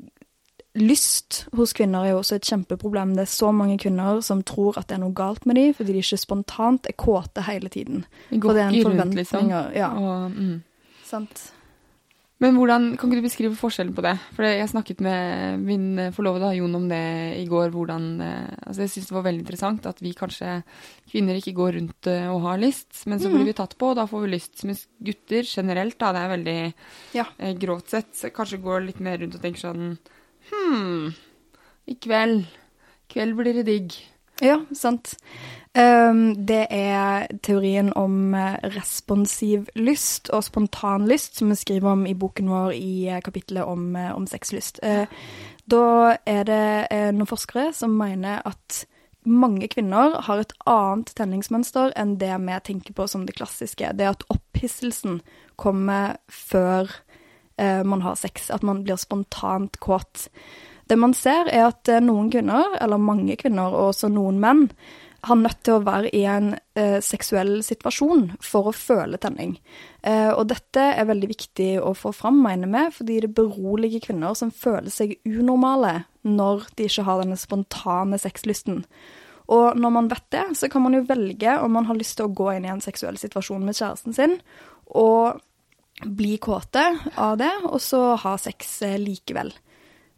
lyst 0.79 1.43
hos 1.53 1.73
kvinner 1.77 2.07
er 2.07 2.13
jo 2.15 2.21
også 2.23 2.39
et 2.39 2.47
kjempeproblem. 2.49 3.15
Det 3.17 3.27
er 3.27 3.33
så 3.33 3.51
mange 3.53 3.77
kvinner 3.81 4.21
som 4.25 4.41
tror 4.45 4.79
at 4.81 4.89
det 4.89 4.97
er 4.97 5.03
noe 5.05 5.15
galt 5.17 5.45
med 5.49 5.59
dem, 5.59 5.73
fordi 5.77 5.93
de 5.93 6.01
ikke 6.01 6.21
spontant 6.21 6.89
er 6.89 6.97
kåte 6.97 7.45
hele 7.45 7.69
tiden. 7.73 8.05
For 8.31 8.53
det 8.53 8.63
er 8.63 8.71
en 8.71 9.01
rundt, 9.01 9.19
liksom. 9.19 9.51
ja. 9.75 9.91
Og, 9.93 10.31
mm. 10.33 10.55
Sant? 11.05 11.51
Men 12.43 12.57
hvordan, 12.57 12.89
kan 12.97 13.07
ikke 13.07 13.21
du 13.21 13.27
beskrive 13.27 13.55
forskjellen 13.55 13.93
på 13.95 14.03
det? 14.03 14.17
For 14.35 14.43
jeg 14.43 14.67
snakket 14.67 14.99
med 15.05 15.61
min 15.63 15.85
eh, 16.01 16.09
forlovede 16.11 16.49
Jon 16.57 16.75
om 16.75 16.89
det 16.89 17.03
i 17.39 17.45
går. 17.47 17.69
hvordan, 17.71 18.07
eh, 18.25 18.49
altså 18.67 18.83
Jeg 18.83 18.91
syns 18.91 19.07
det 19.07 19.15
var 19.15 19.23
veldig 19.29 19.43
interessant 19.45 19.85
at 19.87 20.01
vi 20.03 20.11
kanskje 20.17 20.57
kvinner 21.11 21.39
ikke 21.39 21.53
går 21.55 21.77
rundt 21.77 22.09
eh, 22.11 22.25
og 22.33 22.41
har 22.49 22.59
lyst, 22.59 23.05
men 23.07 23.21
så 23.21 23.31
blir 23.31 23.45
vi 23.47 23.55
tatt 23.55 23.77
på, 23.77 23.93
og 23.93 23.95
da 24.01 24.07
får 24.09 24.25
vi 24.25 24.33
lyst. 24.33 24.65
Mens 24.67 24.87
gutter 24.99 25.47
generelt, 25.47 25.95
da, 26.01 26.11
det 26.11 26.25
er 26.25 26.33
veldig 26.33 26.57
Ja. 27.13 27.25
eh, 27.37 27.53
grovt 27.55 27.93
sett, 27.93 28.11
kanskje 28.35 28.59
går 28.65 28.89
litt 28.89 28.99
mer 28.99 29.21
rundt 29.23 29.39
og 29.39 29.45
tenker 29.45 29.63
sånn 29.69 29.97
Hm, 30.53 31.13
i 31.89 31.97
kveld. 31.99 32.45
Kveld 33.09 33.37
blir 33.37 33.59
det 33.59 33.67
digg. 33.67 33.95
Ja, 34.41 34.59
sant. 34.73 35.15
Ehm, 35.73 36.45
det 36.45 36.67
er 36.69 37.27
teorien 37.41 37.91
om 37.97 38.33
eh, 38.37 38.57
responsiv 38.75 39.67
lyst 39.75 40.29
og 40.29 40.43
spontan 40.45 41.07
lyst, 41.09 41.37
som 41.37 41.49
vi 41.49 41.57
skriver 41.57 41.95
om 41.95 42.05
i 42.05 42.13
boken 42.13 42.49
vår 42.49 42.73
i 42.77 42.93
eh, 43.09 43.21
kapittelet 43.25 43.65
om, 43.65 43.95
eh, 43.95 44.11
om 44.13 44.27
sexlyst. 44.29 44.81
Da 45.63 45.85
er 46.27 46.43
det 46.43 46.63
noen 47.15 47.29
forskere 47.29 47.71
som 47.73 47.93
mener 47.95 48.41
at 48.45 48.83
mange 49.23 49.69
kvinner 49.71 50.17
har 50.27 50.41
et 50.41 50.51
annet 50.67 51.13
tenningsmønster 51.15 51.93
enn 51.95 52.17
det 52.19 52.33
vi 52.43 52.57
tenker 52.67 52.93
på 52.97 53.07
som 53.07 53.23
det 53.25 53.37
klassiske. 53.37 53.93
Det 53.95 54.09
at 54.09 54.25
opphisselsen 54.33 55.21
kommer 55.55 56.17
før 56.27 56.91
man 57.57 58.01
har 58.01 58.15
sex, 58.17 58.47
at 58.49 58.63
man 58.65 58.79
blir 58.83 58.97
spontant 58.97 59.77
kåt. 59.83 60.27
Det 60.89 60.99
man 60.99 61.15
ser 61.15 61.47
er 61.51 61.69
at 61.69 61.89
eh, 61.89 62.03
noen 62.03 62.29
kvinner, 62.33 62.75
eller 62.83 63.01
mange 63.01 63.37
kvinner, 63.39 63.71
og 63.71 63.93
også 63.93 64.11
noen 64.11 64.39
menn, 64.43 64.67
har 65.23 65.39
nødt 65.39 65.61
til 65.63 65.77
å 65.77 65.83
være 65.85 66.09
i 66.11 66.25
en 66.27 66.49
eh, 66.75 66.97
seksuell 66.99 67.61
situasjon 67.63 68.25
for 68.43 68.67
å 68.67 68.75
føle 68.75 69.19
tenning. 69.23 69.55
Eh, 70.03 70.31
og 70.33 70.49
dette 70.51 70.83
er 70.91 71.07
veldig 71.07 71.29
viktig 71.31 71.69
å 71.79 71.93
få 71.95 72.11
fram, 72.15 72.41
mener 72.43 72.67
vi, 72.73 72.83
fordi 72.97 73.21
det 73.23 73.31
beroliger 73.37 74.03
kvinner 74.03 74.35
som 74.35 74.51
føler 74.51 74.91
seg 74.91 75.15
unormale 75.23 76.01
når 76.27 76.67
de 76.75 76.89
ikke 76.89 77.07
har 77.07 77.23
denne 77.23 77.39
spontane 77.39 78.19
sexlysten. 78.19 78.83
Og 79.53 79.79
når 79.79 79.95
man 79.95 80.11
vet 80.11 80.27
det, 80.35 80.43
så 80.59 80.67
kan 80.71 80.83
man 80.83 80.97
jo 80.97 81.05
velge 81.07 81.55
om 81.63 81.71
man 81.75 81.87
har 81.87 81.99
lyst 81.99 82.17
til 82.19 82.27
å 82.27 82.35
gå 82.35 82.51
inn 82.57 82.67
i 82.67 82.71
en 82.71 82.83
seksuell 82.83 83.15
situasjon 83.19 83.63
med 83.63 83.79
kjæresten 83.79 84.15
sin, 84.15 84.37
og 84.91 85.39
bli 86.05 86.37
kåte 86.41 86.83
av 87.15 87.37
det, 87.41 87.51
og 87.69 87.79
så 87.81 88.13
ha 88.19 88.37
sex 88.41 88.81
eh, 88.87 88.99
likevel. 89.01 89.53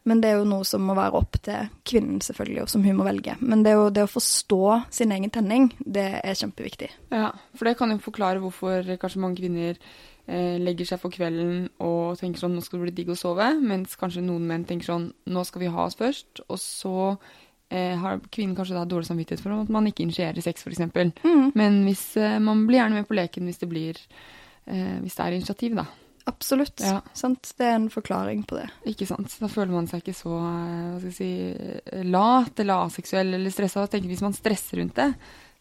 Men 0.06 0.20
det 0.22 0.30
er 0.30 0.36
jo 0.38 0.46
noe 0.46 0.66
som 0.70 0.84
må 0.86 0.94
være 0.94 1.18
opp 1.18 1.40
til 1.48 1.70
kvinnen, 1.88 2.20
selvfølgelig, 2.22 2.62
og 2.62 2.70
som 2.70 2.84
hun 2.86 2.98
må 3.00 3.08
velge. 3.08 3.34
Men 3.42 3.64
det, 3.66 3.72
er 3.72 3.80
jo, 3.80 3.88
det 3.94 4.04
å 4.06 4.12
forstå 4.12 4.60
sin 4.94 5.14
egen 5.16 5.34
tenning, 5.34 5.72
det 5.82 6.06
er 6.20 6.38
kjempeviktig. 6.38 6.92
Ja, 7.10 7.32
for 7.58 7.66
det 7.66 7.74
kan 7.80 7.90
jo 7.90 7.98
forklare 8.04 8.44
hvorfor 8.44 8.86
kanskje 9.02 9.24
mange 9.24 9.40
kvinner 9.40 9.80
eh, 9.80 10.62
legger 10.62 10.92
seg 10.92 11.02
for 11.02 11.14
kvelden 11.14 11.72
og 11.82 12.20
tenker 12.22 12.44
sånn 12.44 12.54
nå 12.54 12.62
skal 12.62 12.80
det 12.80 12.86
bli 12.86 12.96
digg 13.00 13.16
å 13.16 13.18
sove, 13.18 13.50
mens 13.58 13.98
kanskje 13.98 14.24
noen 14.28 14.46
menn 14.52 14.68
tenker 14.70 14.92
sånn 14.92 15.10
nå 15.26 15.48
skal 15.50 15.66
vi 15.66 15.74
ha 15.74 15.88
oss 15.90 15.98
først, 15.98 16.46
og 16.46 16.62
så 16.62 16.96
eh, 17.74 17.98
har 17.98 18.22
kvinnen 18.30 18.54
kanskje 18.58 18.78
da 18.78 18.86
dårlig 18.86 19.10
samvittighet 19.10 19.42
for 19.42 19.58
at 19.58 19.74
man 19.74 19.90
ikke 19.90 20.06
initierer 20.06 20.46
sex, 20.46 20.66
f.eks. 20.66 20.86
Mm. 21.26 21.50
Men 21.58 21.82
hvis 21.90 22.12
eh, 22.22 22.38
man 22.38 22.68
blir 22.70 22.84
gjerne 22.84 23.02
med 23.02 23.10
på 23.10 23.18
leken 23.18 23.50
hvis 23.50 23.64
det 23.66 23.74
blir 23.74 24.06
eh, 24.66 24.98
hvis 25.04 25.16
det 25.18 25.26
er 25.26 25.38
initiativ, 25.38 25.78
da. 25.78 25.86
Absolutt. 26.26 26.82
Ja. 26.82 27.00
Sant? 27.14 27.52
Det 27.58 27.66
er 27.68 27.76
en 27.78 27.90
forklaring 27.94 28.42
på 28.50 28.58
det. 28.58 28.66
Ikke 28.90 29.06
sant? 29.06 29.34
Da 29.38 29.50
føler 29.52 29.76
man 29.76 29.90
seg 29.90 30.02
ikke 30.02 30.16
så 30.18 30.34
eh, 30.34 30.86
hva 30.90 31.02
skal 31.02 31.12
jeg 31.12 31.18
si, 31.20 31.32
eh, 31.54 32.06
lat 32.10 32.62
eller 32.64 32.88
aseksuell 32.88 33.36
eller 33.38 33.54
stressa. 33.54 33.86
Tenker 33.92 34.10
Hvis 34.10 34.24
man 34.26 34.34
stresser 34.34 34.82
rundt 34.82 34.98
det, 34.98 35.12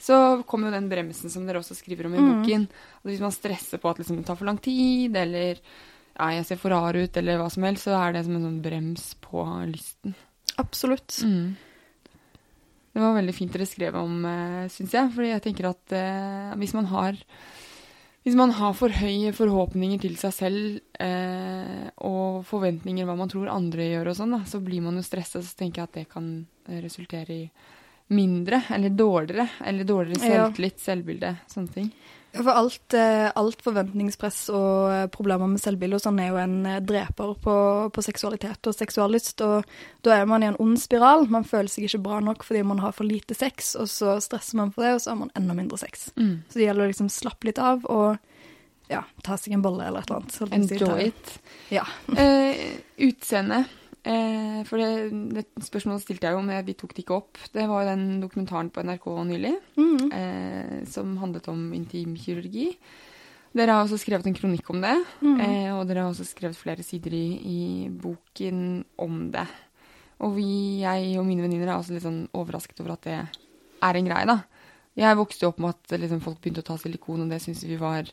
så 0.01 0.17
kommer 0.49 0.71
jo 0.71 0.79
den 0.79 0.89
bremsen 0.89 1.33
som 1.33 1.45
dere 1.45 1.61
også 1.61 1.77
skriver 1.77 2.09
om 2.09 2.17
i 2.17 2.23
boken. 2.23 2.65
At 3.03 3.11
hvis 3.11 3.23
man 3.25 3.35
stresser 3.37 3.83
på 3.83 3.93
at 3.93 4.01
liksom, 4.01 4.23
det 4.23 4.27
tar 4.31 4.41
for 4.41 4.49
lang 4.49 4.61
tid, 4.65 5.17
eller 5.21 5.61
ja, 5.61 6.31
jeg 6.39 6.49
ser 6.49 6.61
for 6.63 6.73
rar 6.73 6.97
ut, 6.97 7.21
eller 7.21 7.39
hva 7.41 7.51
som 7.53 7.69
helst, 7.69 7.85
så 7.89 7.99
er 7.99 8.17
det 8.17 8.25
som 8.25 8.39
en 8.39 8.49
sånn 8.49 8.59
brems 8.65 9.07
på 9.25 9.45
lysten. 9.69 10.17
Absolutt. 10.63 11.19
Mm. 11.27 11.55
Det 12.95 13.03
var 13.03 13.17
veldig 13.17 13.35
fint 13.35 13.53
dere 13.53 13.67
skrev 13.67 13.97
om, 13.99 14.21
uh, 14.23 14.65
syns 14.71 14.95
jeg. 14.95 15.13
Fordi 15.13 15.33
jeg 15.33 15.45
tenker 15.45 15.69
at 15.73 15.95
eh, 15.99 16.53
hvis 16.61 16.77
man 16.77 16.87
har 16.93 17.19
hvis 18.25 18.37
man 18.41 18.51
har 18.57 18.73
for 18.73 18.89
høye 18.89 19.33
forhåpninger 19.37 20.01
til 20.01 20.15
seg 20.17 20.33
selv 20.33 20.81
eh, 21.05 21.91
og 22.09 22.45
forventninger 22.49 23.05
hva 23.05 23.17
man 23.19 23.29
tror 23.29 23.51
andre 23.53 23.91
gjør 23.91 24.09
og 24.13 24.17
sånn, 24.17 24.33
da, 24.39 24.43
så 24.49 24.61
blir 24.65 24.81
man 24.85 24.97
jo 24.97 25.05
stressa. 25.05 25.43
Så 25.45 25.57
tenker 25.61 25.83
jeg 25.83 25.91
at 25.91 25.99
det 25.99 26.07
kan 26.15 26.31
eh, 26.69 26.81
resultere 26.81 27.37
i 27.37 27.51
mindre 28.15 28.63
eller 28.73 28.91
dårligere. 28.97 29.49
Eller 29.65 29.85
dårligere 29.89 30.25
Ja. 30.25 30.47
selvtillit, 30.49 30.81
selvbilde, 30.81 31.35
sånne 31.53 31.73
ting. 31.77 31.93
Ja, 32.35 32.43
For 32.43 32.51
alt, 32.51 32.95
eh, 32.95 33.31
alt 33.35 33.63
forventningspress 33.63 34.49
og 34.51 34.91
eh, 34.91 35.07
problemer 35.15 35.47
med 35.47 35.63
selvbilde 35.63 36.01
og 36.01 36.03
sånn 36.03 36.19
er 36.19 36.33
jo 36.33 36.39
en 36.43 36.57
eh, 36.67 36.81
dreper 36.83 37.37
på, 37.45 37.57
på 37.95 38.03
seksualitet 38.03 38.67
og 38.67 38.75
seksuallyst. 38.75 39.45
Og 39.47 39.63
da 40.03 40.17
er 40.17 40.27
man 40.27 40.43
i 40.43 40.49
en 40.51 40.59
ond 40.63 40.75
spiral. 40.83 41.29
Man 41.31 41.47
føler 41.47 41.71
seg 41.71 41.87
ikke 41.87 42.03
bra 42.09 42.19
nok 42.25 42.43
fordi 42.43 42.65
man 42.67 42.83
har 42.83 42.97
for 42.97 43.07
lite 43.07 43.39
sex, 43.39 43.77
og 43.79 43.87
så 43.93 44.17
stresser 44.25 44.59
man 44.59 44.75
for 44.75 44.83
det, 44.83 44.97
og 44.97 45.05
så 45.05 45.13
har 45.13 45.21
man 45.23 45.31
enda 45.39 45.55
mindre 45.55 45.79
sex. 45.79 46.09
Mm. 46.19 46.41
Så 46.49 46.59
det 46.59 46.67
gjelder 46.67 46.89
å 46.89 46.91
liksom 46.91 47.13
slappe 47.13 47.51
litt 47.51 47.63
av 47.63 47.87
og 47.87 48.19
ja, 48.91 49.05
ta 49.25 49.39
seg 49.41 49.55
en 49.57 49.63
bolle 49.65 49.87
eller 49.87 50.03
et 50.03 50.11
eller 50.11 50.51
annet. 50.51 50.75
Enjoy 50.75 51.07
it. 51.07 51.37
Ja. 51.73 51.87
uh, 52.11 52.67
utseende. 53.09 53.63
Eh, 54.05 54.61
for 54.69 54.81
det, 54.81 55.17
det 55.33 55.65
spørsmålet 55.65 56.05
stilte 56.05 56.29
jeg 56.29 56.37
jo, 56.37 56.45
men 56.45 56.61
vi 56.67 56.77
tok 56.77 56.93
det 56.93 57.05
ikke 57.07 57.17
opp. 57.17 57.41
Det 57.55 57.65
var 57.71 57.83
jo 57.85 57.91
den 57.95 58.07
dokumentaren 58.21 58.69
på 58.73 58.85
NRK 58.85 59.09
nylig 59.31 59.55
mm. 59.81 60.07
eh, 60.13 60.79
som 60.91 61.17
handlet 61.23 61.49
om 61.53 61.67
intimkirurgi. 61.77 62.69
Dere 63.55 63.77
har 63.77 63.85
også 63.85 64.01
skrevet 64.03 64.27
en 64.27 64.35
kronikk 64.35 64.69
om 64.75 64.81
det, 64.83 64.97
mm. 65.23 65.37
eh, 65.41 65.71
og 65.77 65.87
dere 65.89 66.05
har 66.05 66.11
også 66.11 66.27
skrevet 66.27 66.59
flere 66.59 66.83
sider 66.85 67.15
i, 67.15 67.27
i 67.39 67.61
boken 67.89 68.83
om 69.01 69.29
det. 69.33 69.47
Og 70.27 70.37
vi, 70.37 70.83
jeg 70.83 71.15
og 71.21 71.27
mine 71.29 71.45
venninner 71.47 71.71
er 71.71 71.79
også 71.79 71.95
litt 71.95 72.05
sånn 72.05 72.25
overrasket 72.35 72.83
over 72.83 72.97
at 72.97 73.07
det 73.07 73.21
er 73.21 73.99
en 74.01 74.11
greie, 74.11 74.29
da. 74.29 74.41
Jeg 74.99 75.19
vokste 75.19 75.49
opp 75.49 75.59
med 75.63 75.75
at 75.75 75.97
liksom, 75.99 76.21
folk 76.23 76.39
begynte 76.43 76.63
å 76.63 76.67
ta 76.69 76.77
silikon, 76.79 77.25
og 77.25 77.33
det 77.33 77.41
syntes 77.43 77.65
vi 77.67 77.79
var 77.81 78.11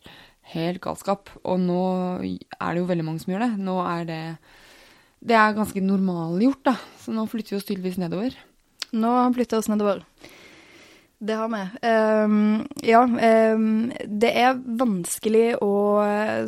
helt 0.53 0.81
galskap. 0.81 1.29
Og 1.43 1.59
nå 1.61 1.81
er 2.21 2.39
det 2.39 2.81
jo 2.81 2.87
veldig 2.89 3.05
mange 3.05 3.21
som 3.21 3.33
gjør 3.33 3.45
det. 3.45 3.51
Nå 3.61 3.75
er 3.85 4.07
det 4.09 4.23
Det 5.21 5.37
er 5.37 5.57
ganske 5.57 5.83
normalgjort, 5.85 6.63
da. 6.65 6.75
Så 7.01 7.13
nå 7.13 7.27
flytter 7.29 7.55
vi 7.55 7.59
oss 7.59 7.67
tydeligvis 7.67 7.99
nedover. 8.01 8.37
Nå 8.91 9.11
flytter 9.35 9.57
vi 9.57 9.61
oss 9.61 9.69
nedover. 9.71 10.01
Det 11.21 11.35
har 11.37 11.51
vi. 11.53 11.61
Um, 11.85 12.67
ja, 12.81 13.03
um, 13.05 13.91
det 14.09 14.31
er 14.41 14.57
vanskelig 14.57 15.51
å 15.61 15.73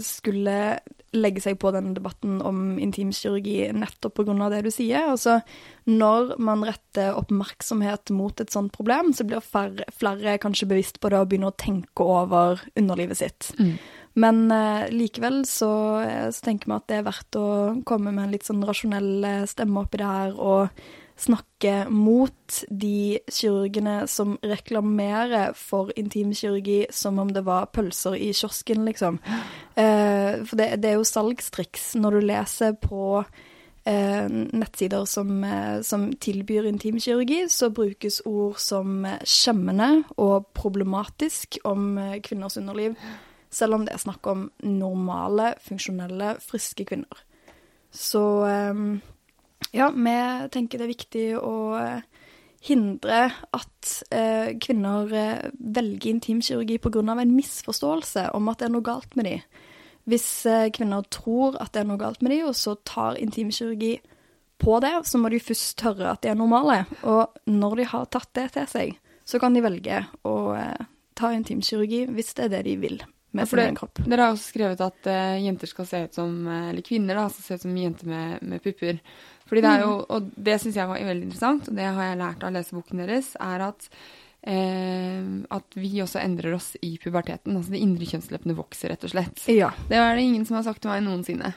skulle 0.02 0.58
legge 1.14 1.44
seg 1.44 1.60
på 1.62 1.70
denne 1.76 1.94
debatten 1.94 2.40
om 2.42 2.80
intimkirurgi 2.82 3.68
nettopp 3.78 4.18
pga. 4.18 4.50
det 4.50 4.64
du 4.66 4.72
sier. 4.74 5.12
Altså, 5.14 5.40
når 5.86 6.36
man 6.42 6.66
retter 6.66 7.14
oppmerksomhet 7.14 8.10
mot 8.10 8.42
et 8.42 8.50
sånt 8.50 8.74
problem, 8.74 9.14
så 9.14 9.28
blir 9.28 9.46
flere, 9.46 9.86
flere 9.94 10.40
kanskje 10.42 10.72
bevisst 10.74 11.00
på 11.00 11.14
det 11.14 11.22
og 11.22 11.30
begynner 11.30 11.54
å 11.54 11.58
tenke 11.58 12.02
over 12.02 12.66
underlivet 12.74 13.22
sitt. 13.22 13.52
Mm. 13.60 13.78
Men 14.20 14.44
eh, 14.54 14.90
likevel 14.94 15.42
så, 15.50 15.72
så, 16.30 16.42
tenker 16.46 16.70
vi 16.70 16.76
at 16.76 16.90
det 16.92 17.00
er 17.00 17.08
verdt 17.08 17.40
å 17.40 17.48
komme 17.88 18.12
med 18.12 18.28
en 18.28 18.36
litt 18.36 18.46
sånn 18.46 18.62
rasjonell 18.68 19.48
stemme 19.50 19.86
oppi 19.86 20.02
det 20.02 20.12
her, 20.12 20.36
og 20.38 20.84
snakke 21.20 21.86
mot 21.90 22.64
de 22.70 23.20
kirurgene 23.32 24.04
som 24.10 24.36
reklamerer 24.44 25.54
for 25.58 25.92
intimkirurgi 26.00 26.84
som 26.92 27.20
om 27.22 27.32
det 27.34 27.46
var 27.46 27.70
pølser 27.74 28.18
i 28.18 28.32
kiosken, 28.34 28.86
liksom. 28.88 29.20
Eh, 29.76 30.42
for 30.44 30.60
det, 30.60 30.74
det, 30.82 30.92
er 30.92 31.00
jo 31.00 31.08
salgstriks 31.08 31.94
når 32.02 32.18
du 32.18 32.28
leser 32.28 32.78
på 32.82 33.04
eh, 33.22 34.26
nettsider 34.30 35.06
som, 35.10 35.44
eh, 35.44 35.82
som, 35.86 36.10
tilbyr 36.14 36.68
intimkirurgi, 36.72 37.46
så 37.50 37.70
brukes 37.74 38.22
ord 38.26 38.58
som 38.62 39.06
skjemmende 39.22 40.04
og 40.18 40.50
problematisk 40.58 41.62
om 41.70 41.94
eh, 41.98 42.18
kvinners 42.26 42.58
underliv, 42.58 42.98
selv 43.54 43.78
om 43.78 43.86
det 43.86 43.94
er 43.96 44.04
snakk 44.04 44.28
om 44.32 44.48
normale, 44.66 45.54
funksjonelle, 45.64 46.36
friske 46.44 46.88
kvinner. 46.90 47.24
Så 47.94 48.24
eh, 48.50 48.84
ja, 49.78 49.92
vi 49.94 50.18
tenker 50.54 50.82
det 50.82 50.88
er 50.88 50.94
viktig 50.96 51.28
å 51.38 51.56
eh, 51.80 52.24
hindre 52.64 53.28
at 53.54 53.92
eh, 54.14 54.56
kvinner 54.62 55.12
eh, 55.14 55.52
velger 55.54 56.16
intimkirurgi 56.16 56.80
pga. 56.80 57.04
en 57.22 57.36
misforståelse 57.36 58.32
om 58.34 58.50
at 58.50 58.60
det 58.60 58.68
er 58.70 58.74
noe 58.74 58.86
galt 58.86 59.16
med 59.16 59.26
dem. 59.26 59.46
Hvis 60.06 60.46
eh, 60.46 60.72
kvinner 60.72 61.04
tror 61.10 61.58
at 61.62 61.74
det 61.74 61.84
er 61.84 61.88
noe 61.88 62.00
galt 62.00 62.22
med 62.22 62.32
dem, 62.32 62.48
og 62.48 62.56
så 62.56 62.76
tar 62.76 63.20
intimkirurgi 63.20 64.00
på 64.64 64.80
det, 64.80 64.94
så 65.06 65.20
må 65.20 65.30
de 65.30 65.40
først 65.40 65.82
høre 65.82 66.12
at 66.12 66.24
de 66.24 66.32
er 66.32 66.40
normale. 66.40 66.86
Og 67.04 67.28
når 67.46 67.76
de 67.76 67.90
har 67.92 68.06
tatt 68.12 68.32
det 68.36 68.52
til 68.56 68.68
seg, 68.68 68.96
så 69.26 69.40
kan 69.40 69.56
de 69.56 69.64
velge 69.64 70.04
å 70.28 70.54
eh, 70.56 70.88
ta 71.16 71.34
intimkirurgi 71.36 72.06
hvis 72.12 72.34
det 72.38 72.48
er 72.48 72.56
det 72.58 72.64
de 72.68 72.78
vil 72.80 73.04
med 73.34 73.50
sin 73.50 73.62
egen 73.66 73.78
kropp. 73.78 74.02
Dere 74.06 74.28
har 74.28 74.34
også 74.36 74.54
skrevet 74.54 74.82
at 74.86 75.10
uh, 75.10 75.36
jenter 75.42 75.70
skal 75.70 75.88
se 75.90 76.02
ut 76.08 76.18
som, 76.18 76.34
eller 76.48 76.86
kvinner 76.86 77.18
da, 77.18 77.28
skal 77.34 77.48
se 77.48 77.60
ut 77.60 77.66
som 77.68 77.78
jenter 77.78 78.10
med, 78.10 78.44
med 78.46 78.64
pupper. 78.64 79.00
Fordi 79.54 79.62
det 79.62 79.72
er 79.72 79.84
jo, 79.84 79.94
mm. 80.00 80.06
Og 80.16 80.30
det 80.48 80.60
syns 80.62 80.78
jeg 80.80 80.90
var 80.90 81.08
veldig 81.12 81.28
interessant, 81.28 81.68
og 81.70 81.78
det 81.78 81.88
har 81.96 82.10
jeg 82.10 82.22
lært 82.22 82.44
av 82.44 82.52
å 82.52 82.56
lese 82.56 82.78
boken 82.78 83.04
deres, 83.04 83.34
er 83.44 83.66
at, 83.68 83.90
eh, 84.50 85.20
at 85.58 85.78
vi 85.78 85.92
også 86.02 86.22
endrer 86.24 86.56
oss 86.58 86.72
i 86.82 86.96
puberteten. 87.02 87.58
Altså 87.60 87.76
de 87.76 87.84
indre 87.84 88.08
kjønnsleppene 88.10 88.58
vokser, 88.58 88.94
rett 88.94 89.06
og 89.06 89.14
slett. 89.14 89.44
Ja. 89.52 89.74
Det 89.90 90.00
er 90.00 90.16
det 90.16 90.26
ingen 90.26 90.48
som 90.50 90.58
har 90.58 90.66
sagt 90.66 90.82
til 90.86 90.94
meg 90.94 91.04
noensinne. 91.06 91.54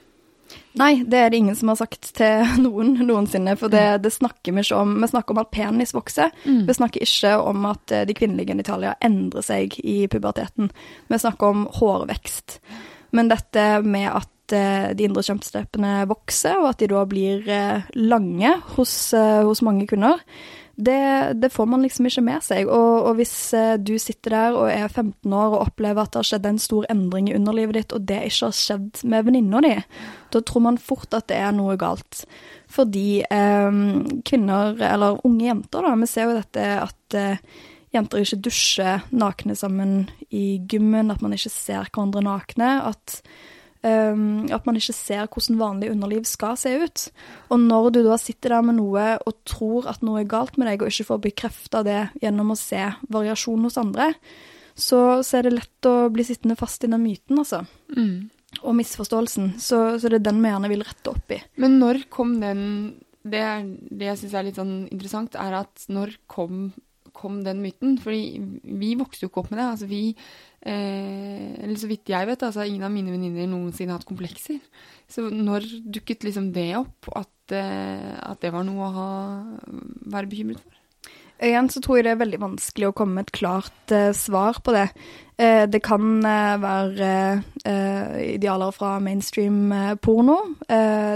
Nei, 0.76 0.92
det 1.08 1.18
er 1.18 1.32
det 1.32 1.40
ingen 1.40 1.56
som 1.58 1.72
har 1.72 1.80
sagt 1.80 2.10
til 2.18 2.46
noen 2.66 2.94
noensinne, 3.06 3.56
for 3.60 3.72
det, 3.72 3.84
mm. 3.96 4.04
det 4.04 4.14
snakker 4.14 4.56
vi 4.56 4.66
ikke 4.66 4.82
om. 4.82 4.96
Vi 5.02 5.10
snakker 5.12 5.36
om 5.36 5.42
at 5.42 5.52
penis 5.54 5.94
vokser. 5.96 6.32
Mm. 6.44 6.62
Vi 6.68 6.78
snakker 6.78 7.06
ikke 7.06 7.34
om 7.42 7.68
at 7.72 7.96
eh, 7.96 8.06
de 8.08 8.16
kvinnelige 8.16 8.52
genitalia 8.52 8.96
endrer 9.04 9.46
seg 9.46 9.78
i 9.82 10.02
puberteten. 10.12 10.70
Vi 11.08 11.20
snakker 11.22 11.52
om 11.54 11.68
hårvekst. 11.80 12.60
Men 13.16 13.30
dette 13.30 13.68
med 13.86 14.10
at 14.12 14.32
Eh, 14.46 14.92
de 14.94 15.06
indre 15.06 15.24
kjønnsleppene 15.26 16.04
vokser, 16.06 16.60
og 16.60 16.68
at 16.70 16.82
de 16.82 16.86
da 16.92 17.02
blir 17.08 17.48
eh, 17.50 17.88
lange 17.98 18.52
hos, 18.76 18.94
hos 19.16 19.62
mange 19.66 19.88
kunder. 19.90 20.22
Det, 20.76 21.32
det, 21.40 21.48
får 21.54 21.66
man 21.72 21.80
liksom 21.80 22.06
ikke 22.08 22.24
med 22.26 22.44
seg. 22.44 22.68
Og, 22.68 23.06
og, 23.08 23.14
hvis 23.16 23.32
du 23.80 23.94
sitter 24.02 24.34
der 24.34 24.56
og 24.58 24.66
er 24.68 24.90
15 24.90 25.32
år 25.32 25.54
og 25.54 25.62
opplever 25.70 26.02
at 26.02 26.12
det 26.12 26.20
har 26.20 26.28
skjedd 26.28 26.48
en 26.50 26.60
stor 26.60 26.88
endring 26.92 27.30
i 27.30 27.36
underlivet 27.38 27.78
ditt, 27.78 27.94
og 27.96 28.04
det 28.08 28.18
ikke 28.28 28.50
har 28.50 28.58
skjedd 28.58 29.00
med 29.08 29.24
venninna 29.28 29.62
di, 29.64 29.72
da 30.34 30.42
tror 30.44 30.66
man 30.66 30.80
fort 30.80 31.16
at 31.16 31.30
det 31.32 31.38
er 31.40 31.56
noe 31.56 31.78
galt. 31.80 32.26
Fordi 32.72 33.22
eh, 33.24 33.80
kvinner, 34.28 34.76
eller 34.90 35.24
unge 35.24 35.48
jenter, 35.48 35.88
da, 35.88 35.96
vi 35.96 36.10
ser 36.12 36.28
jo 36.28 36.36
dette 36.42 36.68
at 36.82 37.16
eh, 37.16 37.40
jenter 37.96 38.22
ikke 38.22 38.42
dusjer 38.44 39.04
nakne 39.16 39.56
sammen 39.56 39.98
i 40.28 40.58
gymmen, 40.68 41.12
at 41.12 41.22
man 41.24 41.36
ikke 41.36 41.52
ser 41.52 41.88
hverandre 41.88 42.24
nakne. 42.26 42.72
at 42.92 43.20
Um, 43.86 44.48
at 44.50 44.64
man 44.66 44.78
ikke 44.80 44.94
ser 44.96 45.28
hvordan 45.28 45.60
vanlig 45.60 45.92
underliv 45.92 46.24
skal 46.26 46.56
se 46.58 46.72
ut. 46.80 47.02
Og 47.52 47.60
når 47.60 47.90
du 47.94 48.00
da 48.06 48.16
sitter 48.18 48.56
der 48.56 48.64
med 48.66 48.78
noe 48.80 49.04
og 49.20 49.36
tror 49.46 49.86
at 49.92 50.02
noe 50.02 50.24
er 50.24 50.30
galt 50.30 50.56
med 50.58 50.66
deg, 50.66 50.82
og 50.82 50.90
ikke 50.90 51.06
får 51.12 51.20
bekrefta 51.28 51.84
det 51.86 52.00
gjennom 52.22 52.50
å 52.50 52.58
se 52.58 52.82
variasjon 53.12 53.68
hos 53.68 53.78
andre, 53.78 54.08
så, 54.74 55.22
så, 55.22 55.38
er 55.38 55.46
det 55.46 55.54
lett 55.58 55.88
å 55.88 56.08
bli 56.12 56.24
sittende 56.26 56.56
fast 56.58 56.84
i 56.84 56.90
den 56.90 57.04
myten, 57.04 57.38
altså. 57.38 57.62
Mm. 57.94 58.28
Og 58.62 58.74
misforståelsen. 58.80 59.54
Så, 59.60 59.78
så, 60.00 60.10
det 60.10 60.20
er 60.20 60.26
den 60.32 60.42
vi 60.42 60.50
gjerne 60.50 60.72
vil 60.72 60.84
rette 60.88 61.12
opp 61.12 61.36
i. 61.36 61.40
Men 61.62 61.78
når 61.82 62.06
kom 62.12 62.38
den 62.42 62.62
Det, 63.26 63.42
det 63.90 64.06
jeg 64.06 64.18
syns 64.20 64.34
er 64.38 64.44
litt 64.46 64.58
sånn 64.60 64.74
interessant, 64.86 65.34
er 65.34 65.56
at 65.62 65.86
når 65.90 66.12
kom, 66.30 66.68
kom 67.16 67.40
den 67.42 67.62
myten? 67.62 67.96
Fordi 67.98 68.38
vi 68.62 68.92
vokste 68.98 69.26
jo 69.26 69.32
ikke 69.32 69.42
opp 69.42 69.50
med 69.50 69.58
det. 69.58 69.70
Altså 69.72 69.88
vi 69.90 70.02
eller 70.66 71.76
så 71.78 71.88
vidt 71.90 72.10
jeg 72.10 72.26
vet, 72.26 72.42
altså 72.42 72.64
ingen 72.66 72.86
av 72.86 72.90
mine 72.90 73.12
venninner 73.14 73.46
noensinne 73.50 73.94
hatt 73.94 74.08
komplekser. 74.08 74.58
Så 75.10 75.28
når 75.30 75.66
dukket 75.94 76.26
liksom 76.26 76.50
det 76.54 76.72
opp, 76.78 77.10
at, 77.14 77.54
eh, 77.54 78.16
at 78.26 78.42
det 78.42 78.50
var 78.54 78.66
noe 78.66 78.88
å 78.88 78.94
ha, 78.96 79.10
være 80.10 80.30
bekymret 80.32 80.62
for? 80.62 80.72
Igjen 81.36 81.68
så 81.68 81.82
tror 81.84 81.98
jeg 81.98 82.06
det 82.06 82.12
er 82.14 82.20
veldig 82.22 82.40
vanskelig 82.40 82.88
å 82.88 82.94
komme 82.96 83.18
med 83.18 83.26
et 83.26 83.36
klart 83.36 83.92
uh, 83.92 84.08
svar 84.16 84.56
på 84.64 84.72
det. 84.72 84.86
Uh, 85.36 85.68
det 85.68 85.82
kan 85.84 86.24
uh, 86.24 86.56
være 86.62 87.10
idealer 87.66 88.72
fra 88.72 88.94
mainstream 89.02 89.68
porno. 90.00 90.38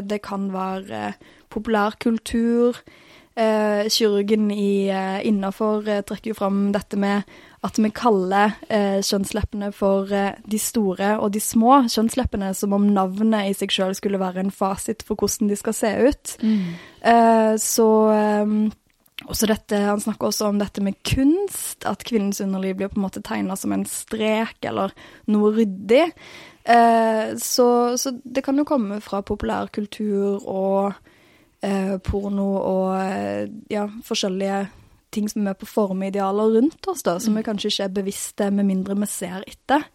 det 0.03 0.19
kan 0.23 0.51
være 0.53 1.15
populærkultur. 1.49 2.77
kirurgen 3.89 4.51
i, 4.51 4.91
innafor 5.25 5.87
trekker 6.03 6.33
jo 6.33 6.35
fram 6.35 6.73
dette 6.73 6.99
med 6.99 7.23
at 7.61 7.77
vi 7.77 7.91
kaller 7.93 8.55
eh, 8.73 9.01
kjønnsleppene 9.05 9.69
for 9.77 10.09
eh, 10.17 10.39
de 10.49 10.59
store 10.61 11.13
og 11.21 11.35
de 11.35 11.43
små 11.45 11.83
kjønnsleppene, 11.93 12.55
som 12.57 12.73
om 12.73 12.87
navnet 12.95 13.51
i 13.51 13.57
seg 13.57 13.75
sjøl 13.75 13.93
skulle 13.97 14.21
være 14.21 14.47
en 14.47 14.55
fasit 14.55 15.05
for 15.05 15.21
hvordan 15.21 15.51
de 15.51 15.59
skal 15.61 15.77
se 15.77 15.91
ut. 16.09 16.33
Mm. 16.41 16.71
Eh, 17.13 17.53
så 17.61 17.89
eh, 18.15 18.55
også 19.27 19.51
dette, 19.51 19.83
Han 19.91 20.01
snakker 20.01 20.31
også 20.31 20.49
om 20.49 20.63
dette 20.63 20.81
med 20.81 20.97
kunst, 21.05 21.85
at 21.85 22.07
kvinnens 22.09 22.41
underliv 22.41 22.79
blir 22.79 22.93
på 22.93 22.97
en 22.97 23.05
måte 23.05 23.25
tegna 23.25 23.59
som 23.61 23.77
en 23.77 23.85
strek 23.85 24.65
eller 24.65 24.97
noe 25.29 25.53
ryddig. 25.61 26.09
Eh, 26.65 27.37
så, 27.37 27.69
så, 28.01 28.17
det 28.25 28.45
kan 28.47 28.57
jo 28.57 28.69
komme 28.69 29.03
fra 29.05 29.21
populærkultur 29.21 30.49
og 30.49 30.97
eh, 31.61 31.97
porno 32.09 32.51
og 32.57 33.61
ja, 33.69 33.85
forskjellige 34.09 34.65
ting 35.15 35.29
som 35.31 35.49
er 35.51 35.59
på 35.59 35.69
formidealer 35.69 36.57
rundt 36.57 36.89
oss, 36.91 37.05
da, 37.07 37.19
som 37.23 37.37
vi 37.37 37.45
kanskje 37.47 37.73
ikke 37.73 37.87
er 37.89 37.99
bevisste 38.01 38.51
med 38.55 38.69
mindre 38.69 38.97
vi 39.01 39.11
ser 39.11 39.45
etter. 39.49 39.87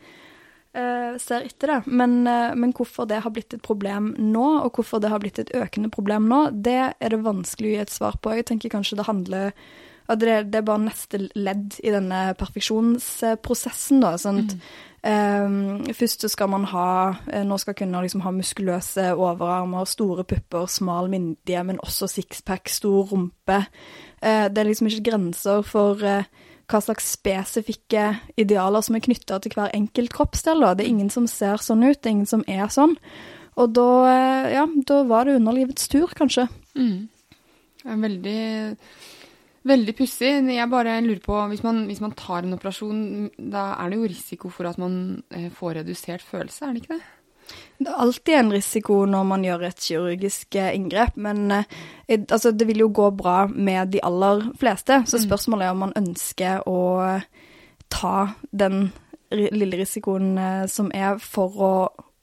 Uh, 0.76 1.16
ser 1.24 1.46
etter 1.48 1.72
det. 1.72 1.80
Men, 1.88 2.18
uh, 2.28 2.52
men, 2.58 2.74
hvorfor 2.76 3.08
det 3.08 3.22
har 3.24 3.32
blitt 3.32 3.54
et 3.56 3.64
problem 3.64 4.12
nå, 4.20 4.46
og 4.66 4.76
hvorfor 4.76 5.00
det 5.00 5.12
har 5.14 5.22
blitt 5.24 5.40
et 5.40 5.54
økende 5.56 5.88
problem 5.94 6.28
nå, 6.28 6.50
det 6.52 6.80
er 7.00 7.14
det 7.14 7.22
vanskelig 7.24 7.70
å 7.70 7.76
gi 7.78 7.84
et 7.86 7.94
svar 7.94 8.18
på. 8.20 8.34
Jeg 8.36 8.50
tenker 8.50 8.74
kanskje 8.74 9.00
det 9.00 9.08
handler 9.08 9.54
at 10.06 10.20
det, 10.22 10.34
det 10.52 10.60
er 10.60 10.66
bare 10.68 10.84
neste 10.84 11.22
ledd 11.34 11.80
i 11.80 11.94
denne 11.94 12.20
perfeksjonsprosessen, 12.38 14.04
da. 14.04 14.12
sånt, 14.22 14.52
mm. 14.52 14.76
uh, 15.08 15.96
først 15.96 16.28
skal 16.30 16.52
man 16.52 16.68
ha 16.70 16.90
Nå 17.48 17.58
skal 17.62 17.78
kvinner 17.80 18.04
liksom 18.04 18.26
ha 18.26 18.36
muskuløse 18.36 19.14
overarmer, 19.16 19.88
store 19.88 20.28
pupper, 20.28 20.68
smal 20.68 21.08
midje, 21.14 21.64
men 21.64 21.80
også 21.80 22.12
sixpack, 22.18 22.68
stor 22.68 23.16
rumpe. 23.16 23.64
Uh, 24.26 24.48
det 24.50 24.62
er 24.62 24.70
liksom 24.72 24.90
ikke 24.90 25.12
grenser 25.12 25.64
for 25.68 26.02
uh, 26.02 26.28
hva 26.66 26.82
slags 26.82 27.12
spesifikke 27.14 28.08
idealer 28.42 28.86
som 28.86 28.98
er 28.98 29.06
knytta 29.06 29.38
til 29.44 29.54
hver 29.54 29.74
enkelt 29.78 30.14
kroppsdel. 30.16 30.66
Det 30.74 30.86
er 30.86 30.94
ingen 30.94 31.12
som 31.14 31.30
ser 31.30 31.62
sånn 31.62 31.86
ut, 31.86 32.00
det 32.00 32.10
er 32.10 32.16
ingen 32.18 32.32
som 32.32 32.46
er 32.50 32.72
sånn. 32.74 32.98
Og 33.56 33.76
da, 33.78 33.90
uh, 34.10 34.48
ja, 34.52 34.66
da 34.90 35.02
var 35.08 35.30
det 35.30 35.38
underlivets 35.40 35.92
tur, 35.92 36.10
kanskje. 36.18 36.50
Mm. 36.76 37.06
Det 37.84 37.94
er 37.94 38.02
veldig 38.02 38.40
Veldig 39.66 39.96
pussig. 39.98 40.30
Jeg 40.54 40.70
bare 40.70 41.00
lurer 41.02 41.22
på, 41.24 41.36
hvis 41.50 41.64
man, 41.66 41.86
hvis 41.90 42.02
man, 42.04 42.14
tar 42.14 42.46
en 42.46 42.54
operasjon, 42.54 43.00
da 43.50 43.72
er 43.82 43.90
det 43.90 43.98
jo 43.98 44.10
risiko 44.12 44.52
for 44.54 44.70
at 44.70 44.78
man 44.78 45.24
eh, 45.34 45.48
får 45.50 45.80
redusert 45.80 46.22
følelse, 46.22 46.68
er 46.68 46.76
det 46.76 46.84
ikke 46.84 47.00
det? 47.00 47.15
Det 47.78 47.90
er 47.92 48.02
alltid 48.02 48.38
en 48.40 48.54
risiko 48.56 49.02
når 49.10 49.24
man 49.28 49.44
gjør 49.44 49.66
et 49.68 49.82
kirurgisk 49.84 50.56
eh, 50.56 50.72
inngrep, 50.78 51.18
men 51.20 51.52
eh, 51.52 51.66
altså, 52.24 52.54
det 52.56 52.68
vil 52.70 52.86
jo 52.86 52.92
gå 52.96 53.10
bra 53.18 53.46
med 53.52 53.92
de 53.96 54.04
aller 54.04 54.46
fleste. 54.60 55.02
Så 55.06 55.20
mm. 55.20 55.26
spørsmålet 55.28 55.68
er 55.68 55.76
om 55.76 55.84
man 55.84 55.98
ønsker 56.00 56.64
å 56.70 56.80
ta 57.92 58.16
den 58.52 58.90
lille 59.36 59.82
risikoen 59.82 60.38
eh, 60.38 60.64
som 60.72 60.92
er 60.96 61.20
for 61.24 61.60
å 61.60 61.74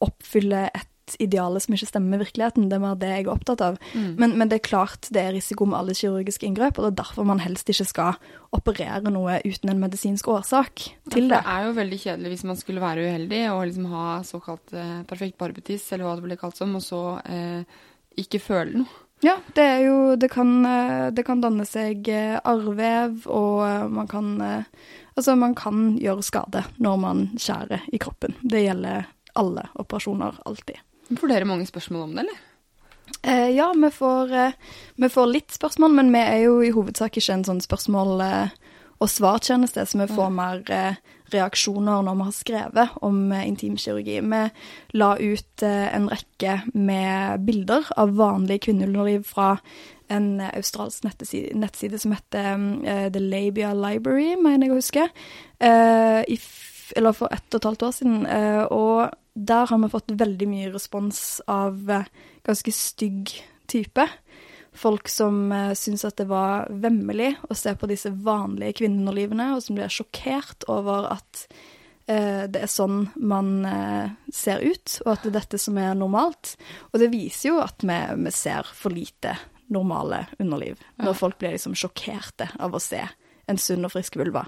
oppfylle 0.03 0.67
et 0.73 0.89
ideale 1.21 1.61
som 1.63 1.75
ikke 1.77 1.89
stemmer 1.91 2.15
med 2.15 2.25
virkeligheten. 2.25 2.69
Det 2.71 2.79
er 2.79 2.85
mer 2.85 2.99
det 3.01 3.11
jeg 3.11 3.27
er 3.27 3.33
opptatt 3.33 3.65
av. 3.65 3.79
Men, 3.93 4.37
men 4.39 4.51
det 4.51 4.61
er 4.61 4.67
klart 4.69 5.11
det 5.13 5.23
er 5.23 5.35
risiko 5.37 5.67
med 5.69 5.81
alle 5.81 5.97
kirurgiske 5.99 6.47
inngrep, 6.49 6.79
og 6.79 6.87
det 6.87 6.93
er 6.93 7.01
derfor 7.03 7.29
man 7.29 7.43
helst 7.43 7.71
ikke 7.73 7.89
skal 7.89 8.19
operere 8.53 9.13
noe 9.13 9.39
uten 9.47 9.73
en 9.73 9.81
medisinsk 9.81 10.29
årsak 10.29 10.89
til 11.13 11.31
det. 11.31 11.39
det 11.39 11.55
er 11.55 11.69
jo 11.69 11.77
veldig 11.79 12.01
kjedelig 12.03 12.35
hvis 12.35 12.45
man 12.51 12.59
skulle 12.61 12.83
være 12.85 13.07
uheldig 13.07 13.45
og 13.53 13.63
liksom 13.69 13.89
ha 13.93 14.09
såkalt 14.27 14.75
eh, 14.77 14.99
perfekt 15.09 15.39
barbetiss, 15.41 15.89
eller 15.93 16.09
hva 16.09 16.19
det 16.19 16.27
blir 16.27 16.41
kalt 16.41 16.59
som, 16.59 16.75
og 16.77 16.85
så 16.85 17.03
eh, 17.25 17.81
ikke 18.21 18.43
føle 18.43 18.83
noe. 18.83 19.01
Ja, 19.23 19.37
det 19.55 19.81
jo 19.85 20.17
Det 20.17 20.29
kan, 20.29 20.67
eh, 20.67 21.11
det 21.11 21.23
kan 21.23 21.41
danne 21.41 21.65
seg 21.67 22.09
eh, 22.11 22.41
arrvev, 22.45 23.27
og 23.31 23.63
eh, 23.69 23.89
man 23.89 24.09
kan 24.09 24.67
Altså, 25.15 25.37
man 25.37 25.55
kan 25.55 25.99
gjøre 26.01 26.23
skade 26.25 26.63
når 26.81 26.97
man 26.97 27.19
skjærer 27.37 27.83
i 27.93 27.99
kroppen. 28.01 28.33
Det 28.41 28.63
gjelder 28.65 29.11
alle 29.37 29.67
operasjoner, 29.77 30.39
alltid. 30.49 30.79
Får 31.11 31.29
dere 31.29 31.49
mange 31.49 31.67
spørsmål 31.69 32.07
om 32.07 32.17
det, 32.17 32.25
eller? 32.27 32.41
Eh, 33.23 33.51
ja, 33.57 33.73
vi 33.77 33.91
får, 33.91 34.33
eh, 34.33 34.53
vi 34.97 35.09
får 35.09 35.27
litt 35.33 35.51
spørsmål, 35.55 35.95
men 35.95 36.13
vi 36.13 36.19
er 36.19 36.39
jo 36.45 36.61
i 36.63 36.73
hovedsak 36.75 37.17
ikke 37.19 37.33
en 37.35 37.45
sånn 37.45 37.61
spørsmål- 37.61 38.23
eh, 38.23 38.49
og 39.01 39.09
svartjeneste, 39.09 39.83
så 39.87 39.99
vi 39.99 40.15
får 40.15 40.31
mer 40.31 40.63
eh, 40.71 40.95
reaksjoner 41.33 42.05
når 42.05 42.17
vi 42.17 42.23
har 42.23 42.33
skrevet 42.33 42.89
om 43.03 43.33
eh, 43.33 43.47
intimkirurgi. 43.49 44.21
Vi 44.21 44.51
la 44.95 45.17
ut 45.19 45.63
en 45.63 46.09
rekke 46.09 46.63
med 46.75 47.45
bilder 47.45 47.83
av 47.97 48.15
vanlige 48.15 48.69
kvinneunderliv 48.69 49.25
fra 49.25 49.59
en 50.13 50.41
australsk 50.41 51.03
nettside, 51.07 51.55
nettside 51.55 51.99
som 51.99 52.13
heter 52.13 52.85
eh, 52.85 53.09
The 53.13 53.21
Labia 53.21 53.73
Library, 53.75 54.37
mener 54.37 54.67
jeg 54.67 54.75
å 54.75 54.81
huske, 54.81 55.09
eh, 55.61 56.23
i 56.29 56.39
f 56.39 56.93
eller 56.97 57.13
for 57.17 57.33
ett 57.33 57.55
og 57.55 57.61
et 57.61 57.65
halvt 57.71 57.83
år 57.83 57.93
siden. 57.97 58.27
eh, 58.27 58.65
og 58.71 59.11
der 59.35 59.67
har 59.71 59.81
vi 59.81 59.93
fått 59.93 60.13
veldig 60.21 60.49
mye 60.51 60.73
respons 60.75 61.41
av 61.51 61.91
eh, 61.91 62.09
ganske 62.47 62.75
stygg 62.75 63.33
type. 63.71 64.09
Folk 64.73 65.09
som 65.09 65.53
uh, 65.53 65.75
syns 65.77 66.05
at 66.09 66.17
det 66.17 66.29
var 66.31 66.71
vemmelig 66.71 67.35
å 67.49 67.57
se 67.57 67.75
på 67.77 67.89
disse 67.91 68.13
vanlige 68.25 68.81
kvinneunderlivene, 68.81 69.51
og 69.57 69.65
som 69.65 69.77
blir 69.77 69.93
sjokkert 69.93 70.65
over 70.73 71.11
at 71.13 71.45
eh, 72.09 72.45
det 72.49 72.63
er 72.65 72.71
sånn 72.73 73.11
man 73.21 73.67
eh, 73.69 74.15
ser 74.33 74.65
ut, 74.65 74.97
og 75.05 75.11
at 75.13 75.25
det 75.25 75.33
er 75.33 75.39
dette 75.41 75.61
som 75.61 75.77
er 75.81 75.97
normalt. 75.99 76.55
Og 76.93 77.03
det 77.03 77.11
viser 77.13 77.53
jo 77.53 77.59
at 77.61 77.85
vi, 77.85 77.99
vi 78.25 78.33
ser 78.35 78.69
for 78.77 78.95
lite 78.97 79.37
normale 79.73 80.27
underliv, 80.41 80.81
når 81.01 81.21
folk 81.21 81.39
blir 81.41 81.55
liksom 81.55 81.77
sjokkerte 81.79 82.51
av 82.61 82.73
å 82.73 82.81
se 82.83 83.03
en 83.51 83.61
sunn 83.61 83.85
og 83.85 83.93
frisk 83.93 84.17
vulva. 84.21 84.47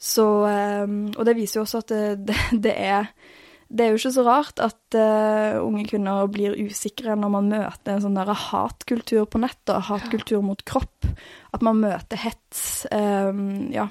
Så, 0.00 0.26
eh, 0.48 0.86
og 1.12 1.28
det 1.28 1.36
viser 1.36 1.60
jo 1.60 1.66
også 1.66 1.84
at 1.84 1.92
det, 1.92 2.02
det, 2.32 2.40
det 2.70 2.78
er 2.88 3.12
det 3.68 3.84
er 3.84 3.92
jo 3.92 3.98
ikke 4.00 4.14
så 4.14 4.24
rart 4.24 4.60
at 4.64 4.96
uh, 4.96 5.60
unge 5.60 5.84
kvinner 5.90 6.28
blir 6.32 6.56
usikre 6.56 7.12
når 7.20 7.32
man 7.34 7.50
møter 7.52 7.94
en 7.94 8.04
sånn 8.04 8.16
der 8.16 8.32
hatkultur 8.32 9.26
på 9.28 9.40
nettet, 9.42 9.84
hatkultur 9.90 10.40
mot 10.44 10.62
kropp. 10.68 11.08
At 11.52 11.64
man 11.64 11.82
møter 11.82 12.20
hets. 12.22 12.86
Um, 12.88 13.68
ja. 13.74 13.88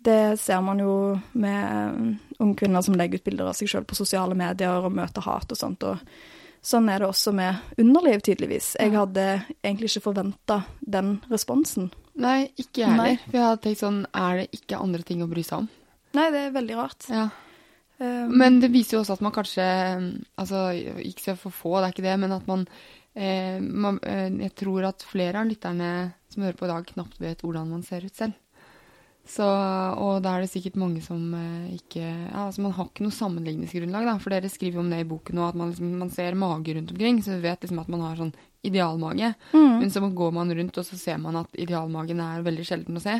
Det 0.00 0.38
ser 0.40 0.62
man 0.64 0.78
jo 0.80 0.92
med 1.36 1.60
eh, 1.60 2.36
unge 2.40 2.56
kvinner 2.56 2.80
som 2.80 2.94
legger 2.96 3.20
ut 3.20 3.26
bilder 3.26 3.50
av 3.50 3.56
seg 3.58 3.68
sjøl 3.68 3.84
på 3.84 3.98
sosiale 3.98 4.32
medier 4.32 4.80
og 4.80 4.94
møter 4.96 5.26
hat 5.26 5.52
og 5.52 5.60
sånt. 5.60 5.84
og 5.84 6.00
Sånn 6.64 6.88
er 6.92 7.02
det 7.02 7.08
også 7.10 7.34
med 7.36 7.76
underliv, 7.80 8.22
tydeligvis. 8.24 8.70
Jeg 8.80 8.94
hadde 8.96 9.26
egentlig 9.60 9.90
ikke 9.90 10.06
forventa 10.08 10.62
den 10.80 11.18
responsen. 11.28 11.90
Nei, 12.20 12.48
ikke 12.56 12.86
jeg 12.86 12.94
heller. 12.94 13.20
For 13.26 13.36
jeg 13.36 13.46
hadde 13.50 13.62
tenkt 13.66 13.84
sånn, 13.84 14.00
er 14.16 14.40
det 14.40 14.48
ikke 14.56 14.80
andre 14.80 15.04
ting 15.04 15.20
å 15.24 15.28
bry 15.28 15.44
seg 15.44 15.66
om? 15.66 15.70
Nei, 16.16 16.26
det 16.32 16.46
er 16.46 16.56
veldig 16.56 16.80
rart. 16.80 17.08
Ja. 17.12 17.28
Eh, 18.00 18.28
Men 18.28 18.60
det 18.62 18.72
viser 18.72 18.96
jo 18.96 19.02
også 19.04 19.18
at 19.18 19.24
man 19.24 19.34
kanskje 19.36 19.64
Altså, 20.40 20.70
ikke 21.04 21.26
så 21.28 21.36
for 21.38 21.52
få, 21.54 21.74
det 21.78 21.88
er 21.90 21.94
ikke 21.96 22.06
det, 22.08 22.18
men 22.22 22.32
at 22.32 22.46
man, 22.48 22.66
eh, 23.14 23.58
man 23.60 24.00
eh, 24.02 24.28
Jeg 24.46 24.54
tror 24.56 24.88
at 24.88 25.04
flere 25.06 25.42
av 25.42 25.50
lytterne 25.50 25.90
som 26.30 26.44
hører 26.46 26.56
på 26.56 26.68
i 26.68 26.70
dag, 26.70 26.86
knapt 26.94 27.18
vet 27.20 27.42
hvordan 27.42 27.68
man 27.74 27.82
ser 27.82 28.04
ut 28.06 28.14
selv. 28.14 28.36
Så, 29.30 29.44
og 29.44 30.22
da 30.24 30.32
er 30.34 30.44
det 30.44 30.50
sikkert 30.50 30.78
mange 30.80 31.02
som 31.04 31.18
eh, 31.36 31.74
ikke 31.76 32.00
ja, 32.02 32.46
altså 32.46 32.62
Man 32.64 32.72
har 32.74 32.88
ikke 32.88 33.04
noe 33.04 33.14
sammenligningsgrunnlag, 33.14 34.06
da. 34.08 34.14
For 34.22 34.32
dere 34.32 34.50
skriver 34.50 34.78
jo 34.78 34.84
om 34.84 34.90
det 34.90 35.02
i 35.04 35.08
boken 35.10 35.36
nå, 35.38 35.48
at 35.50 35.58
man, 35.58 35.70
liksom, 35.74 35.90
man 36.00 36.10
ser 36.14 36.38
mage 36.38 36.74
rundt 36.74 36.94
omkring. 36.94 37.20
Så 37.22 37.36
du 37.36 37.44
vet 37.44 37.60
liksom 37.62 37.82
at 37.82 37.90
man 37.92 38.06
har 38.06 38.16
sånn 38.18 38.32
idealmage. 38.66 39.34
Men 39.80 39.90
så 39.92 40.02
går 40.02 40.32
man 40.36 40.50
rundt, 40.56 40.78
og 40.80 40.86
så 40.86 40.98
ser 41.00 41.20
man 41.22 41.38
at 41.42 41.54
idealmagen 41.58 42.20
er 42.24 42.42
veldig 42.46 42.66
sjelden 42.66 42.98
å 42.98 43.04
se. 43.04 43.14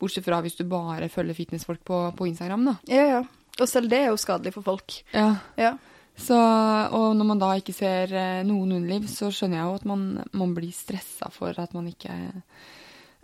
Bortsett 0.00 0.24
fra 0.26 0.38
hvis 0.44 0.56
du 0.60 0.64
bare 0.68 1.10
følger 1.12 1.36
fitnessfolk 1.36 1.82
på, 1.84 1.98
på 2.16 2.28
Instagram, 2.30 2.70
da. 2.70 2.76
ja, 2.92 3.08
ja. 3.16 3.24
Og 3.58 3.68
selv 3.68 3.90
det 3.90 4.02
er 4.04 4.10
jo 4.12 4.20
skadelig 4.20 4.54
for 4.54 4.66
folk. 4.66 5.00
Ja. 5.12 5.30
Ja. 5.58 5.76
Så, 6.18 6.34
og 6.34 7.12
når 7.14 7.28
man 7.28 7.38
da 7.38 7.52
ikke 7.58 7.74
ser 7.76 8.10
eh, 8.10 8.40
noen 8.46 8.72
underliv, 8.80 9.06
så 9.10 9.30
skjønner 9.30 9.60
jeg 9.60 9.68
jo 9.68 9.76
at 9.78 9.86
man, 9.86 10.08
man 10.34 10.54
blir 10.56 10.74
stressa 10.74 11.30
for 11.30 11.54
at 11.62 11.76
man 11.78 11.86
ikke 11.90 12.16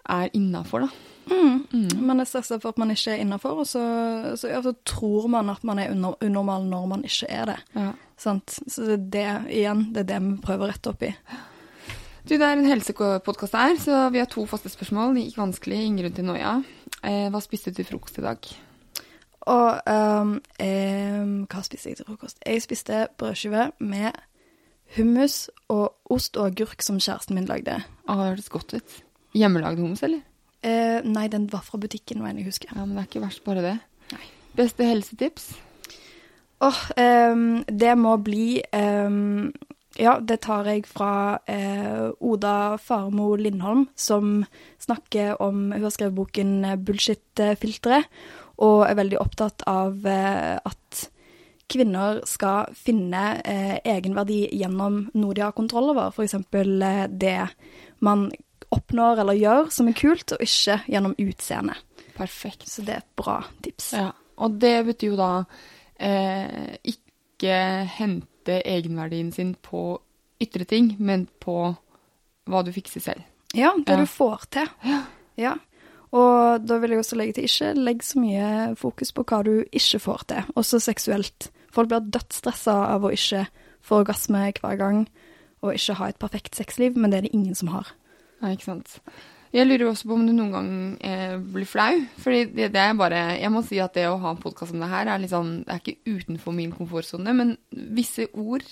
er 0.04 0.30
innafor, 0.36 0.86
da. 0.86 1.10
Man 1.24 2.20
er 2.20 2.28
stressa 2.28 2.60
for 2.60 2.74
at 2.74 2.78
man 2.78 2.92
ikke 2.92 3.16
er 3.16 3.24
innafor, 3.24 3.64
og 3.64 3.66
så, 3.66 3.82
så, 4.38 4.50
ja, 4.52 4.60
så 4.62 4.74
tror 4.86 5.26
man 5.32 5.50
at 5.50 5.64
man 5.66 5.80
er 5.82 5.90
under, 5.94 6.14
unormal 6.22 6.68
når 6.70 6.86
man 6.92 7.04
ikke 7.08 7.30
er 7.32 7.50
det. 7.50 7.58
Ja. 7.74 7.88
Sant? 8.20 8.58
Så 8.68 8.86
det 8.86 8.94
er 8.94 9.08
det, 9.10 9.56
igjen, 9.56 9.88
det 9.94 10.04
er 10.04 10.10
det 10.12 10.20
vi 10.28 10.36
prøver 10.44 10.68
å 10.68 10.70
rette 10.70 10.92
opp 10.92 11.02
i. 11.08 11.10
Du, 12.24 12.36
det 12.36 12.44
er 12.44 12.54
en 12.56 12.68
helsepodkast 12.68 13.56
her, 13.58 13.74
så 13.80 14.04
vi 14.14 14.22
har 14.22 14.30
to 14.32 14.46
faste 14.48 14.70
spørsmål. 14.72 15.16
Det 15.16 15.26
gikk 15.26 15.42
vanskelig, 15.42 15.80
ingen 15.82 16.04
grunn 16.04 16.14
til 16.16 16.28
noia. 16.30 16.54
Eh, 17.02 17.26
hva 17.32 17.42
spiste 17.44 17.72
du 17.72 17.80
til 17.80 17.88
frokost 17.90 18.22
i 18.22 18.24
dag? 18.24 18.54
Og 19.50 19.80
um, 19.90 20.36
um, 20.64 21.32
hva 21.50 21.64
spiste 21.66 21.90
jeg 21.90 21.98
til 22.00 22.08
frokost? 22.08 22.38
Jeg 22.46 22.62
spiste 22.64 23.06
brødskive 23.20 23.70
med 23.78 24.16
hummus 24.96 25.50
og 25.72 25.96
ost 26.12 26.38
og 26.38 26.52
agurk 26.52 26.84
som 26.84 27.00
kjæresten 27.00 27.36
min 27.36 27.48
lagde. 27.50 27.80
Ah, 28.08 28.16
det 28.20 28.30
hørtes 28.30 28.52
godt 28.52 28.76
ut. 28.78 28.96
Hjemmelagd 29.34 29.82
hummus, 29.82 30.04
eller? 30.06 30.22
Eh, 30.64 31.04
nei, 31.04 31.26
den 31.28 31.48
var 31.52 31.64
fra 31.66 31.78
butikken, 31.80 32.22
mener 32.22 32.40
jeg 32.40 32.52
husker. 32.54 32.72
Ja, 32.72 32.84
men 32.84 32.96
det 32.96 33.04
er 33.04 33.10
ikke 33.10 33.24
verst, 33.26 33.44
bare 33.44 33.64
det. 33.64 33.76
Beste 34.56 34.86
helsetips? 34.86 35.50
Åh, 36.64 36.80
ehm, 36.96 37.64
det 37.68 37.94
må 37.98 38.16
bli 38.22 38.62
um, 38.72 39.50
Ja, 39.98 40.16
det 40.18 40.40
tar 40.46 40.66
jeg 40.66 40.86
fra 40.90 41.38
uh, 41.38 42.10
Oda 42.18 42.76
Farmo 42.82 43.34
Lindholm, 43.38 43.88
som 43.94 44.44
snakker 44.82 45.36
om 45.42 45.68
Hun 45.72 45.82
har 45.82 45.92
skrevet 45.94 46.16
boken 46.16 46.64
eh, 46.64 46.78
'Bullshit-filteret', 46.78 48.08
og 48.58 48.84
er 48.88 48.94
veldig 48.98 49.18
opptatt 49.20 49.62
av 49.66 50.06
eh, 50.06 50.56
at 50.64 51.04
kvinner 51.70 52.20
skal 52.28 52.68
finne 52.76 53.40
eh, 53.44 53.78
egenverdi 53.88 54.42
gjennom 54.52 55.08
noe 55.16 55.34
de 55.34 55.40
har 55.42 55.54
kontroll 55.56 55.90
over, 55.94 56.12
f.eks. 56.12 56.34
Eh, 56.34 57.06
det 57.08 57.48
man 58.04 58.28
oppnår 58.74 59.22
eller 59.22 59.38
gjør 59.38 59.70
som 59.72 59.88
er 59.88 59.96
kult, 59.98 60.34
og 60.36 60.42
ikke 60.44 60.80
gjennom 60.90 61.14
utseende. 61.18 61.74
Perfekt. 62.14 62.66
Så 62.68 62.82
det 62.86 62.94
er 62.98 63.02
et 63.02 63.16
bra 63.16 63.40
tips. 63.64 63.92
Ja, 63.96 64.10
og 64.38 64.58
det 64.62 64.74
betyr 64.86 65.12
jo 65.14 65.18
da 65.18 65.30
eh, 65.98 66.74
ikke 66.84 67.56
hente 67.96 68.60
egenverdien 68.66 69.32
sin 69.32 69.54
på 69.62 69.96
ytre 70.42 70.66
ting, 70.68 70.94
men 70.98 71.26
på 71.40 71.56
hva 72.50 72.60
du 72.66 72.72
fikser 72.74 73.00
selv. 73.00 73.22
Ja, 73.54 73.72
det 73.78 73.94
Ja. 73.94 74.00
du 74.02 74.06
får 74.10 74.46
til. 74.50 74.68
Ja. 75.40 75.54
Og 76.14 76.62
da 76.62 76.78
vil 76.78 76.94
jeg 76.94 77.02
også 77.02 77.18
legge 77.18 77.36
til 77.38 77.48
ikke 77.48 77.72
legg 77.74 78.04
så 78.06 78.20
mye 78.22 78.48
fokus 78.78 79.10
på 79.14 79.24
hva 79.26 79.42
du 79.46 79.54
ikke 79.74 79.98
får 80.04 80.24
til, 80.30 80.50
også 80.54 80.80
seksuelt. 80.84 81.50
Folk 81.74 81.90
blir 81.90 82.06
dødsstressa 82.14 82.76
av 82.92 83.06
å 83.06 83.12
ikke 83.14 83.44
få 83.84 84.04
orgasme 84.04 84.46
hver 84.60 84.78
gang 84.80 85.04
og 85.64 85.74
ikke 85.74 85.96
ha 85.98 86.10
et 86.12 86.20
perfekt 86.20 86.56
sexliv, 86.58 86.96
men 86.96 87.10
det 87.10 87.18
er 87.18 87.26
det 87.26 87.36
ingen 87.36 87.56
som 87.58 87.72
har. 87.72 87.90
Ja, 88.42 88.52
ikke 88.52 88.68
sant. 88.68 88.98
Jeg 89.54 89.68
lurer 89.68 89.86
også 89.86 90.08
på 90.10 90.16
om 90.16 90.24
du 90.26 90.32
noen 90.34 90.50
gang 90.52 90.70
eh, 91.06 91.36
blir 91.38 91.68
flau. 91.68 92.00
Fordi 92.20 92.40
det, 92.50 92.72
det 92.74 92.80
er 92.82 92.96
bare 92.98 93.20
Jeg 93.38 93.52
må 93.54 93.62
si 93.62 93.78
at 93.82 93.94
det 93.94 94.08
å 94.10 94.18
ha 94.22 94.32
en 94.34 94.40
podkast 94.42 94.72
som 94.72 94.82
det 94.82 94.90
her, 94.90 95.06
er 95.06 95.26
sånn 95.30 95.52
Det 95.62 95.70
er 95.76 95.82
ikke 95.82 96.16
utenfor 96.16 96.56
min 96.56 96.74
komfortsone, 96.74 97.34
men 97.38 97.54
visse 97.70 98.26
ord 98.34 98.66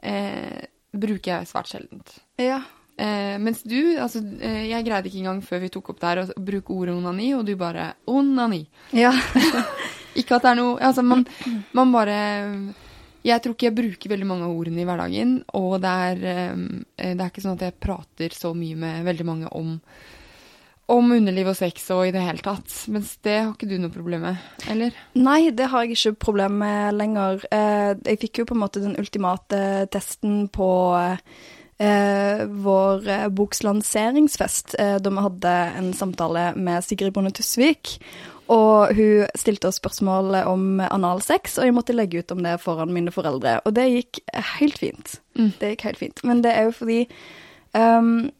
eh, 0.00 0.64
bruker 0.96 1.34
jeg 1.34 1.50
svært 1.50 1.72
sjeldent. 1.72 2.16
Ja. 2.40 2.62
Eh, 2.96 3.36
mens 3.38 3.60
du, 3.68 3.98
altså 4.00 4.22
eh, 4.40 4.70
Jeg 4.70 4.86
greide 4.86 5.10
ikke 5.10 5.20
engang 5.20 5.42
før 5.44 5.60
vi 5.66 5.68
tok 5.68 5.90
opp 5.92 5.98
det 6.00 6.08
her 6.08 6.20
å 6.22 6.40
bruke 6.40 6.72
ordet 6.72 6.94
onani, 6.96 7.28
og 7.36 7.44
du 7.44 7.52
bare 7.60 7.90
onani. 8.08 8.62
Ja. 8.96 9.12
Ikke 10.16 10.38
at 10.38 10.46
det 10.46 10.52
er 10.54 10.56
noe 10.56 10.78
Altså, 10.80 11.04
man, 11.04 11.26
man 11.76 11.90
bare 11.92 12.16
Jeg 13.26 13.42
tror 13.44 13.52
ikke 13.52 13.68
jeg 13.68 13.76
bruker 13.76 14.14
veldig 14.14 14.28
mange 14.30 14.48
av 14.48 14.54
ordene 14.56 14.80
i 14.80 14.86
hverdagen, 14.88 15.38
og 15.58 15.74
det 15.84 15.94
er, 16.08 16.26
eh, 16.32 17.10
det 17.12 17.20
er 17.20 17.28
ikke 17.28 17.44
sånn 17.44 17.58
at 17.58 17.66
jeg 17.66 17.80
prater 17.82 18.36
så 18.36 18.54
mye 18.56 18.78
med 18.80 19.08
veldig 19.08 19.26
mange 19.28 19.50
om 19.52 19.80
om 20.86 21.08
underliv 21.10 21.48
og 21.50 21.56
sex 21.58 21.88
og 21.90 22.04
i 22.06 22.12
det 22.14 22.22
hele 22.22 22.42
tatt. 22.46 22.70
Mens 22.94 23.16
det 23.26 23.32
har 23.40 23.48
ikke 23.50 23.66
du 23.66 23.74
noe 23.82 23.90
problem 23.90 24.22
med, 24.28 24.42
eller? 24.70 24.94
Nei, 25.18 25.48
det 25.50 25.66
har 25.72 25.82
jeg 25.82 25.96
ikke 25.96 26.12
problem 26.28 26.60
med 26.62 26.94
lenger. 26.94 27.42
Eh, 27.50 27.96
jeg 28.06 28.20
fikk 28.22 28.38
jo 28.38 28.46
på 28.46 28.54
en 28.54 28.62
måte 28.62 28.82
den 28.84 28.94
ultimate 29.00 29.58
testen 29.90 30.44
på 30.54 30.68
vår 32.48 33.08
eh, 33.08 33.26
boks 33.28 33.62
lanseringsfest, 33.66 34.74
eh, 34.78 34.96
da 34.96 35.10
vi 35.12 35.24
hadde 35.26 35.52
en 35.76 35.92
samtale 35.94 36.48
med 36.56 36.84
Sigrid 36.84 37.12
Bonde 37.12 37.34
Tusvik. 37.36 37.98
Og 38.52 38.94
hun 38.94 39.26
stilte 39.34 39.68
oss 39.68 39.80
spørsmål 39.80 40.38
om 40.46 40.80
analsex, 40.80 41.58
og 41.58 41.66
jeg 41.66 41.74
måtte 41.74 41.96
legge 41.96 42.22
ut 42.22 42.32
om 42.32 42.44
det 42.46 42.54
foran 42.62 42.94
mine 42.94 43.12
foreldre. 43.12 43.58
Og 43.66 43.74
det 43.74 43.88
gikk 43.90 44.20
helt 44.60 44.78
fint. 44.78 45.16
Det 45.58 45.74
gikk 45.74 45.86
helt 45.88 46.00
fint. 46.00 46.22
Men 46.24 46.44
det 46.46 46.52
er 46.54 46.68
jo 46.68 46.76
fordi 46.78 47.00
um, 47.74 48.30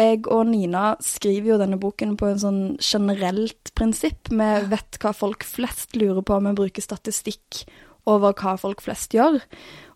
jeg 0.00 0.26
og 0.26 0.48
Nina 0.50 0.96
skriver 1.04 1.52
jo 1.52 1.60
denne 1.62 1.78
boken 1.78 2.16
på 2.18 2.32
en 2.32 2.42
sånn 2.42 2.60
generelt 2.82 3.70
prinsipp. 3.78 4.32
Vi 4.34 4.50
vet 4.72 4.98
hva 4.98 5.14
folk 5.14 5.46
flest 5.46 5.94
lurer 5.94 6.26
på, 6.26 6.42
vi 6.42 6.56
bruker 6.58 6.82
statistikk 6.84 7.62
over 8.10 8.34
hva 8.34 8.56
folk 8.58 8.82
flest 8.82 9.14
gjør. 9.14 9.38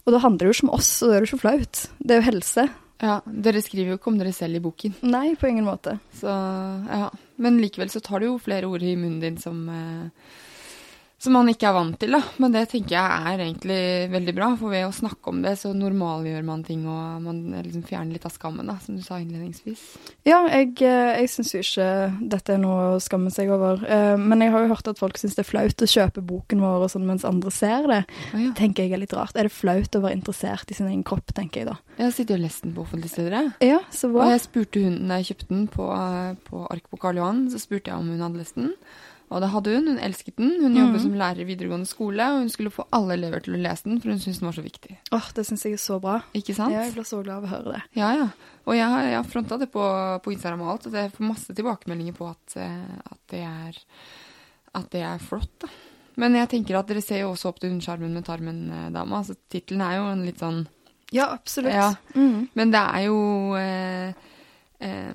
Og 0.07 0.15
da 0.15 0.23
handler 0.23 0.47
det 0.47 0.53
jo 0.53 0.59
ikke 0.61 0.69
om 0.69 0.77
oss, 0.79 0.91
og 1.03 1.11
da 1.11 1.17
er 1.17 1.25
det 1.25 1.33
ikke 1.33 1.43
flaut. 1.43 1.87
Det 1.99 2.15
er 2.15 2.23
jo 2.23 2.31
helse. 2.31 2.69
Ja, 3.03 3.19
Dere 3.27 3.61
skriver 3.61 3.93
jo 3.93 3.99
ikke 3.99 4.09
om 4.13 4.19
dere 4.21 4.33
selv 4.33 4.57
i 4.57 4.63
boken. 4.65 4.95
Nei, 5.05 5.35
på 5.37 5.51
ingen 5.51 5.67
måte. 5.69 5.99
Så, 6.17 6.33
ja. 6.33 7.11
Men 7.43 7.59
likevel 7.61 7.91
så 7.93 8.01
tar 8.01 8.23
du 8.23 8.31
jo 8.31 8.39
flere 8.41 8.69
ord 8.71 8.85
i 8.85 8.95
munnen 8.97 9.21
din 9.21 9.37
som, 9.41 9.67
eh, 9.69 10.31
som 11.19 11.33
man 11.33 11.49
ikke 11.49 11.65
er 11.71 11.73
vant 11.73 11.97
til. 11.99 12.13
da. 12.13 12.21
Men 12.43 12.53
det 12.53 12.67
tenker 12.69 12.93
jeg 12.93 13.27
er 13.33 13.41
egentlig 13.41 13.79
veldig 14.13 14.35
bra, 14.37 14.49
for 14.61 14.69
ved 14.75 14.85
å 14.85 14.93
snakke 14.93 15.33
om 15.33 15.39
det, 15.43 15.55
så 15.59 15.71
normalgjør 15.75 16.45
man 16.45 16.63
ting, 16.67 16.83
og 16.87 17.23
man 17.25 17.39
liksom 17.65 17.83
fjerner 17.89 18.13
litt 18.19 18.27
av 18.29 18.35
skammen, 18.35 18.69
da, 18.69 18.77
som 18.85 18.99
du 18.99 19.03
sa 19.03 19.17
innledningsvis. 19.23 19.81
Ja, 20.29 20.43
jeg, 20.53 20.75
eh, 20.85 21.15
jeg 21.23 21.31
syns 21.33 21.55
jo 21.55 21.63
ikke 21.65 21.89
dette 22.35 22.55
er 22.55 22.61
noe 22.61 22.91
å 22.97 23.01
skamme 23.01 23.33
seg 23.33 23.49
over. 23.55 23.81
Eh, 23.89 24.17
Men 24.21 24.45
jeg 24.45 24.53
har 24.53 24.67
jo 24.67 24.75
hørt 24.75 24.89
at 24.93 24.99
folk 25.01 25.17
syns 25.19 25.35
det 25.39 25.47
er 25.47 25.51
flaut 25.51 25.83
å 25.87 25.89
kjøpe 25.89 26.21
boken 26.27 26.61
vår 26.61 26.85
og 26.85 26.91
sånn 26.93 27.07
mens 27.09 27.25
andre 27.25 27.51
ser 27.51 27.89
det. 27.89 28.03
Ah, 28.35 28.39
ja. 28.39 28.53
tenker 28.53 28.85
jeg 28.85 28.93
er 28.93 29.03
litt 29.07 29.17
rart. 29.17 29.35
Er 29.37 29.49
det 29.49 29.53
flaut 29.57 29.97
å 29.97 30.03
være 30.05 30.17
interessert 30.21 30.71
i 30.71 30.75
sin 30.75 30.87
egen 30.93 31.03
kropp, 31.07 31.33
tenker 31.33 31.63
jeg 31.65 31.71
da. 31.73 31.79
Jeg 31.97 32.13
sitter 32.13 32.37
jo 32.37 32.43
og 32.43 32.45
lest 32.45 32.63
den 32.63 32.75
på 32.77 32.85
offentlige 32.85 33.15
steder, 33.17 33.33
jeg. 33.41 33.53
Ja, 33.73 33.81
så 33.91 34.13
Og 34.13 34.29
jeg 34.29 34.45
spurte 34.45 34.85
hun 34.85 35.09
da 35.09 35.17
jeg 35.23 35.33
kjøpte 35.33 35.49
den 35.49 35.67
på, 35.73 35.89
på 36.45 36.67
ark 36.71 36.85
på 36.93 37.01
Karl 37.01 37.17
Johan, 37.23 37.47
så 37.51 37.59
spurte 37.63 37.89
jeg 37.89 37.97
om 37.97 38.09
hun 38.13 38.21
hadde 38.21 38.43
lest 38.45 38.55
den. 38.61 38.75
Og 39.27 39.43
det 39.43 39.49
hadde 39.51 39.73
hun. 39.75 39.89
Hun 39.91 40.03
elsket 40.07 40.37
den. 40.39 40.53
Hun 40.63 40.77
jobbet 40.79 41.03
som 41.03 41.15
lærer 41.19 41.43
i 41.43 41.47
videregående 41.49 41.89
skole, 41.91 42.29
og 42.31 42.45
hun 42.45 42.51
skulle 42.53 42.71
få 42.75 42.85
alle 42.95 43.17
elever 43.17 43.43
til 43.43 43.57
å 43.57 43.63
lese 43.63 43.89
den, 43.89 43.99
for 44.03 44.13
hun 44.13 44.21
syntes 44.23 44.39
den 44.39 44.49
var 44.49 44.59
så 44.59 44.63
viktig. 44.67 44.99
Åh, 45.17 45.31
det 45.35 45.47
syns 45.49 45.67
jeg 45.67 45.79
er 45.79 45.83
så 45.83 45.99
bra. 46.03 46.21
Ikke 46.39 46.55
sant? 46.55 46.75
Jeg 46.75 46.95
blir 46.95 47.09
så 47.09 47.19
glad 47.25 47.41
av 47.41 47.49
å 47.49 47.51
høre 47.51 47.75
det. 47.75 47.83
Ja, 47.99 48.13
ja. 48.21 48.29
Og 48.67 48.79
jeg 48.79 48.87
har, 48.93 49.09
jeg 49.11 49.19
har 49.19 49.27
fronta 49.31 49.59
det 49.59 49.69
på, 49.75 49.83
på 50.23 50.35
Instagram 50.35 50.63
og 50.63 50.71
alt, 50.77 50.87
og 50.91 51.01
jeg 51.01 51.13
får 51.17 51.27
masse 51.27 51.59
tilbakemeldinger 51.59 52.17
på 52.19 52.31
at, 52.31 52.57
eh, 52.63 52.95
at, 53.03 53.21
det, 53.35 53.43
er, 53.43 53.83
at 54.79 54.89
det 54.95 55.03
er 55.11 55.27
flott, 55.27 55.53
da. 55.67 55.73
Men 56.17 56.39
jeg 56.39 56.49
tenker 56.55 56.79
at 56.79 56.89
dere 56.89 57.03
ser 57.05 57.21
jo 57.25 57.35
også 57.35 57.51
opp 57.51 57.59
til 57.61 57.75
hun 57.75 57.83
Sjarmen 57.85 58.15
med 58.17 58.25
tarmen-dama. 58.25 59.19
Altså, 59.21 59.37
Tittelen 59.53 59.83
er 59.85 59.99
jo 59.99 60.07
en 60.09 60.23
litt 60.25 60.41
sånn 60.41 60.63
Ja, 61.13 61.27
absolutt. 61.35 61.75
Ja. 61.77 61.91
Mm. 62.17 62.47
Men 62.57 62.73
det 62.73 62.81
er 62.81 63.03
jo 63.05 63.19
eh, 63.61 64.31
eh, 64.81 65.13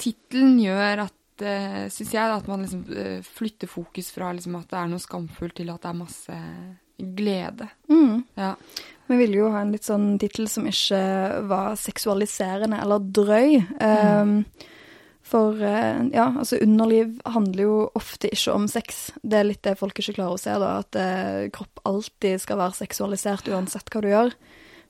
Tittelen 0.00 0.56
gjør 0.58 1.04
at 1.06 1.14
eh, 1.42 1.86
Syns 1.90 2.12
jeg 2.14 2.30
da, 2.30 2.38
at 2.38 2.48
man 2.50 2.62
liksom 2.62 2.84
eh, 2.94 3.18
flytter 3.26 3.70
fokus 3.70 4.12
fra 4.14 4.32
liksom 4.36 4.58
at 4.60 4.68
det 4.70 4.80
er 4.80 4.92
noe 4.92 5.02
skamfullt, 5.02 5.56
til 5.58 5.72
at 5.72 5.82
det 5.82 5.90
er 5.90 5.98
masse 5.98 6.38
glede. 7.18 7.68
Mm. 7.90 8.22
Ja. 8.38 8.54
Vi 9.06 9.16
ville 9.18 9.40
jo 9.40 9.50
ha 9.52 9.64
en 9.64 9.72
litt 9.74 9.88
sånn 9.88 10.14
tittel 10.22 10.46
som 10.48 10.68
ikke 10.70 11.00
var 11.50 11.74
seksualiserende 11.80 12.78
eller 12.80 13.02
drøy. 13.02 13.58
Um, 13.82 14.38
for 15.24 15.60
eh, 15.64 16.06
ja, 16.12 16.26
altså 16.38 16.58
underliv 16.60 17.16
handler 17.24 17.62
jo 17.64 17.76
ofte 17.96 18.28
ikke 18.32 18.52
om 18.52 18.66
sex. 18.68 19.06
Det 19.22 19.38
er 19.40 19.48
litt 19.48 19.62
det 19.64 19.78
folk 19.80 19.96
ikke 19.98 20.18
klarer 20.18 20.36
å 20.36 20.40
se, 20.40 20.52
da. 20.60 20.74
At 20.84 20.98
eh, 21.00 21.46
kropp 21.54 21.80
alltid 21.88 22.42
skal 22.42 22.60
være 22.60 22.78
seksualisert 22.82 23.48
uansett 23.48 23.88
hva 23.92 24.04
du 24.04 24.10
gjør. 24.12 24.36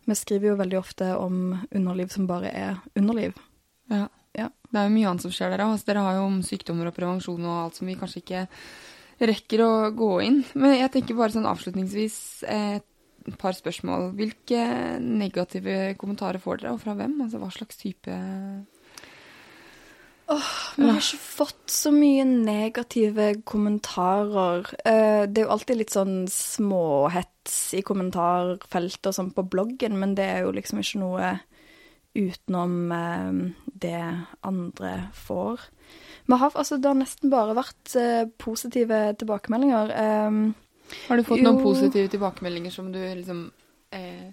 Vi 0.04 0.16
skriver 0.18 0.50
jo 0.50 0.58
veldig 0.58 0.78
ofte 0.80 1.12
om 1.16 1.54
underliv 1.70 2.10
som 2.12 2.26
bare 2.28 2.50
er 2.50 2.82
underliv. 2.98 3.38
Ja. 3.92 4.08
Ja. 4.34 4.48
Det 4.70 4.80
er 4.80 4.88
jo 4.88 4.94
mye 4.96 5.10
annet 5.10 5.22
som 5.22 5.30
skjer 5.34 5.52
der 5.54 5.62
òg. 5.62 5.76
Altså, 5.76 5.86
dere 5.90 6.02
har 6.06 6.16
jo 6.18 6.24
om 6.26 6.40
sykdommer 6.42 6.90
og 6.90 6.96
prevensjon 6.96 7.44
og 7.46 7.60
alt 7.66 7.78
som 7.78 7.86
vi 7.86 7.94
kanskje 8.00 8.22
ikke 8.24 8.46
rekker 9.30 9.62
å 9.62 9.72
gå 9.94 10.10
inn. 10.26 10.40
Men 10.58 10.74
jeg 10.74 10.90
tenker 10.96 11.18
bare 11.18 11.34
sånn 11.36 11.46
avslutningsvis 11.46 12.16
eh, 12.50 12.80
et 13.24 13.38
par 13.40 13.54
spørsmål. 13.56 14.10
Hvilke 14.18 14.64
negative 15.00 15.94
kommentarer 16.00 16.42
får 16.42 16.64
dere, 16.64 16.74
og 16.74 16.82
fra 16.82 16.96
hvem? 16.98 17.20
Altså 17.24 17.38
hva 17.42 17.52
slags 17.54 17.78
type 17.80 18.18
Åh, 20.32 20.52
Vi 20.80 20.86
har 20.88 20.96
ikke 21.02 21.20
fått 21.20 21.68
så 21.68 21.90
mye 21.92 22.24
negative 22.24 23.26
kommentarer. 23.44 24.64
Eh, 24.84 25.26
Det 25.28 25.42
er 25.42 25.44
jo 25.44 25.52
alltid 25.52 25.76
litt 25.82 25.92
sånn 25.92 26.24
småhets 26.32 27.74
i 27.76 27.82
kommentarfeltet 27.84 29.10
og 29.10 29.14
sånn 29.18 29.34
på 29.36 29.44
bloggen, 29.52 29.98
men 30.00 30.14
det 30.16 30.24
er 30.24 30.40
jo 30.46 30.54
liksom 30.56 30.80
ikke 30.80 31.02
noe 31.02 31.34
utenom 32.14 32.92
eh, 32.92 33.32
det 33.64 34.02
andre 34.46 34.92
får. 35.14 35.60
Vi 36.26 36.38
har, 36.40 36.52
altså, 36.54 36.78
det 36.78 36.88
har 36.88 36.98
nesten 36.98 37.32
bare 37.32 37.56
vært 37.58 37.96
eh, 38.00 38.24
positive 38.40 39.00
tilbakemeldinger. 39.20 39.90
Eh, 39.90 40.38
Har 41.08 41.16
du 41.20 41.26
fått 41.26 41.42
noen 41.44 41.62
positive 41.62 42.08
tilbakemeldinger 42.12 42.72
som 42.74 42.92
du 42.92 43.00
liksom 43.02 43.46
eh, 43.90 44.30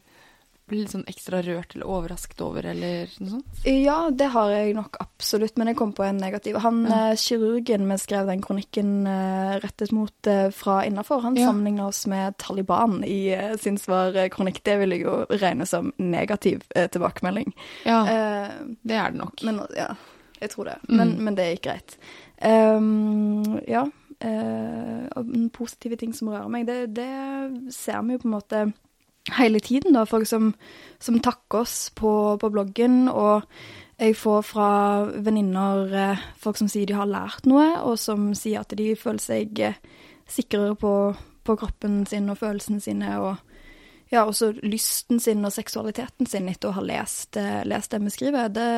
blir 0.72 0.86
litt 0.86 0.94
sånn 0.94 1.06
ekstra 1.12 1.42
rørt 1.46 1.76
eller 1.76 1.90
overrasket 1.92 2.42
over, 2.44 2.66
eller 2.72 3.12
noe 3.20 3.34
sånt? 3.36 3.62
Ja, 3.68 3.98
det 4.10 4.30
har 4.34 4.52
jeg 4.54 4.76
nok 4.78 4.98
absolutt, 5.04 5.58
men 5.60 5.72
jeg 5.72 5.78
kom 5.80 5.92
på 5.98 6.06
en 6.08 6.22
negativ. 6.24 6.58
Han 6.64 6.86
eh, 6.88 7.14
kirurgen 7.20 7.86
vi 7.92 7.98
skrev 8.02 8.32
den 8.32 8.44
kronikken 8.44 8.94
eh, 9.12 9.58
rettet 9.64 9.92
mot 9.96 10.32
eh, 10.32 10.48
fra 10.56 10.82
innafor, 10.88 11.22
han 11.26 11.38
Ja. 11.40 11.50
sammenligna 11.52 11.88
oss 11.92 12.06
med 12.08 12.38
Taliban 12.42 13.04
i 13.04 13.36
sin 13.60 13.78
svarkronikk. 13.78 14.64
Det 14.64 14.78
vil 14.82 14.96
jeg 14.96 15.06
jo 15.06 15.20
regne 15.30 15.68
som 15.70 15.92
negativ 16.00 16.64
tilbakemelding. 16.72 17.54
Ja, 17.86 18.02
uh, 18.02 18.76
det 18.88 18.96
er 18.98 19.12
det 19.12 19.20
nok. 19.20 19.44
men 19.44 19.62
ja, 19.78 19.94
jeg 20.40 20.50
tror 20.54 20.72
det. 20.72 20.78
Men, 20.90 21.18
men 21.24 21.36
det 21.36 21.50
gikk 21.54 21.66
greit. 21.70 21.98
Um, 22.42 23.60
ja. 23.68 23.86
Uh, 24.22 25.50
positive 25.54 25.98
ting 25.98 26.14
som 26.14 26.30
rører 26.30 26.50
meg, 26.54 26.68
det, 26.70 26.94
det 26.96 27.74
ser 27.74 28.02
vi 28.06 28.16
jo 28.16 28.22
på 28.22 28.30
en 28.30 28.36
måte 28.36 28.62
hele 29.38 29.62
tiden, 29.64 29.96
da. 29.98 30.06
Folk 30.10 30.28
som, 30.30 30.54
som 31.00 31.20
takker 31.24 31.64
oss 31.64 31.76
på, 31.96 32.12
på 32.42 32.52
bloggen, 32.54 33.06
og 33.10 33.48
jeg 34.02 34.18
får 34.18 34.42
fra 34.48 34.70
venninner 35.22 35.94
eh, 35.94 36.24
folk 36.42 36.58
som 36.58 36.70
sier 36.72 36.90
de 36.90 36.98
har 36.98 37.10
lært 37.10 37.46
noe, 37.50 37.68
og 37.86 38.00
som 38.02 38.32
sier 38.38 38.64
at 38.64 38.74
de 38.78 38.96
føler 38.98 39.22
seg 39.22 39.62
eh, 39.62 39.78
sikrere 40.32 40.74
på, 40.80 40.94
på 41.46 41.58
kroppen 41.60 42.02
sin 42.10 42.32
og 42.32 42.40
følelsene 42.42 42.82
sine, 42.82 43.14
og 43.22 43.38
ja, 44.12 44.26
også 44.26 44.52
lysten 44.66 45.22
sin 45.24 45.46
og 45.48 45.54
seksualiteten 45.56 46.28
sin 46.28 46.50
etter 46.52 46.72
å 46.72 46.76
ha 46.80 46.84
lest, 46.84 47.38
eh, 47.40 47.62
lest 47.70 47.94
det 47.94 48.02
vi 48.04 48.14
skriver. 48.14 48.50
Det, 48.52 48.70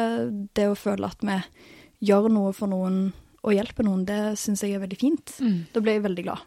det 0.60 0.70
å 0.70 0.78
føle 0.78 1.10
at 1.10 1.24
vi 1.26 1.40
gjør 2.04 2.30
noe 2.34 2.52
for 2.54 2.70
noen 2.70 3.06
og 3.44 3.52
hjelper 3.52 3.84
noen, 3.84 4.06
det 4.08 4.38
syns 4.40 4.62
jeg 4.64 4.78
er 4.78 4.84
veldig 4.84 5.00
fint. 5.00 5.34
Da 5.74 5.82
blir 5.84 5.98
jeg 5.98 6.06
veldig 6.06 6.24
glad. 6.24 6.44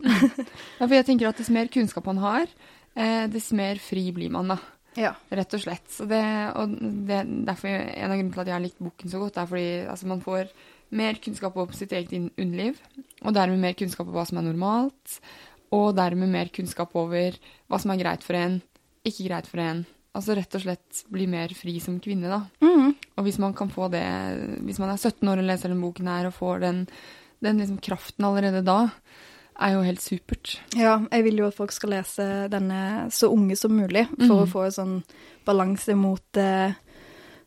Ja, 0.78 0.86
for 0.86 0.94
jeg 0.96 1.04
tenker 1.08 1.28
at 1.28 1.40
dess 1.40 1.52
mer 1.52 1.68
kunnskap 1.72 2.06
man 2.08 2.22
har, 2.22 2.48
eh, 2.96 3.26
dess 3.32 3.52
mer 3.56 3.80
fri 3.82 4.08
blir 4.16 4.32
man, 4.34 4.54
da. 4.54 4.58
ja. 4.98 5.12
Rett 5.28 5.56
og 5.56 5.62
slett. 5.62 5.88
Så 5.92 6.06
det, 6.10 6.22
og 6.56 6.76
det, 7.08 7.22
derfor 7.48 7.68
En 7.68 8.12
av 8.12 8.16
grunnene 8.16 8.34
til 8.34 8.44
at 8.44 8.50
jeg 8.50 8.56
har 8.56 8.64
likt 8.64 8.82
boken 8.82 9.12
så 9.12 9.20
godt, 9.22 9.40
er 9.40 9.50
fordi 9.50 9.68
altså, 9.92 10.10
man 10.12 10.24
får 10.24 10.54
mer 10.96 11.18
kunnskap 11.22 11.56
om 11.58 11.74
sitt 11.74 11.92
eget 11.96 12.14
underliv, 12.14 12.78
og 13.24 13.34
dermed 13.34 13.58
mer 13.62 13.76
kunnskap 13.78 14.06
om 14.06 14.14
hva 14.14 14.24
som 14.28 14.38
er 14.38 14.46
normalt, 14.46 15.18
og 15.74 15.96
dermed 15.98 16.30
mer 16.30 16.50
kunnskap 16.54 16.94
over 16.96 17.36
hva 17.66 17.80
som 17.82 17.92
er 17.92 18.00
greit 18.00 18.24
for 18.26 18.38
en, 18.38 18.60
ikke 19.06 19.26
greit 19.26 19.48
for 19.50 19.62
en. 19.62 19.82
Altså 20.16 20.36
rett 20.38 20.54
og 20.56 20.62
slett 20.62 21.02
bli 21.12 21.26
mer 21.28 21.52
fri 21.58 21.76
som 21.82 21.98
kvinne, 22.02 22.30
da. 22.30 22.40
Mm. 22.64 22.94
Og 23.18 23.26
hvis 23.26 23.40
man 23.42 23.54
kan 23.56 23.68
få 23.72 23.88
det 23.92 24.04
Hvis 24.64 24.78
man 24.80 24.92
er 24.92 25.00
17 25.00 25.28
år 25.28 25.40
og 25.40 25.48
leser 25.48 25.72
den 25.72 25.82
boken 25.82 26.08
her 26.08 26.28
og 26.28 26.36
får 26.36 26.62
den, 26.64 26.82
den 27.44 27.60
liksom 27.60 27.80
kraften 27.84 28.24
allerede 28.28 28.62
da, 28.64 28.78
er 29.58 29.76
jo 29.76 29.84
helt 29.86 30.02
supert. 30.04 30.56
Ja, 30.76 30.98
jeg 31.10 31.26
vil 31.26 31.40
jo 31.42 31.50
at 31.50 31.56
folk 31.56 31.72
skal 31.74 31.94
lese 31.96 32.26
denne 32.52 33.08
så 33.14 33.30
unge 33.32 33.56
som 33.58 33.76
mulig, 33.76 34.06
for 34.26 34.42
å 34.42 34.50
få 34.50 34.66
en 34.66 34.76
sånn 34.76 34.98
balanse 35.46 35.94
mot 35.96 36.40
eh, 36.40 36.74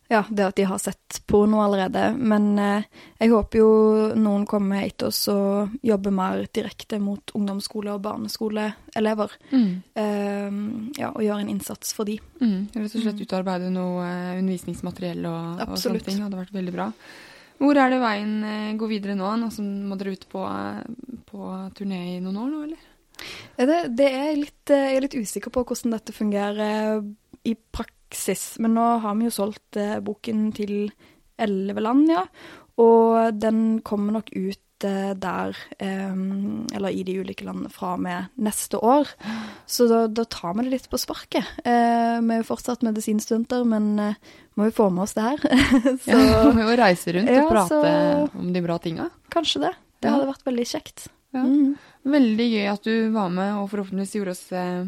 ja, 0.10 0.24
det 0.30 0.46
at 0.48 0.58
de 0.58 0.66
har 0.66 0.80
sett 0.82 1.20
porno 1.30 1.60
allerede. 1.62 2.08
Men 2.18 2.50
eh, 2.60 2.88
jeg 3.22 3.30
håper 3.30 3.62
jo 3.62 3.70
noen 4.18 4.48
kommer 4.50 4.82
etter 4.88 5.12
oss 5.12 5.22
og 5.30 5.76
jobber 5.86 6.16
mer 6.16 6.48
direkte 6.50 6.98
mot 7.04 7.34
ungdomsskole- 7.38 7.94
og 7.94 8.02
barneskoleelever. 8.08 9.38
Eh, 9.54 10.60
ja, 10.98 11.12
og 11.14 11.22
gjør 11.22 11.44
en 11.44 11.54
innsats 11.54 11.94
for 11.94 12.10
de. 12.10 12.18
Mm, 12.42 12.72
rett 12.74 12.96
og 12.96 13.06
slett 13.06 13.22
utarbeide 13.22 13.70
noe 13.74 14.08
undervisningsmateriell 14.40 15.30
og, 15.30 15.66
og 15.68 15.78
sånne 15.78 16.02
ting. 16.08 16.24
hadde 16.26 16.42
vært 16.42 16.58
veldig 16.58 16.74
bra. 16.74 16.90
Hvor 17.60 17.76
er 17.76 17.92
det 17.92 18.00
veien 18.00 18.36
eh, 18.48 18.76
går 18.80 18.92
videre 18.94 19.18
nå? 19.20 19.34
Nå 19.42 19.50
som 19.52 19.68
må 19.90 19.98
dere 20.00 20.16
ut 20.16 20.26
på, 20.32 20.44
eh, 20.48 21.18
på 21.28 21.50
turné 21.76 22.00
i 22.16 22.22
noen 22.24 22.40
år 22.40 22.54
nå, 22.54 22.62
eller? 22.70 22.86
Det, 23.60 23.80
det 24.00 24.08
er 24.16 24.32
litt, 24.40 24.72
eh, 24.72 24.86
jeg 24.88 25.00
er 25.00 25.06
litt 25.06 25.20
usikker 25.20 25.54
på 25.54 25.66
hvordan 25.68 25.96
dette 25.98 26.16
fungerer 26.16 27.04
i 27.44 27.56
praksis. 27.76 28.54
Men 28.64 28.78
nå 28.80 28.88
har 29.04 29.20
vi 29.20 29.28
jo 29.28 29.36
solgt 29.36 29.80
boken 30.06 30.50
til 30.56 30.76
elleve 31.40 31.84
land, 31.84 32.08
ja. 32.12 32.24
Og 32.80 33.36
den 33.36 33.82
kommer 33.84 34.16
nok 34.16 34.32
ut 34.32 34.64
der, 34.80 35.58
eh, 35.80 36.14
eller 36.76 36.90
i 36.90 37.04
de 37.04 37.18
ulike 37.20 37.44
landene 37.46 37.70
fra 37.74 37.94
og 37.98 38.00
med 38.06 38.30
neste 38.40 38.78
år. 38.80 39.08
Så 39.68 39.88
da, 39.90 40.08
da 40.08 40.24
tar 40.26 40.54
vi 40.56 40.64
det 40.68 40.72
litt 40.78 40.90
på 40.90 40.98
sparket. 41.02 41.44
Eh, 41.66 42.20
vi 42.22 42.34
er 42.36 42.42
jo 42.44 42.48
fortsatt 42.48 42.82
medisinstudenter, 42.88 43.66
men 43.68 43.90
eh, 44.00 44.14
må 44.56 44.70
jo 44.70 44.76
få 44.80 44.90
med 44.92 45.04
oss 45.04 45.14
det 45.18 45.24
her. 45.28 45.38
så 46.06 46.18
Ja, 46.20 46.44
vi 46.52 46.64
må 46.64 46.78
reise 46.80 47.14
rundt 47.16 47.30
Ja, 47.32 47.44
og 47.46 47.52
prate 47.52 47.80
så- 47.82 48.40
om 48.40 48.54
de 48.54 48.62
bra 48.62 48.78
tinga. 48.80 49.10
kanskje 49.30 49.62
det. 49.68 49.74
Det 50.02 50.08
Ja. 50.08 50.16
hadde 50.16 50.30
vært 50.32 50.46
veldig 50.48 50.68
kjekt. 50.68 51.08
Ja. 51.34 51.44
Veldig 52.10 52.46
gøy 52.56 52.68
at 52.72 52.84
du 52.84 53.12
var 53.12 53.30
med 53.30 53.54
og 53.60 53.68
forhåpentligvis 53.70 54.16
gjorde 54.16 54.32
oss 54.32 54.52
eh, 54.52 54.86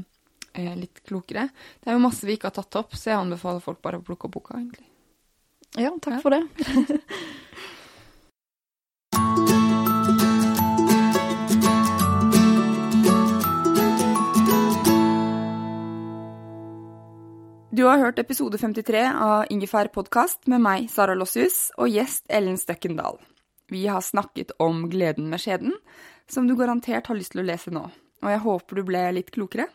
eh, 0.55 0.75
litt 0.75 1.03
klokere. 1.05 1.49
Det 1.83 1.91
er 1.91 1.93
jo 1.99 1.99
masse 2.07 2.25
vi 2.25 2.37
ikke 2.37 2.47
har 2.49 2.55
tatt 2.63 2.75
opp, 2.79 2.95
så 2.95 3.11
jeg 3.11 3.19
anbefaler 3.19 3.61
folk 3.61 3.81
bare 3.83 3.99
å 3.99 4.03
plukke 4.07 4.25
opp 4.25 4.31
boka, 4.39 4.55
egentlig. 4.57 4.87
Ja, 5.79 5.91
takk 6.03 6.21
for 6.23 6.31
det. 6.33 6.41
Du 17.71 17.85
har 17.87 17.95
hørt 17.97 18.19
episode 18.19 18.57
53 18.59 18.99
av 19.15 19.45
Ingefær 19.49 19.87
podkast 19.95 20.43
med 20.51 20.59
meg, 20.59 20.89
Sara 20.91 21.15
Lossius, 21.15 21.71
og 21.79 21.87
gjest 21.87 22.27
Ellen 22.27 22.59
Støkkendal. 22.59 23.15
Vi 23.71 23.87
har 23.87 24.03
snakket 24.03 24.51
om 24.59 24.91
Gleden 24.91 25.31
med 25.31 25.39
skjeden, 25.39 25.71
som 26.27 26.43
du 26.49 26.55
garantert 26.59 27.07
har 27.07 27.15
lyst 27.15 27.31
til 27.31 27.39
å 27.45 27.47
lese 27.47 27.71
nå, 27.71 27.87
og 27.87 28.27
jeg 28.27 28.43
håper 28.43 28.75
du 28.75 28.83
ble 28.89 29.15
litt 29.15 29.31
klokere. 29.31 29.71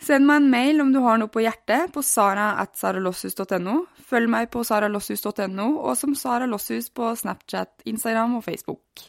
Send 0.00 0.24
meg 0.24 0.40
en 0.40 0.48
mail 0.54 0.80
om 0.80 0.88
du 0.94 1.00
har 1.04 1.18
noe 1.20 1.28
på 1.28 1.44
hjertet 1.44 1.92
på 1.92 2.00
sara.saralossius.no. 2.00 3.76
Følg 4.08 4.28
meg 4.32 4.48
på 4.54 4.64
saralossius.no, 4.64 5.68
og 5.76 5.92
som 6.00 6.16
Sara 6.16 6.48
Lossius 6.48 6.88
på 6.88 7.12
Snapchat, 7.12 7.84
Instagram 7.92 8.40
og 8.40 8.48
Facebook. 8.48 9.04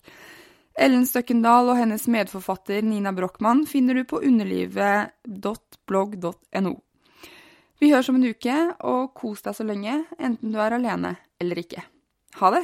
Ellen 0.76 1.08
Støkkendal 1.08 1.72
og 1.72 1.80
hennes 1.80 2.04
medforfatter 2.12 2.84
Nina 2.84 3.16
Brochmann 3.16 3.64
finner 3.66 3.96
du 3.96 4.04
på 4.12 4.20
underlivet.blogg.no. 4.28 6.76
Vi 7.78 7.92
høres 7.94 8.10
om 8.10 8.18
en 8.18 8.32
uke, 8.32 8.56
og 8.90 9.12
kos 9.18 9.44
deg 9.46 9.54
så 9.58 9.66
lenge, 9.68 10.00
enten 10.18 10.54
du 10.54 10.58
er 10.62 10.78
alene 10.80 11.14
eller 11.42 11.62
ikke. 11.62 11.84
Ha 12.42 12.50
det! 12.56 12.64